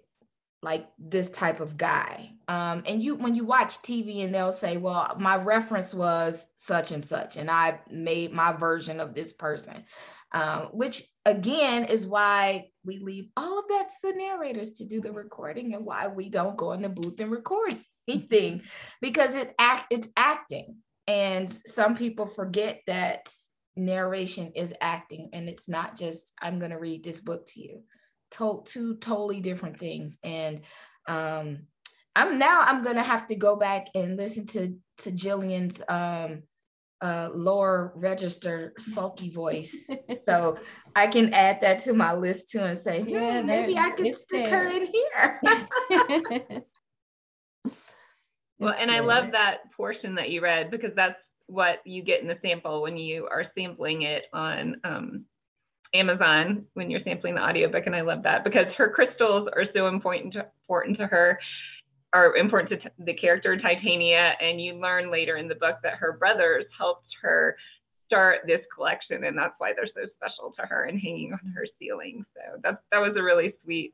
like 0.62 0.88
this 0.98 1.30
type 1.30 1.60
of 1.60 1.76
guy. 1.76 2.32
Um, 2.48 2.82
and 2.86 3.02
you 3.02 3.14
when 3.14 3.34
you 3.34 3.44
watch 3.44 3.78
TV 3.78 4.24
and 4.24 4.34
they'll 4.34 4.52
say, 4.52 4.76
well, 4.76 5.16
my 5.18 5.36
reference 5.36 5.94
was 5.94 6.46
such 6.56 6.92
and 6.92 7.04
such, 7.04 7.36
and 7.36 7.50
I 7.50 7.80
made 7.90 8.32
my 8.32 8.52
version 8.52 9.00
of 9.00 9.14
this 9.14 9.32
person. 9.32 9.84
Um, 10.32 10.68
which 10.72 11.02
again 11.24 11.86
is 11.86 12.06
why 12.06 12.68
we 12.84 12.98
leave 12.98 13.30
all 13.36 13.58
of 13.58 13.64
that 13.68 13.88
to 13.88 14.12
the 14.12 14.16
narrators 14.16 14.72
to 14.74 14.84
do 14.84 15.00
the 15.00 15.10
recording 15.10 15.74
and 15.74 15.84
why 15.84 16.06
we 16.06 16.28
don't 16.28 16.56
go 16.56 16.70
in 16.70 16.82
the 16.82 16.88
booth 16.88 17.18
and 17.18 17.32
record 17.32 17.76
anything 18.08 18.62
because 19.00 19.34
it 19.34 19.54
act 19.58 19.86
it's 19.90 20.08
acting. 20.16 20.76
And 21.08 21.50
some 21.50 21.96
people 21.96 22.26
forget 22.26 22.82
that 22.86 23.28
narration 23.74 24.52
is 24.54 24.72
acting 24.80 25.30
and 25.32 25.48
it's 25.48 25.68
not 25.68 25.98
just 25.98 26.32
I'm 26.40 26.58
going 26.58 26.70
to 26.70 26.78
read 26.78 27.02
this 27.02 27.18
book 27.18 27.46
to 27.48 27.60
you 27.60 27.82
to- 28.32 28.62
two 28.64 28.96
totally 28.96 29.40
different 29.40 29.78
things. 29.78 30.18
And 30.22 30.60
um, 31.06 31.66
I'm 32.14 32.38
now 32.38 32.62
I'm 32.62 32.82
gonna 32.82 33.02
have 33.02 33.26
to 33.28 33.34
go 33.34 33.56
back 33.56 33.88
and 33.94 34.16
listen 34.16 34.46
to 34.48 34.76
to 34.98 35.10
Jillian's 35.10 35.80
um, 35.88 36.42
uh, 37.00 37.30
lower 37.32 37.92
register 37.94 38.72
sulky 38.76 39.30
voice, 39.30 39.88
so 40.26 40.58
I 40.94 41.06
can 41.06 41.32
add 41.32 41.60
that 41.62 41.80
to 41.84 41.94
my 41.94 42.12
list 42.14 42.50
too 42.50 42.60
and 42.60 42.78
say, 42.78 43.02
yeah, 43.06 43.40
hmm, 43.40 43.46
maybe 43.46 43.78
I 43.78 43.90
could 43.90 44.14
stick 44.14 44.48
her 44.48 44.68
in 44.68 44.86
here. 44.92 45.40
well, 48.58 48.74
and 48.78 48.90
I 48.90 49.00
love 49.00 49.32
that 49.32 49.72
portion 49.76 50.16
that 50.16 50.30
you 50.30 50.40
read 50.42 50.70
because 50.70 50.92
that's 50.94 51.18
what 51.46 51.78
you 51.84 52.02
get 52.02 52.20
in 52.22 52.28
the 52.28 52.38
sample 52.42 52.82
when 52.82 52.96
you 52.96 53.26
are 53.30 53.46
sampling 53.56 54.02
it 54.02 54.24
on 54.32 54.76
um, 54.84 55.24
Amazon 55.94 56.66
when 56.74 56.90
you're 56.90 57.02
sampling 57.04 57.34
the 57.34 57.42
audiobook. 57.42 57.86
And 57.86 57.96
I 57.96 58.02
love 58.02 58.22
that 58.22 58.44
because 58.44 58.66
her 58.76 58.90
crystals 58.90 59.48
are 59.54 59.64
so 59.74 59.88
important 59.88 60.32
to, 60.34 60.46
important 60.62 60.98
to 60.98 61.06
her. 61.06 61.38
are 62.12 62.36
important 62.36 62.70
to 62.70 62.76
t- 62.76 62.94
the 62.98 63.14
character 63.14 63.56
Titania, 63.56 64.34
and 64.40 64.60
you 64.60 64.74
learn 64.74 65.10
later 65.10 65.36
in 65.36 65.48
the 65.48 65.54
book 65.54 65.76
that 65.82 65.94
her 65.94 66.16
brothers 66.18 66.64
helped 66.76 67.06
her 67.22 67.56
start 68.06 68.40
this 68.46 68.60
collection, 68.74 69.24
and 69.24 69.38
that's 69.38 69.54
why 69.58 69.72
they're 69.72 69.86
so 69.86 70.08
special 70.16 70.52
to 70.58 70.66
her 70.66 70.84
and 70.84 71.00
hanging 71.00 71.32
on 71.32 71.52
her 71.54 71.66
ceiling. 71.78 72.24
So 72.34 72.60
that 72.62 72.82
that 72.90 72.98
was 72.98 73.14
a 73.16 73.22
really 73.22 73.54
sweet 73.62 73.92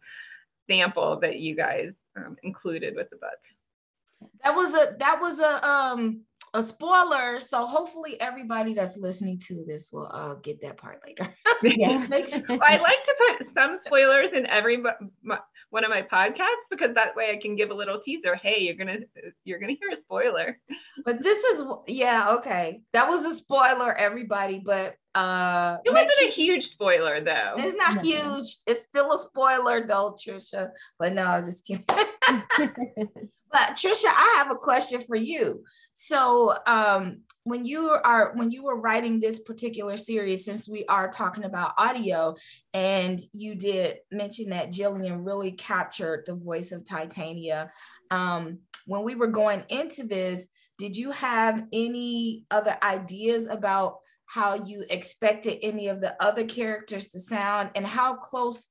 sample 0.68 1.20
that 1.20 1.38
you 1.38 1.54
guys 1.54 1.92
um, 2.16 2.36
included 2.42 2.96
with 2.96 3.10
the 3.10 3.16
book. 3.16 4.30
That 4.42 4.54
was 4.54 4.74
a 4.74 4.96
that 4.98 5.18
was 5.20 5.38
a 5.38 5.68
um 5.68 6.22
a 6.54 6.62
spoiler. 6.62 7.40
So 7.40 7.66
hopefully 7.66 8.20
everybody 8.20 8.74
that's 8.74 8.96
listening 8.96 9.40
to 9.46 9.64
this 9.66 9.90
will 9.92 10.10
uh, 10.12 10.34
get 10.34 10.60
that 10.62 10.76
part 10.76 11.00
later. 11.06 11.32
Yeah. 11.62 12.06
well, 12.10 12.60
I 12.62 12.76
like 12.76 13.00
to 13.06 13.14
put 13.38 13.46
some 13.54 13.78
spoilers 13.86 14.28
in 14.36 14.44
every 14.44 14.76
my, 14.76 15.38
one 15.70 15.84
of 15.84 15.90
my 15.90 16.02
podcasts 16.02 16.66
because 16.70 16.94
that 16.94 17.16
way 17.16 17.34
I 17.34 17.40
can 17.40 17.56
give 17.56 17.70
a 17.70 17.74
little 17.74 18.00
teaser. 18.04 18.36
Hey, 18.36 18.56
you're 18.60 18.74
gonna 18.74 18.98
you're 19.44 19.58
gonna 19.58 19.72
hear 19.72 19.98
a 19.98 20.02
spoiler. 20.02 20.58
But 21.06 21.22
this 21.22 21.38
is 21.44 21.64
yeah 21.86 22.34
okay. 22.36 22.82
That 22.92 23.08
was 23.08 23.24
a 23.24 23.34
spoiler, 23.34 23.94
everybody. 23.94 24.60
But 24.62 24.96
uh, 25.14 25.78
it 25.84 25.92
wasn't 25.92 26.12
sure, 26.12 26.28
a 26.28 26.32
huge 26.32 26.64
spoiler 26.74 27.24
though. 27.24 27.54
It's 27.56 27.76
not 27.76 28.04
huge. 28.04 28.58
It's 28.66 28.84
still 28.84 29.10
a 29.12 29.18
spoiler 29.18 29.86
though, 29.86 30.14
Tricia. 30.22 30.70
But 30.98 31.14
no, 31.14 31.24
I'm 31.24 31.44
just 31.44 31.66
kidding. 31.66 31.86
but 33.56 33.70
Tricia, 33.70 34.08
I 34.08 34.34
have 34.36 34.50
a 34.50 34.56
question 34.56 35.00
for 35.00 35.16
you. 35.16 35.64
So 35.94 36.58
um, 36.66 37.22
when 37.44 37.64
you 37.64 37.88
are 38.04 38.34
when 38.34 38.50
you 38.50 38.62
were 38.62 38.78
writing 38.78 39.18
this 39.18 39.40
particular 39.40 39.96
series, 39.96 40.44
since 40.44 40.68
we 40.68 40.84
are 40.90 41.10
talking 41.10 41.44
about 41.44 41.72
audio, 41.78 42.34
and 42.74 43.18
you 43.32 43.54
did 43.54 43.96
mention 44.10 44.50
that 44.50 44.72
Jillian 44.72 45.24
really 45.24 45.52
captured 45.52 46.24
the 46.26 46.34
voice 46.34 46.70
of 46.70 46.84
Titania. 46.84 47.70
Um, 48.10 48.58
when 48.84 49.04
we 49.04 49.14
were 49.14 49.28
going 49.28 49.64
into 49.70 50.06
this, 50.06 50.48
did 50.76 50.94
you 50.94 51.12
have 51.12 51.64
any 51.72 52.44
other 52.50 52.76
ideas 52.82 53.46
about 53.46 54.00
how 54.26 54.52
you 54.66 54.84
expected 54.90 55.60
any 55.62 55.88
of 55.88 56.02
the 56.02 56.14
other 56.22 56.44
characters 56.44 57.06
to 57.06 57.20
sound 57.20 57.70
and 57.74 57.86
how 57.86 58.16
close 58.16 58.68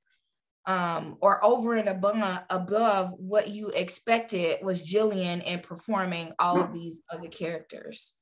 um, 0.68 1.18
or 1.22 1.44
over 1.44 1.76
and 1.76 1.88
above, 1.88 2.40
above 2.50 3.12
what 3.18 3.50
you 3.50 3.70
expected 3.70 4.64
was 4.64 4.82
Jillian 4.82 5.44
in 5.44 5.60
performing 5.60 6.34
all 6.40 6.62
of 6.62 6.74
these 6.74 7.02
other 7.12 7.28
characters? 7.28 8.16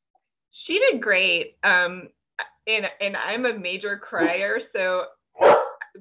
She 0.68 0.80
did 0.80 1.02
great. 1.02 1.58
Um, 1.64 2.10
and, 2.68 2.86
and 3.02 3.18
I'm 3.18 3.46
a 3.46 3.58
major 3.58 3.98
crier. 3.98 4.60
So, 4.76 5.04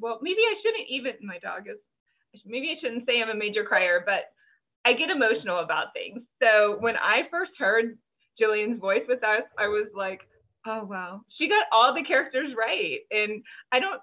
well, 0.01 0.19
maybe 0.23 0.41
I 0.41 0.55
shouldn't 0.63 0.89
even, 0.89 1.13
my 1.23 1.39
dog 1.39 1.69
is, 1.69 1.79
maybe 2.47 2.71
I 2.71 2.81
shouldn't 2.81 3.07
say 3.07 3.21
I'm 3.21 3.31
a 3.31 3.35
major 3.35 3.65
crier, 3.65 4.03
but 4.05 4.25
I 4.85 4.95
get 4.95 5.11
emotional 5.11 5.61
about 5.61 5.93
things. 5.93 6.23
So 6.43 6.77
when 6.81 6.97
I 6.97 7.23
first 7.31 7.53
heard 7.59 7.99
Jillian's 8.41 8.81
voice 8.81 9.03
with 9.09 9.23
us, 9.23 9.43
I 9.59 9.69
was 9.69 9.89
like, 9.95 10.21
oh 10.67 10.85
wow, 10.85 11.23
she 11.39 11.49
got 11.49 11.67
all 11.73 11.95
the 11.95 12.05
characters 12.05 12.55
right. 12.57 13.01
And 13.11 13.43
I 13.71 13.81
don't, 13.81 14.01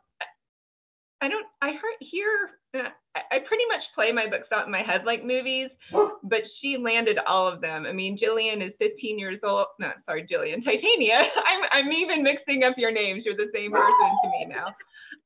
I 1.21 1.27
don't, 1.27 1.45
I 1.61 1.71
heard 1.71 1.97
here, 1.99 2.51
uh, 2.73 2.89
I 3.15 3.39
pretty 3.39 3.65
much 3.67 3.81
play 3.93 4.11
my 4.11 4.27
books 4.27 4.47
out 4.53 4.65
in 4.65 4.71
my 4.71 4.83
head 4.83 5.01
like 5.05 5.25
movies, 5.25 5.69
but 6.23 6.39
she 6.61 6.77
landed 6.77 7.17
all 7.27 7.47
of 7.47 7.61
them. 7.61 7.85
I 7.85 7.91
mean, 7.91 8.17
Jillian 8.17 8.65
is 8.65 8.73
15 8.79 9.19
years 9.19 9.39
old. 9.43 9.67
No, 9.79 9.91
sorry, 10.05 10.23
Jillian, 10.31 10.63
Titania. 10.63 11.19
I'm, 11.47 11.85
I'm 11.85 11.91
even 11.91 12.23
mixing 12.23 12.63
up 12.63 12.75
your 12.77 12.91
names. 12.91 13.23
You're 13.25 13.35
the 13.35 13.51
same 13.53 13.71
person 13.71 14.17
to 14.23 14.29
me 14.29 14.45
now. 14.47 14.75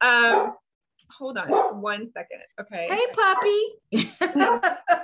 Um, 0.01 0.55
hold 1.17 1.37
on 1.37 1.81
one 1.81 2.11
second. 2.13 2.41
Okay. 2.59 2.87
Hey, 2.89 3.05
puppy. 3.13 4.69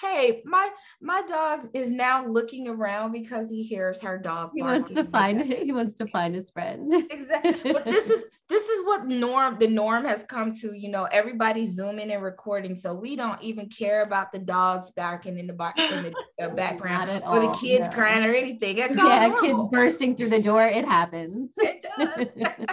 hey, 0.00 0.42
my 0.44 0.68
my 1.00 1.22
dog 1.22 1.68
is 1.74 1.90
now 1.90 2.26
looking 2.26 2.68
around 2.68 3.12
because 3.12 3.48
he 3.48 3.62
hears 3.62 4.00
her 4.00 4.18
dog. 4.18 4.50
He 4.54 4.62
wants 4.62 4.92
to 4.94 5.04
find 5.04 5.40
he 5.40 5.72
wants 5.72 5.94
to 5.96 6.06
find 6.06 6.34
his 6.34 6.50
friend. 6.50 6.92
exactly. 7.10 7.72
But 7.72 7.84
this 7.84 8.10
is 8.10 8.22
this 8.48 8.62
is 8.62 8.65
what 8.86 9.06
norm 9.06 9.58
the 9.58 9.66
norm 9.66 10.04
has 10.04 10.22
come 10.22 10.52
to. 10.60 10.72
You 10.72 10.88
know, 10.88 11.04
everybody 11.10 11.66
zooming 11.66 12.10
and 12.10 12.22
recording, 12.22 12.74
so 12.74 12.94
we 12.94 13.16
don't 13.16 13.42
even 13.42 13.68
care 13.68 14.02
about 14.02 14.32
the 14.32 14.38
dogs 14.38 14.90
barking 14.92 15.38
in 15.38 15.46
the 15.46 15.52
bar 15.52 15.74
in 15.76 16.04
the 16.04 16.44
uh, 16.44 16.48
background 16.54 17.10
or 17.26 17.40
the 17.40 17.52
kids 17.60 17.88
no. 17.88 17.94
crying 17.94 18.24
or 18.24 18.32
anything. 18.32 18.78
It's 18.78 18.96
yeah, 18.96 19.34
kids 19.40 19.64
bursting 19.70 20.16
through 20.16 20.30
the 20.30 20.42
door. 20.42 20.66
It 20.66 20.84
happens. 20.84 21.50
It 21.56 21.84
does. 21.96 22.28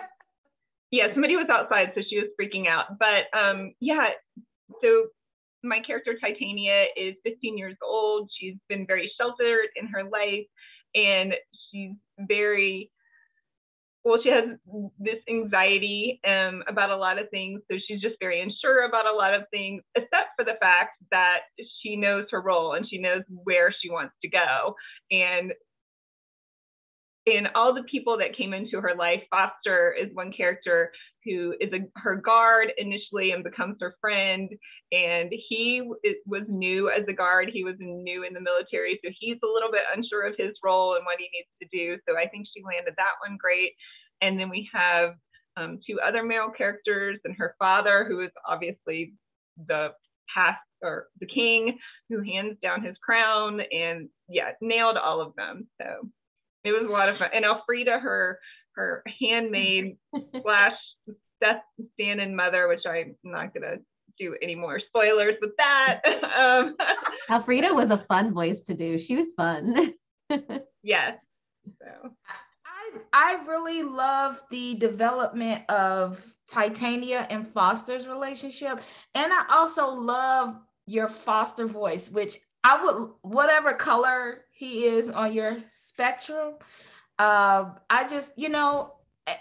yeah, 0.92 1.08
somebody 1.14 1.36
was 1.36 1.48
outside, 1.50 1.92
so 1.96 2.02
she 2.08 2.20
was 2.20 2.30
freaking 2.40 2.68
out. 2.68 3.00
But 3.00 3.38
um, 3.38 3.74
yeah, 3.80 4.10
so 4.82 5.08
my 5.64 5.80
character 5.80 6.16
Titania 6.20 6.86
is 6.96 7.16
15 7.24 7.58
years 7.58 7.76
old. 7.82 8.30
She's 8.40 8.56
been 8.70 8.86
very 8.86 9.12
sheltered 9.20 9.70
in 9.76 9.88
her 9.88 10.04
life 10.04 10.46
and 10.96 11.34
she's 11.72 11.94
very 12.20 12.92
well 14.04 14.20
she 14.22 14.30
has 14.30 14.46
this 15.00 15.20
anxiety 15.30 16.20
um, 16.28 16.64
about 16.68 16.90
a 16.90 16.98
lot 16.98 17.20
of 17.20 17.30
things 17.30 17.62
so 17.72 17.78
she's 17.88 18.02
just 18.02 18.16
very 18.20 18.42
unsure 18.42 18.86
about 18.86 19.06
a 19.06 19.16
lot 19.16 19.34
of 19.34 19.44
things 19.52 19.82
except 19.96 20.30
for 20.38 20.46
the 20.46 20.58
fact 20.60 20.92
that 21.12 21.40
she 21.82 21.96
knows 21.96 22.26
her 22.32 22.42
role 22.42 22.74
and 22.74 22.88
she 22.90 22.98
knows 22.98 23.24
where 23.30 23.74
she 23.82 23.90
wants 23.90 24.14
to 24.22 24.30
go. 24.30 24.76
And 25.12 25.54
in 27.26 27.48
all 27.56 27.74
the 27.74 27.84
people 27.90 28.18
that 28.18 28.36
came 28.36 28.54
into 28.54 28.82
her 28.82 28.96
life, 28.98 29.22
Foster 29.30 29.94
is 29.94 30.14
one 30.14 30.34
character 30.34 30.92
who 31.26 31.54
is 31.60 31.72
a, 31.74 31.80
her 32.00 32.16
guard 32.16 32.72
initially 32.78 33.32
and 33.32 33.44
becomes 33.44 33.78
her 33.80 33.96
friend. 34.02 34.50
And 34.92 35.32
he 35.50 35.82
was 36.26 36.44
new 36.48 36.90
as 36.90 37.06
a 37.08 37.14
guard. 37.14 37.50
He 37.52 37.64
was 37.64 37.76
new 37.80 38.24
in 38.24 38.34
the 38.34 38.42
military. 38.42 39.00
So 39.04 39.12
he's 39.20 39.38
a 39.44 39.48
little 39.48 39.72
bit 39.72 39.84
unsure 39.96 40.28
of 40.28 40.36
his 40.38 40.54
role 40.64 40.96
and 40.96 41.06
what 41.06 41.18
he 41.20 41.30
needs 41.34 41.50
to 41.62 41.78
do. 41.78 41.98
So 42.08 42.18
I 42.18 42.28
think 42.28 42.48
she 42.54 42.64
landed 42.64 42.94
that 42.98 43.22
one 43.28 43.38
great. 43.40 43.72
And 44.22 44.40
then 44.40 44.50
we 44.50 44.70
have 44.74 45.16
um, 45.58 45.80
two 45.88 46.00
other 46.00 46.24
male 46.24 46.52
characters 46.56 47.20
and 47.26 47.36
her 47.38 47.56
father, 47.60 48.06
who 48.08 48.22
is 48.22 48.32
obviously 48.48 49.14
the 49.68 49.90
past 50.34 50.60
or 50.82 51.08
the 51.20 51.28
king 51.28 51.78
who 52.10 52.22
hands 52.22 52.58
down 52.62 52.84
his 52.84 52.96
crown 53.04 53.62
and 53.72 54.10
yeah, 54.28 54.52
nailed 54.62 54.98
all 54.98 55.22
of 55.22 55.36
them. 55.36 55.68
So 55.82 56.10
it 56.64 56.72
was 56.72 56.84
a 56.84 56.92
lot 56.92 57.10
of 57.10 57.18
fun. 57.18 57.30
And 57.34 57.46
Elfrida, 57.46 58.00
her 58.00 58.40
her 58.76 59.04
handmaid 59.22 59.98
slash 60.42 60.74
Seth 61.44 61.64
stand 61.94 62.36
mother, 62.36 62.68
which 62.68 62.86
I'm 62.86 63.16
not 63.24 63.54
gonna 63.54 63.78
do 64.20 64.36
any 64.42 64.56
more 64.56 64.80
spoilers 64.80 65.36
with 65.42 65.52
that. 65.58 66.02
um, 66.38 66.76
Elfrida 67.30 67.74
was 67.74 67.92
a 67.92 67.98
fun 67.98 68.34
voice 68.34 68.62
to 68.64 68.74
do. 68.74 68.98
She 68.98 69.16
was 69.16 69.34
fun. 69.34 69.94
yes. 70.84 71.18
So 71.80 72.12
I 72.66 73.00
I 73.12 73.46
really 73.48 73.84
love 73.84 74.42
the 74.50 74.76
development 74.76 75.70
of 75.70 76.36
Titania 76.48 77.28
and 77.30 77.48
Foster's 77.48 78.08
relationship. 78.08 78.82
And 79.16 79.32
I 79.32 79.46
also 79.50 79.90
love 79.90 80.56
your 80.86 81.08
Foster 81.08 81.66
voice, 81.66 82.10
which 82.10 82.38
I 82.64 82.84
would 82.84 83.12
whatever 83.22 83.74
color 83.74 84.46
he 84.52 84.86
is 84.86 85.10
on 85.10 85.34
your 85.34 85.58
spectrum. 85.70 86.56
Uh, 87.18 87.72
I 87.90 88.08
just 88.08 88.34
you 88.38 88.50
know 88.50 88.94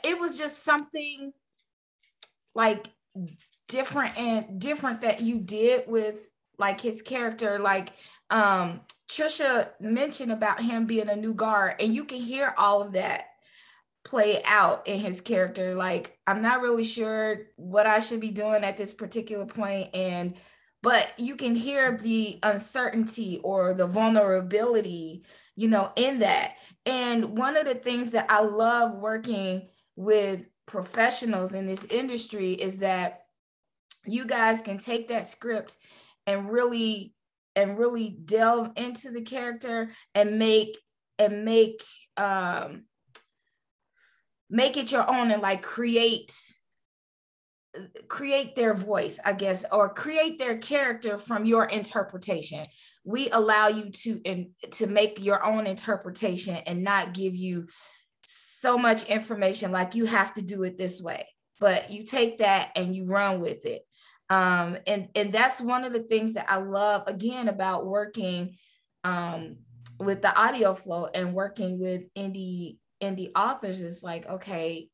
it 0.05 0.19
was 0.19 0.39
just 0.39 0.63
something 0.63 1.33
like 2.55 2.91
different 3.69 4.19
and 4.19 4.61
different 4.61 5.03
that 5.03 5.21
you 5.21 5.39
did 5.39 5.85
with 5.87 6.29
like 6.59 6.81
his 6.81 7.03
character 7.03 7.59
like 7.59 7.93
um 8.31 8.81
Tricia 9.09 9.71
mentioned 9.81 10.33
about 10.33 10.63
him 10.63 10.87
being 10.87 11.09
a 11.09 11.17
new 11.17 11.35
guard 11.35 11.77
and 11.81 11.95
you 11.95 12.05
can 12.05 12.19
hear 12.19 12.55
all 12.57 12.83
of 12.83 12.93
that 12.93 13.27
play 14.05 14.43
out 14.45 14.87
in 14.87 14.99
his 14.99 15.21
character 15.21 15.75
like 15.75 16.19
I'm 16.27 16.43
not 16.43 16.61
really 16.61 16.85
sure 16.85 17.47
what 17.57 17.87
I 17.87 18.01
should 18.01 18.21
be 18.21 18.31
doing 18.31 18.65
at 18.65 18.77
this 18.77 18.93
particular 18.93 19.47
point 19.47 19.95
and 19.95 20.35
but 20.83 21.09
you 21.17 21.37
can 21.37 21.55
hear 21.55 21.97
the 21.97 22.41
uncertainty 22.43 23.41
or 23.45 23.73
the 23.73 23.87
vulnerability, 23.87 25.25
you 25.55 25.69
know, 25.69 25.93
in 25.95 26.19
that. 26.19 26.57
And 26.85 27.39
one 27.39 27.57
of 27.57 27.67
the 27.67 27.75
things 27.75 28.11
that 28.11 28.27
I 28.29 28.41
love 28.41 28.97
working 28.97 29.69
with 29.95 30.45
professionals 30.67 31.55
in 31.55 31.67
this 31.67 31.85
industry 31.85 32.53
is 32.53 32.79
that 32.79 33.23
you 34.05 34.25
guys 34.25 34.61
can 34.61 34.79
take 34.79 35.09
that 35.09 35.27
script 35.27 35.77
and 36.27 36.51
really 36.51 37.15
and 37.55 37.79
really 37.79 38.11
delve 38.25 38.71
into 38.77 39.11
the 39.11 39.23
character 39.23 39.91
and 40.15 40.39
make 40.39 40.79
and 41.19 41.45
make 41.45 41.83
um 42.17 42.85
make 44.49 44.77
it 44.77 44.93
your 44.93 45.09
own 45.09 45.31
and 45.31 45.43
like 45.43 45.63
create 45.63 46.33
create 48.09 48.55
their 48.55 48.75
voice, 48.75 49.19
I 49.25 49.33
guess, 49.33 49.65
or 49.73 49.89
create 49.89 50.39
their 50.39 50.59
character 50.59 51.17
from 51.19 51.47
your 51.47 51.65
interpretation. 51.65 52.67
We 53.05 53.31
allow 53.31 53.69
you 53.69 53.91
to 53.91 54.21
in, 54.25 54.51
to 54.73 54.87
make 54.87 55.25
your 55.25 55.45
own 55.45 55.67
interpretation 55.67 56.57
and 56.67 56.85
not 56.85 57.15
give 57.15 57.35
you 57.35 57.69
so 58.63 58.79
much 58.79 59.03
information 59.05 59.73
like 59.73 59.97
you 59.97 60.05
have 60.05 60.33
to 60.35 60.41
do 60.41 60.63
it 60.63 60.79
this 60.79 61.03
way. 61.03 61.27
But 61.59 61.91
you 61.91 62.05
take 62.05 62.39
that 62.39 62.71
and 62.77 62.95
you 62.95 63.07
run 63.07 63.41
with 63.41 63.67
it. 63.67 63.83
Um, 64.31 64.79
and, 64.87 65.09
and 65.17 65.33
that's 65.33 65.61
one 65.61 65.85
of 65.85 65.93
the 65.93 66.05
things 66.05 66.35
that 66.35 66.47
I 66.49 66.57
love 66.57 67.03
again 67.09 67.49
about 67.49 67.87
working 67.87 68.57
um, 69.03 69.57
with 69.99 70.23
the 70.23 70.35
audio 70.35 70.75
flow 70.75 71.09
and 71.13 71.35
working 71.35 71.81
with 71.81 72.03
indie 72.15 72.79
indie 73.03 73.33
authors 73.35 73.81
is 73.81 74.05
like, 74.05 74.27
okay, 74.29 74.89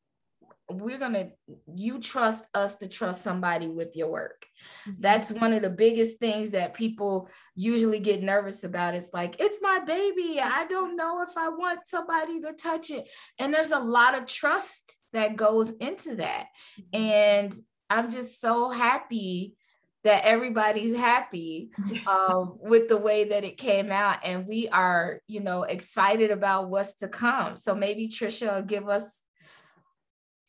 we're 0.69 0.99
to 0.99 1.29
you 1.75 1.99
trust 1.99 2.45
us 2.53 2.75
to 2.75 2.87
trust 2.87 3.23
somebody 3.23 3.67
with 3.67 3.95
your 3.95 4.09
work. 4.09 4.45
Mm-hmm. 4.87 5.01
that's 5.01 5.31
one 5.31 5.53
of 5.53 5.61
the 5.61 5.69
biggest 5.69 6.19
things 6.19 6.51
that 6.51 6.73
people 6.73 7.29
usually 7.55 7.99
get 7.99 8.21
nervous 8.21 8.63
about. 8.63 8.95
It's 8.95 9.09
like 9.13 9.37
it's 9.39 9.59
my 9.61 9.79
baby. 9.85 10.39
I 10.41 10.65
don't 10.65 10.95
know 10.95 11.23
if 11.23 11.37
i 11.37 11.49
want 11.49 11.81
somebody 11.85 12.41
to 12.41 12.53
touch 12.53 12.91
it. 12.91 13.09
And 13.39 13.53
there's 13.53 13.71
a 13.71 13.79
lot 13.79 14.17
of 14.17 14.25
trust 14.25 14.97
that 15.13 15.35
goes 15.35 15.69
into 15.69 16.15
that. 16.15 16.47
Mm-hmm. 16.79 17.01
and 17.01 17.53
i'm 17.89 18.09
just 18.11 18.39
so 18.39 18.69
happy 18.69 19.55
that 20.03 20.23
everybody's 20.25 20.95
happy 20.95 21.71
um, 22.07 22.57
with 22.61 22.87
the 22.87 22.97
way 22.97 23.25
that 23.25 23.43
it 23.43 23.57
came 23.57 23.91
out. 23.91 24.19
And 24.23 24.47
we 24.47 24.69
are 24.69 25.19
you 25.27 25.39
know 25.39 25.63
excited 25.63 26.31
about 26.31 26.69
what's 26.69 26.95
to 26.97 27.07
come. 27.07 27.55
So 27.55 27.75
maybe 27.75 28.07
tricia 28.07 28.55
will 28.55 28.63
give 28.63 28.87
us 28.87 29.23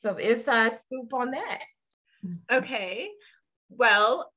some 0.00 0.18
inside 0.18 0.72
scoop 0.72 1.12
on 1.12 1.30
that. 1.32 1.62
Okay. 2.52 3.08
Well, 3.68 4.30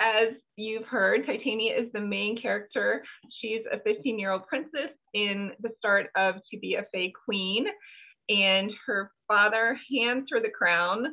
as 0.00 0.34
you've 0.56 0.86
heard, 0.86 1.24
Titania 1.24 1.78
is 1.78 1.90
the 1.92 2.00
main 2.00 2.40
character. 2.40 3.02
She's 3.40 3.62
a 3.72 3.80
15 3.80 4.18
year 4.18 4.32
old 4.32 4.46
princess 4.46 4.90
in 5.14 5.52
the 5.60 5.70
start 5.78 6.08
of 6.16 6.36
To 6.50 6.58
Be 6.58 6.74
a 6.74 6.86
Fae 6.92 7.12
Queen, 7.24 7.66
and 8.28 8.70
her 8.86 9.10
father 9.26 9.78
hands 9.94 10.28
her 10.30 10.40
the 10.40 10.50
crown, 10.50 11.06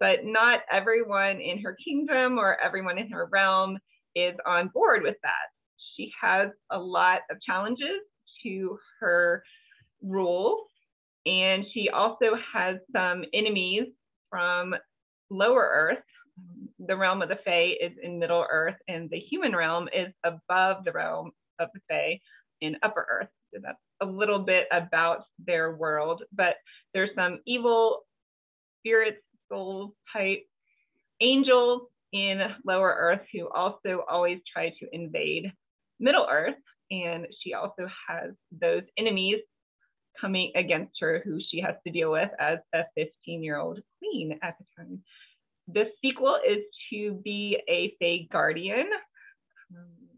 but 0.00 0.24
not 0.24 0.60
everyone 0.70 1.40
in 1.40 1.60
her 1.60 1.76
kingdom 1.82 2.38
or 2.38 2.60
everyone 2.60 2.98
in 2.98 3.10
her 3.10 3.28
realm 3.32 3.78
is 4.14 4.34
on 4.46 4.68
board 4.68 5.02
with 5.02 5.16
that. 5.22 5.48
She 5.96 6.10
has 6.20 6.50
a 6.70 6.78
lot 6.78 7.20
of 7.30 7.40
challenges 7.40 8.00
to 8.42 8.78
her 9.00 9.42
rule 10.02 10.66
and 11.26 11.64
she 11.72 11.88
also 11.88 12.36
has 12.52 12.76
some 12.92 13.24
enemies 13.32 13.84
from 14.30 14.74
lower 15.30 15.70
Earth. 15.72 16.04
The 16.86 16.96
realm 16.96 17.22
of 17.22 17.28
the 17.28 17.38
Fae 17.44 17.74
is 17.80 17.92
in 18.02 18.18
Middle 18.18 18.44
Earth, 18.50 18.76
and 18.88 19.08
the 19.10 19.18
human 19.18 19.54
realm 19.54 19.88
is 19.94 20.12
above 20.24 20.84
the 20.84 20.92
realm 20.92 21.30
of 21.58 21.68
the 21.72 21.80
Fae 21.88 22.20
in 22.60 22.76
Upper 22.82 23.06
Earth. 23.08 23.28
So 23.52 23.60
that's 23.62 23.78
a 24.00 24.06
little 24.06 24.40
bit 24.40 24.66
about 24.72 25.24
their 25.38 25.76
world. 25.76 26.22
But 26.32 26.56
there's 26.92 27.10
some 27.14 27.40
evil 27.46 28.00
spirits, 28.80 29.22
souls 29.50 29.92
type 30.12 30.42
angels 31.20 31.82
in 32.12 32.40
Lower 32.64 32.94
Earth 32.98 33.20
who 33.32 33.48
also 33.48 34.04
always 34.08 34.40
try 34.52 34.70
to 34.70 34.86
invade 34.92 35.52
Middle 36.00 36.26
Earth. 36.30 36.56
And 36.90 37.26
she 37.42 37.54
also 37.54 37.88
has 38.08 38.32
those 38.60 38.82
enemies 38.98 39.38
coming 40.20 40.52
against 40.54 40.92
her 41.00 41.22
who 41.24 41.40
she 41.50 41.60
has 41.60 41.74
to 41.86 41.92
deal 41.92 42.10
with 42.10 42.30
as 42.38 42.58
a 42.74 42.82
15 42.96 43.42
year 43.42 43.58
old 43.58 43.80
queen 43.98 44.38
at 44.42 44.56
the 44.58 44.64
time. 44.76 45.02
The 45.68 45.84
sequel 46.02 46.38
is 46.46 46.62
to 46.90 47.20
be 47.24 47.58
a 47.68 47.94
Fae 47.98 48.28
Guardian. 48.30 48.86
Um, 49.74 50.08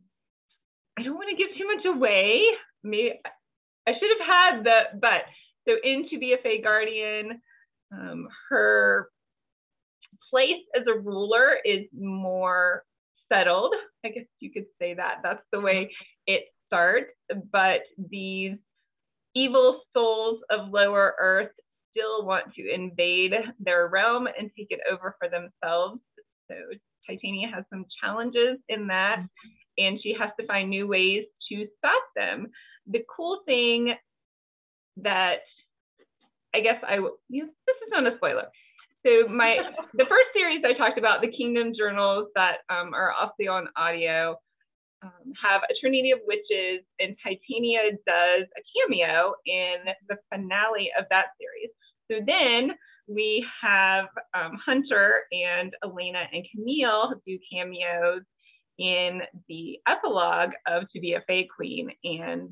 I 0.99 1.03
don't 1.03 1.15
want 1.15 1.29
to 1.31 1.37
give 1.37 1.57
too 1.57 1.67
much 1.67 1.85
away. 1.85 2.43
Maybe 2.83 3.13
I 3.87 3.93
should 3.93 4.11
have 4.19 4.27
had 4.27 4.65
the, 4.65 4.99
but 5.01 5.23
so 5.69 5.75
in 5.83 6.09
To 6.11 6.19
Be 6.19 6.33
a 6.33 6.39
Fae 6.43 6.61
Guardian, 6.63 7.41
um, 7.93 8.29
her 8.51 9.09
place 10.31 10.63
as 10.75 10.85
a 10.89 10.99
ruler 10.99 11.57
is 11.65 11.87
more 11.93 12.85
settled. 13.33 13.75
I 14.05 14.09
guess 14.09 14.25
you 14.41 14.53
could 14.53 14.67
say 14.81 14.95
that. 14.95 15.19
That's 15.23 15.43
the 15.53 15.61
way 15.61 15.91
it 16.27 16.45
starts. 16.67 17.13
But 17.53 17.81
these 17.99 18.57
evil 19.37 19.83
souls 19.95 20.41
of 20.51 20.71
lower 20.71 21.15
earth 21.21 21.51
still 21.91 22.25
want 22.25 22.53
to 22.55 22.73
invade 22.73 23.33
their 23.61 23.89
realm 23.89 24.27
and 24.27 24.51
take 24.57 24.69
it 24.71 24.81
over 24.91 25.15
for 25.21 25.29
themselves. 25.29 26.01
So 26.51 26.57
Titania 27.09 27.49
has 27.55 27.65
some 27.71 27.85
challenges 28.03 28.59
in 28.69 28.87
that, 28.89 29.23
and 29.79 30.01
she 30.03 30.17
has 30.19 30.31
to 30.41 30.47
find 30.47 30.71
new 30.71 30.87
ways 30.87 31.25
to 31.51 31.67
stop 31.79 32.03
them. 32.17 32.49
The 32.87 33.05
cool 33.15 33.43
thing 33.47 33.95
that 34.99 35.41
I 36.55 36.61
guess 36.61 36.83
I 36.83 36.97
you 37.29 37.45
this 37.67 37.77
is 37.77 37.91
not 37.91 38.07
a 38.07 38.17
spoiler. 38.17 38.47
So 39.07 39.31
my 39.31 39.59
the 39.95 40.07
first 40.09 40.29
series 40.35 40.63
I 40.65 40.73
talked 40.73 40.99
about, 40.99 41.21
the 41.21 41.31
Kingdom 41.31 41.73
Journals 41.77 42.29
that 42.35 42.59
um, 42.71 42.95
are 42.95 43.13
also 43.13 43.51
on 43.51 43.69
audio 43.77 44.37
um, 45.03 45.33
have 45.43 45.63
a 45.63 45.75
Trinity 45.81 46.11
of 46.11 46.21
Witches, 46.27 46.85
and 47.01 47.17
Titania 47.23 47.93
does 48.07 48.47
a 48.57 48.63
cameo 48.75 49.35
in 49.45 49.77
the 50.09 50.17
finale 50.33 50.91
of 50.99 51.05
that 51.11 51.27
series. 51.39 51.71
So 52.11 52.25
then 52.27 52.77
we 53.09 53.45
have 53.63 54.07
um, 54.35 54.59
Hunter 54.65 55.23
and 55.33 55.73
Elena 55.85 56.25
and 56.33 56.45
Camille 56.53 57.15
do 57.27 57.39
cameos 57.53 58.23
in 58.79 59.23
the 59.49 59.79
epilogue 59.89 60.51
of 60.67 60.85
To 60.93 61.01
Be 61.01 61.15
a 61.15 61.23
Fae 61.27 61.47
Queen, 61.55 61.91
and 62.05 62.51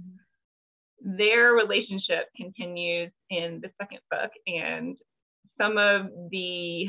their 1.00 1.52
relationship 1.52 2.28
continues 2.36 3.10
in 3.30 3.60
the 3.62 3.70
second 3.80 4.00
book, 4.10 4.30
and 4.46 4.96
some 5.60 5.76
of 5.76 6.06
the 6.30 6.88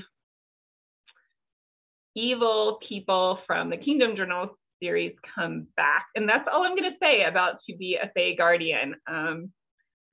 evil 2.16 2.80
people 2.88 3.40
from 3.46 3.70
the 3.70 3.78
Kingdom 3.78 4.16
Journals 4.16 4.52
series 4.86 5.14
come 5.34 5.68
back. 5.76 6.06
And 6.16 6.30
that's 6.30 6.48
all 6.52 6.64
I'm 6.64 6.76
going 6.76 6.92
to 6.92 6.98
say 7.02 7.24
about 7.24 7.56
To 7.68 7.76
Be 7.76 7.98
a 8.02 8.12
Fae 8.14 8.36
Guardian, 8.38 8.96
um, 9.08 9.52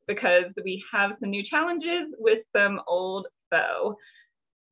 because 0.08 0.44
we 0.64 0.82
have 0.92 1.12
some 1.20 1.30
new 1.30 1.44
challenges 1.48 2.14
with 2.18 2.38
some 2.56 2.80
old 2.86 3.26
foe. 3.50 3.96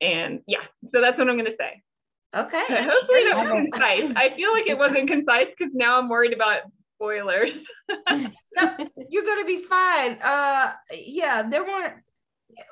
And 0.01 0.41
yeah, 0.47 0.65
so 0.93 1.01
that's 1.01 1.19
what 1.19 1.29
I'm 1.29 1.37
going 1.37 1.45
to 1.45 1.57
say. 1.59 1.83
Okay. 2.35 2.65
hopefully 2.69 3.25
that 3.25 3.37
was 3.37 3.69
concise. 3.71 4.13
I 4.17 4.35
feel 4.37 4.53
like 4.53 4.67
it 4.67 4.79
wasn't 4.79 5.09
concise 5.09 5.49
because 5.57 5.73
now 5.75 5.99
I'm 5.99 6.09
worried 6.09 6.33
about 6.33 6.61
spoilers. 6.97 7.51
no, 8.11 8.77
you're 9.09 9.25
going 9.25 9.41
to 9.41 9.47
be 9.47 9.59
fine. 9.65 10.19
Uh, 10.23 10.73
yeah, 10.95 11.43
there 11.43 11.65
weren't. 11.65 11.95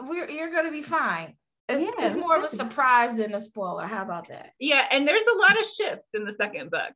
We're, 0.01 0.31
you're 0.31 0.51
going 0.51 0.67
to 0.67 0.73
be 0.73 0.83
fine. 0.83 1.35
It's, 1.69 1.83
yeah, 1.83 2.07
it's 2.07 2.17
more 2.17 2.37
of 2.37 2.51
a 2.51 2.57
surprise 2.57 3.17
than 3.17 3.35
a 3.35 3.41
spoiler. 3.41 3.87
How 3.87 4.03
about 4.03 4.29
that? 4.29 4.53
Yeah, 4.59 4.83
and 4.91 5.07
there's 5.07 5.27
a 5.35 5.39
lot 5.39 5.51
of 5.51 5.65
shifts 5.79 6.09
in 6.15 6.25
the 6.25 6.35
second 6.41 6.71
book. 6.71 6.93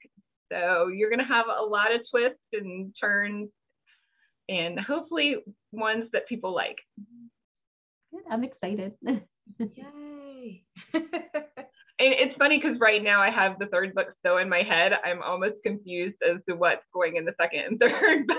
So 0.52 0.88
you're 0.88 1.08
going 1.08 1.18
to 1.20 1.24
have 1.24 1.46
a 1.46 1.64
lot 1.64 1.94
of 1.94 2.02
twists 2.10 2.38
and 2.52 2.94
turns, 3.00 3.48
and 4.48 4.78
hopefully 4.78 5.36
ones 5.72 6.08
that 6.12 6.28
people 6.28 6.54
like. 6.54 6.76
Good. 8.12 8.24
I'm 8.30 8.44
excited. 8.44 8.92
Yay. 9.58 10.64
And 12.02 12.14
it's 12.18 12.36
funny 12.36 12.58
because 12.58 12.80
right 12.80 13.00
now 13.00 13.22
I 13.22 13.30
have 13.30 13.60
the 13.60 13.66
third 13.66 13.94
book 13.94 14.08
so 14.26 14.38
in 14.38 14.48
my 14.48 14.64
head, 14.64 14.90
I'm 15.04 15.22
almost 15.22 15.62
confused 15.64 16.16
as 16.28 16.38
to 16.48 16.56
what's 16.56 16.82
going 16.92 17.14
in 17.14 17.24
the 17.24 17.34
second 17.40 17.60
and 17.60 17.78
third 17.80 18.26
book. 18.26 18.38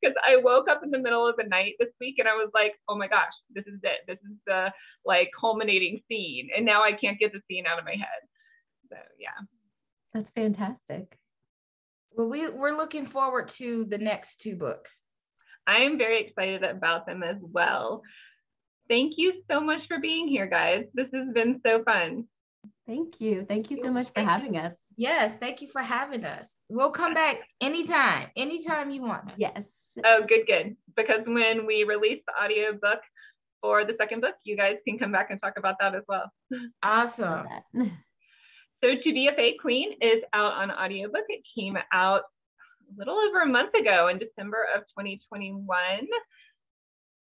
Because 0.00 0.14
I 0.24 0.36
woke 0.36 0.68
up 0.70 0.82
in 0.84 0.92
the 0.92 1.00
middle 1.00 1.26
of 1.26 1.34
the 1.36 1.48
night 1.48 1.74
this 1.80 1.88
week 2.00 2.16
and 2.20 2.28
I 2.28 2.34
was 2.34 2.50
like, 2.54 2.74
oh 2.88 2.96
my 2.96 3.08
gosh, 3.08 3.32
this 3.52 3.64
is 3.66 3.80
it. 3.82 4.06
This 4.06 4.18
is 4.18 4.36
the 4.46 4.70
like 5.04 5.30
culminating 5.38 6.00
scene. 6.06 6.48
And 6.56 6.64
now 6.64 6.84
I 6.84 6.92
can't 6.92 7.18
get 7.18 7.32
the 7.32 7.40
scene 7.50 7.66
out 7.66 7.80
of 7.80 7.84
my 7.84 7.96
head. 7.96 8.22
So 8.88 8.98
yeah. 9.18 9.34
That's 10.14 10.30
fantastic. 10.30 11.18
Well, 12.12 12.28
we, 12.28 12.48
we're 12.48 12.76
looking 12.76 13.04
forward 13.04 13.48
to 13.48 13.84
the 13.84 13.98
next 13.98 14.40
two 14.40 14.54
books. 14.54 15.02
I'm 15.66 15.98
very 15.98 16.24
excited 16.24 16.62
about 16.62 17.06
them 17.06 17.22
as 17.24 17.36
well. 17.40 18.02
Thank 18.88 19.14
you 19.16 19.32
so 19.50 19.60
much 19.60 19.80
for 19.88 19.98
being 19.98 20.28
here, 20.28 20.46
guys. 20.46 20.84
This 20.94 21.08
has 21.12 21.34
been 21.34 21.60
so 21.66 21.82
fun. 21.82 22.26
Thank 22.86 23.20
you. 23.20 23.44
Thank 23.48 23.70
you 23.70 23.76
so 23.76 23.90
much 23.90 24.08
for 24.08 24.12
thank 24.12 24.28
having 24.28 24.54
you. 24.54 24.60
us. 24.60 24.74
Yes, 24.96 25.34
thank 25.40 25.62
you 25.62 25.68
for 25.68 25.82
having 25.82 26.24
us. 26.24 26.54
We'll 26.68 26.90
come 26.90 27.14
back 27.14 27.40
anytime, 27.60 28.28
anytime 28.36 28.90
you 28.90 29.02
want 29.02 29.32
us. 29.32 29.38
Yes. 29.38 29.62
Oh, 30.04 30.20
good, 30.28 30.46
good. 30.46 30.76
Because 30.94 31.22
when 31.26 31.66
we 31.66 31.84
release 31.84 32.22
the 32.26 32.34
audio 32.40 32.72
book 32.72 33.00
for 33.62 33.84
the 33.84 33.94
second 33.98 34.20
book, 34.20 34.34
you 34.44 34.56
guys 34.56 34.76
can 34.86 34.98
come 34.98 35.12
back 35.12 35.30
and 35.30 35.40
talk 35.40 35.54
about 35.56 35.76
that 35.80 35.94
as 35.94 36.02
well. 36.06 36.30
Awesome. 36.82 37.46
So 38.84 38.90
To 39.02 39.14
Be 39.14 39.28
a 39.32 39.34
Fae 39.34 39.56
Queen 39.58 39.92
is 40.02 40.22
out 40.34 40.52
on 40.52 40.70
audiobook. 40.70 41.24
It 41.30 41.42
came 41.58 41.78
out 41.90 42.20
a 42.20 42.98
little 42.98 43.14
over 43.14 43.40
a 43.40 43.46
month 43.46 43.72
ago 43.72 44.08
in 44.08 44.18
December 44.18 44.66
of 44.76 44.82
2021. 44.82 45.56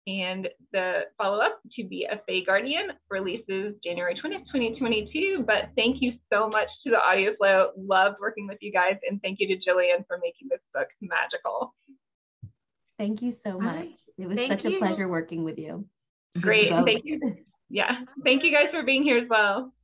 And 0.06 0.48
the 0.72 1.00
follow 1.18 1.40
up 1.40 1.60
to 1.76 1.84
be 1.86 2.08
a 2.10 2.16
Fae 2.26 2.46
Guardian 2.46 2.92
releases 3.10 3.74
January 3.84 4.14
20th, 4.14 4.46
2022. 4.46 5.44
But 5.46 5.68
thank 5.76 6.00
you 6.00 6.14
so 6.32 6.48
much 6.48 6.68
to 6.84 6.92
the 6.92 6.98
Audio 6.98 7.36
Flow. 7.36 7.72
Loved 7.76 8.16
working 8.20 8.46
with 8.46 8.56
you 8.62 8.72
guys. 8.72 8.96
And 9.06 9.20
thank 9.20 9.38
you 9.38 9.46
to 9.48 9.56
Jillian 9.56 10.06
for 10.06 10.18
making 10.22 10.48
this 10.48 10.60
book 10.72 10.88
magical. 11.02 11.74
Thank 12.98 13.20
you 13.20 13.30
so 13.30 13.60
much. 13.60 13.88
It 14.16 14.26
was 14.26 14.38
thank 14.38 14.50
such 14.50 14.64
you. 14.64 14.76
a 14.76 14.78
pleasure 14.78 15.08
working 15.08 15.44
with 15.44 15.58
you. 15.58 15.84
Great. 16.40 16.70
Thank 16.70 17.04
you. 17.04 17.20
Yeah. 17.68 18.00
Thank 18.24 18.44
you 18.44 18.50
guys 18.50 18.68
for 18.72 18.82
being 18.82 19.02
here 19.02 19.18
as 19.18 19.28
well. 19.28 19.74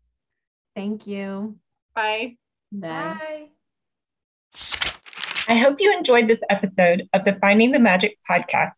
Thank 0.75 1.07
you. 1.07 1.59
Bye. 1.97 2.37
Bye. 2.71 3.17
Bye. 3.19 3.49
I 5.49 5.59
hope 5.59 5.79
you 5.81 5.97
enjoyed 5.97 6.29
this 6.29 6.41
episode 6.51 7.09
of 7.15 7.25
the 7.25 7.39
Finding 7.41 7.73
the 7.73 7.79
Magic 7.79 8.19
podcast. 8.31 8.73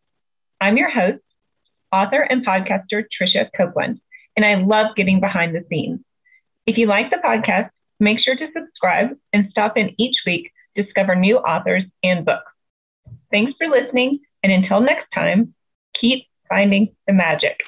I'm 0.61 0.77
your 0.77 0.89
host, 0.89 1.19
author 1.91 2.21
and 2.21 2.45
podcaster 2.45 3.03
Tricia 3.11 3.49
Copeland, 3.57 3.99
and 4.37 4.45
I 4.45 4.55
love 4.55 4.95
getting 4.95 5.19
behind 5.19 5.53
the 5.53 5.65
scenes. 5.69 5.99
If 6.65 6.77
you 6.77 6.85
like 6.85 7.11
the 7.11 7.17
podcast, 7.17 7.71
make 7.99 8.21
sure 8.21 8.37
to 8.37 8.47
subscribe 8.55 9.09
and 9.33 9.49
stop 9.51 9.77
in 9.77 9.95
each 9.97 10.15
week 10.25 10.53
to 10.77 10.83
discover 10.83 11.13
new 11.13 11.39
authors 11.39 11.83
and 12.01 12.23
books. 12.23 12.53
Thanks 13.31 13.51
for 13.57 13.67
listening, 13.67 14.19
and 14.43 14.53
until 14.53 14.79
next 14.79 15.07
time, 15.13 15.53
keep 15.99 16.25
finding 16.47 16.95
the 17.05 17.13
magic. 17.13 17.67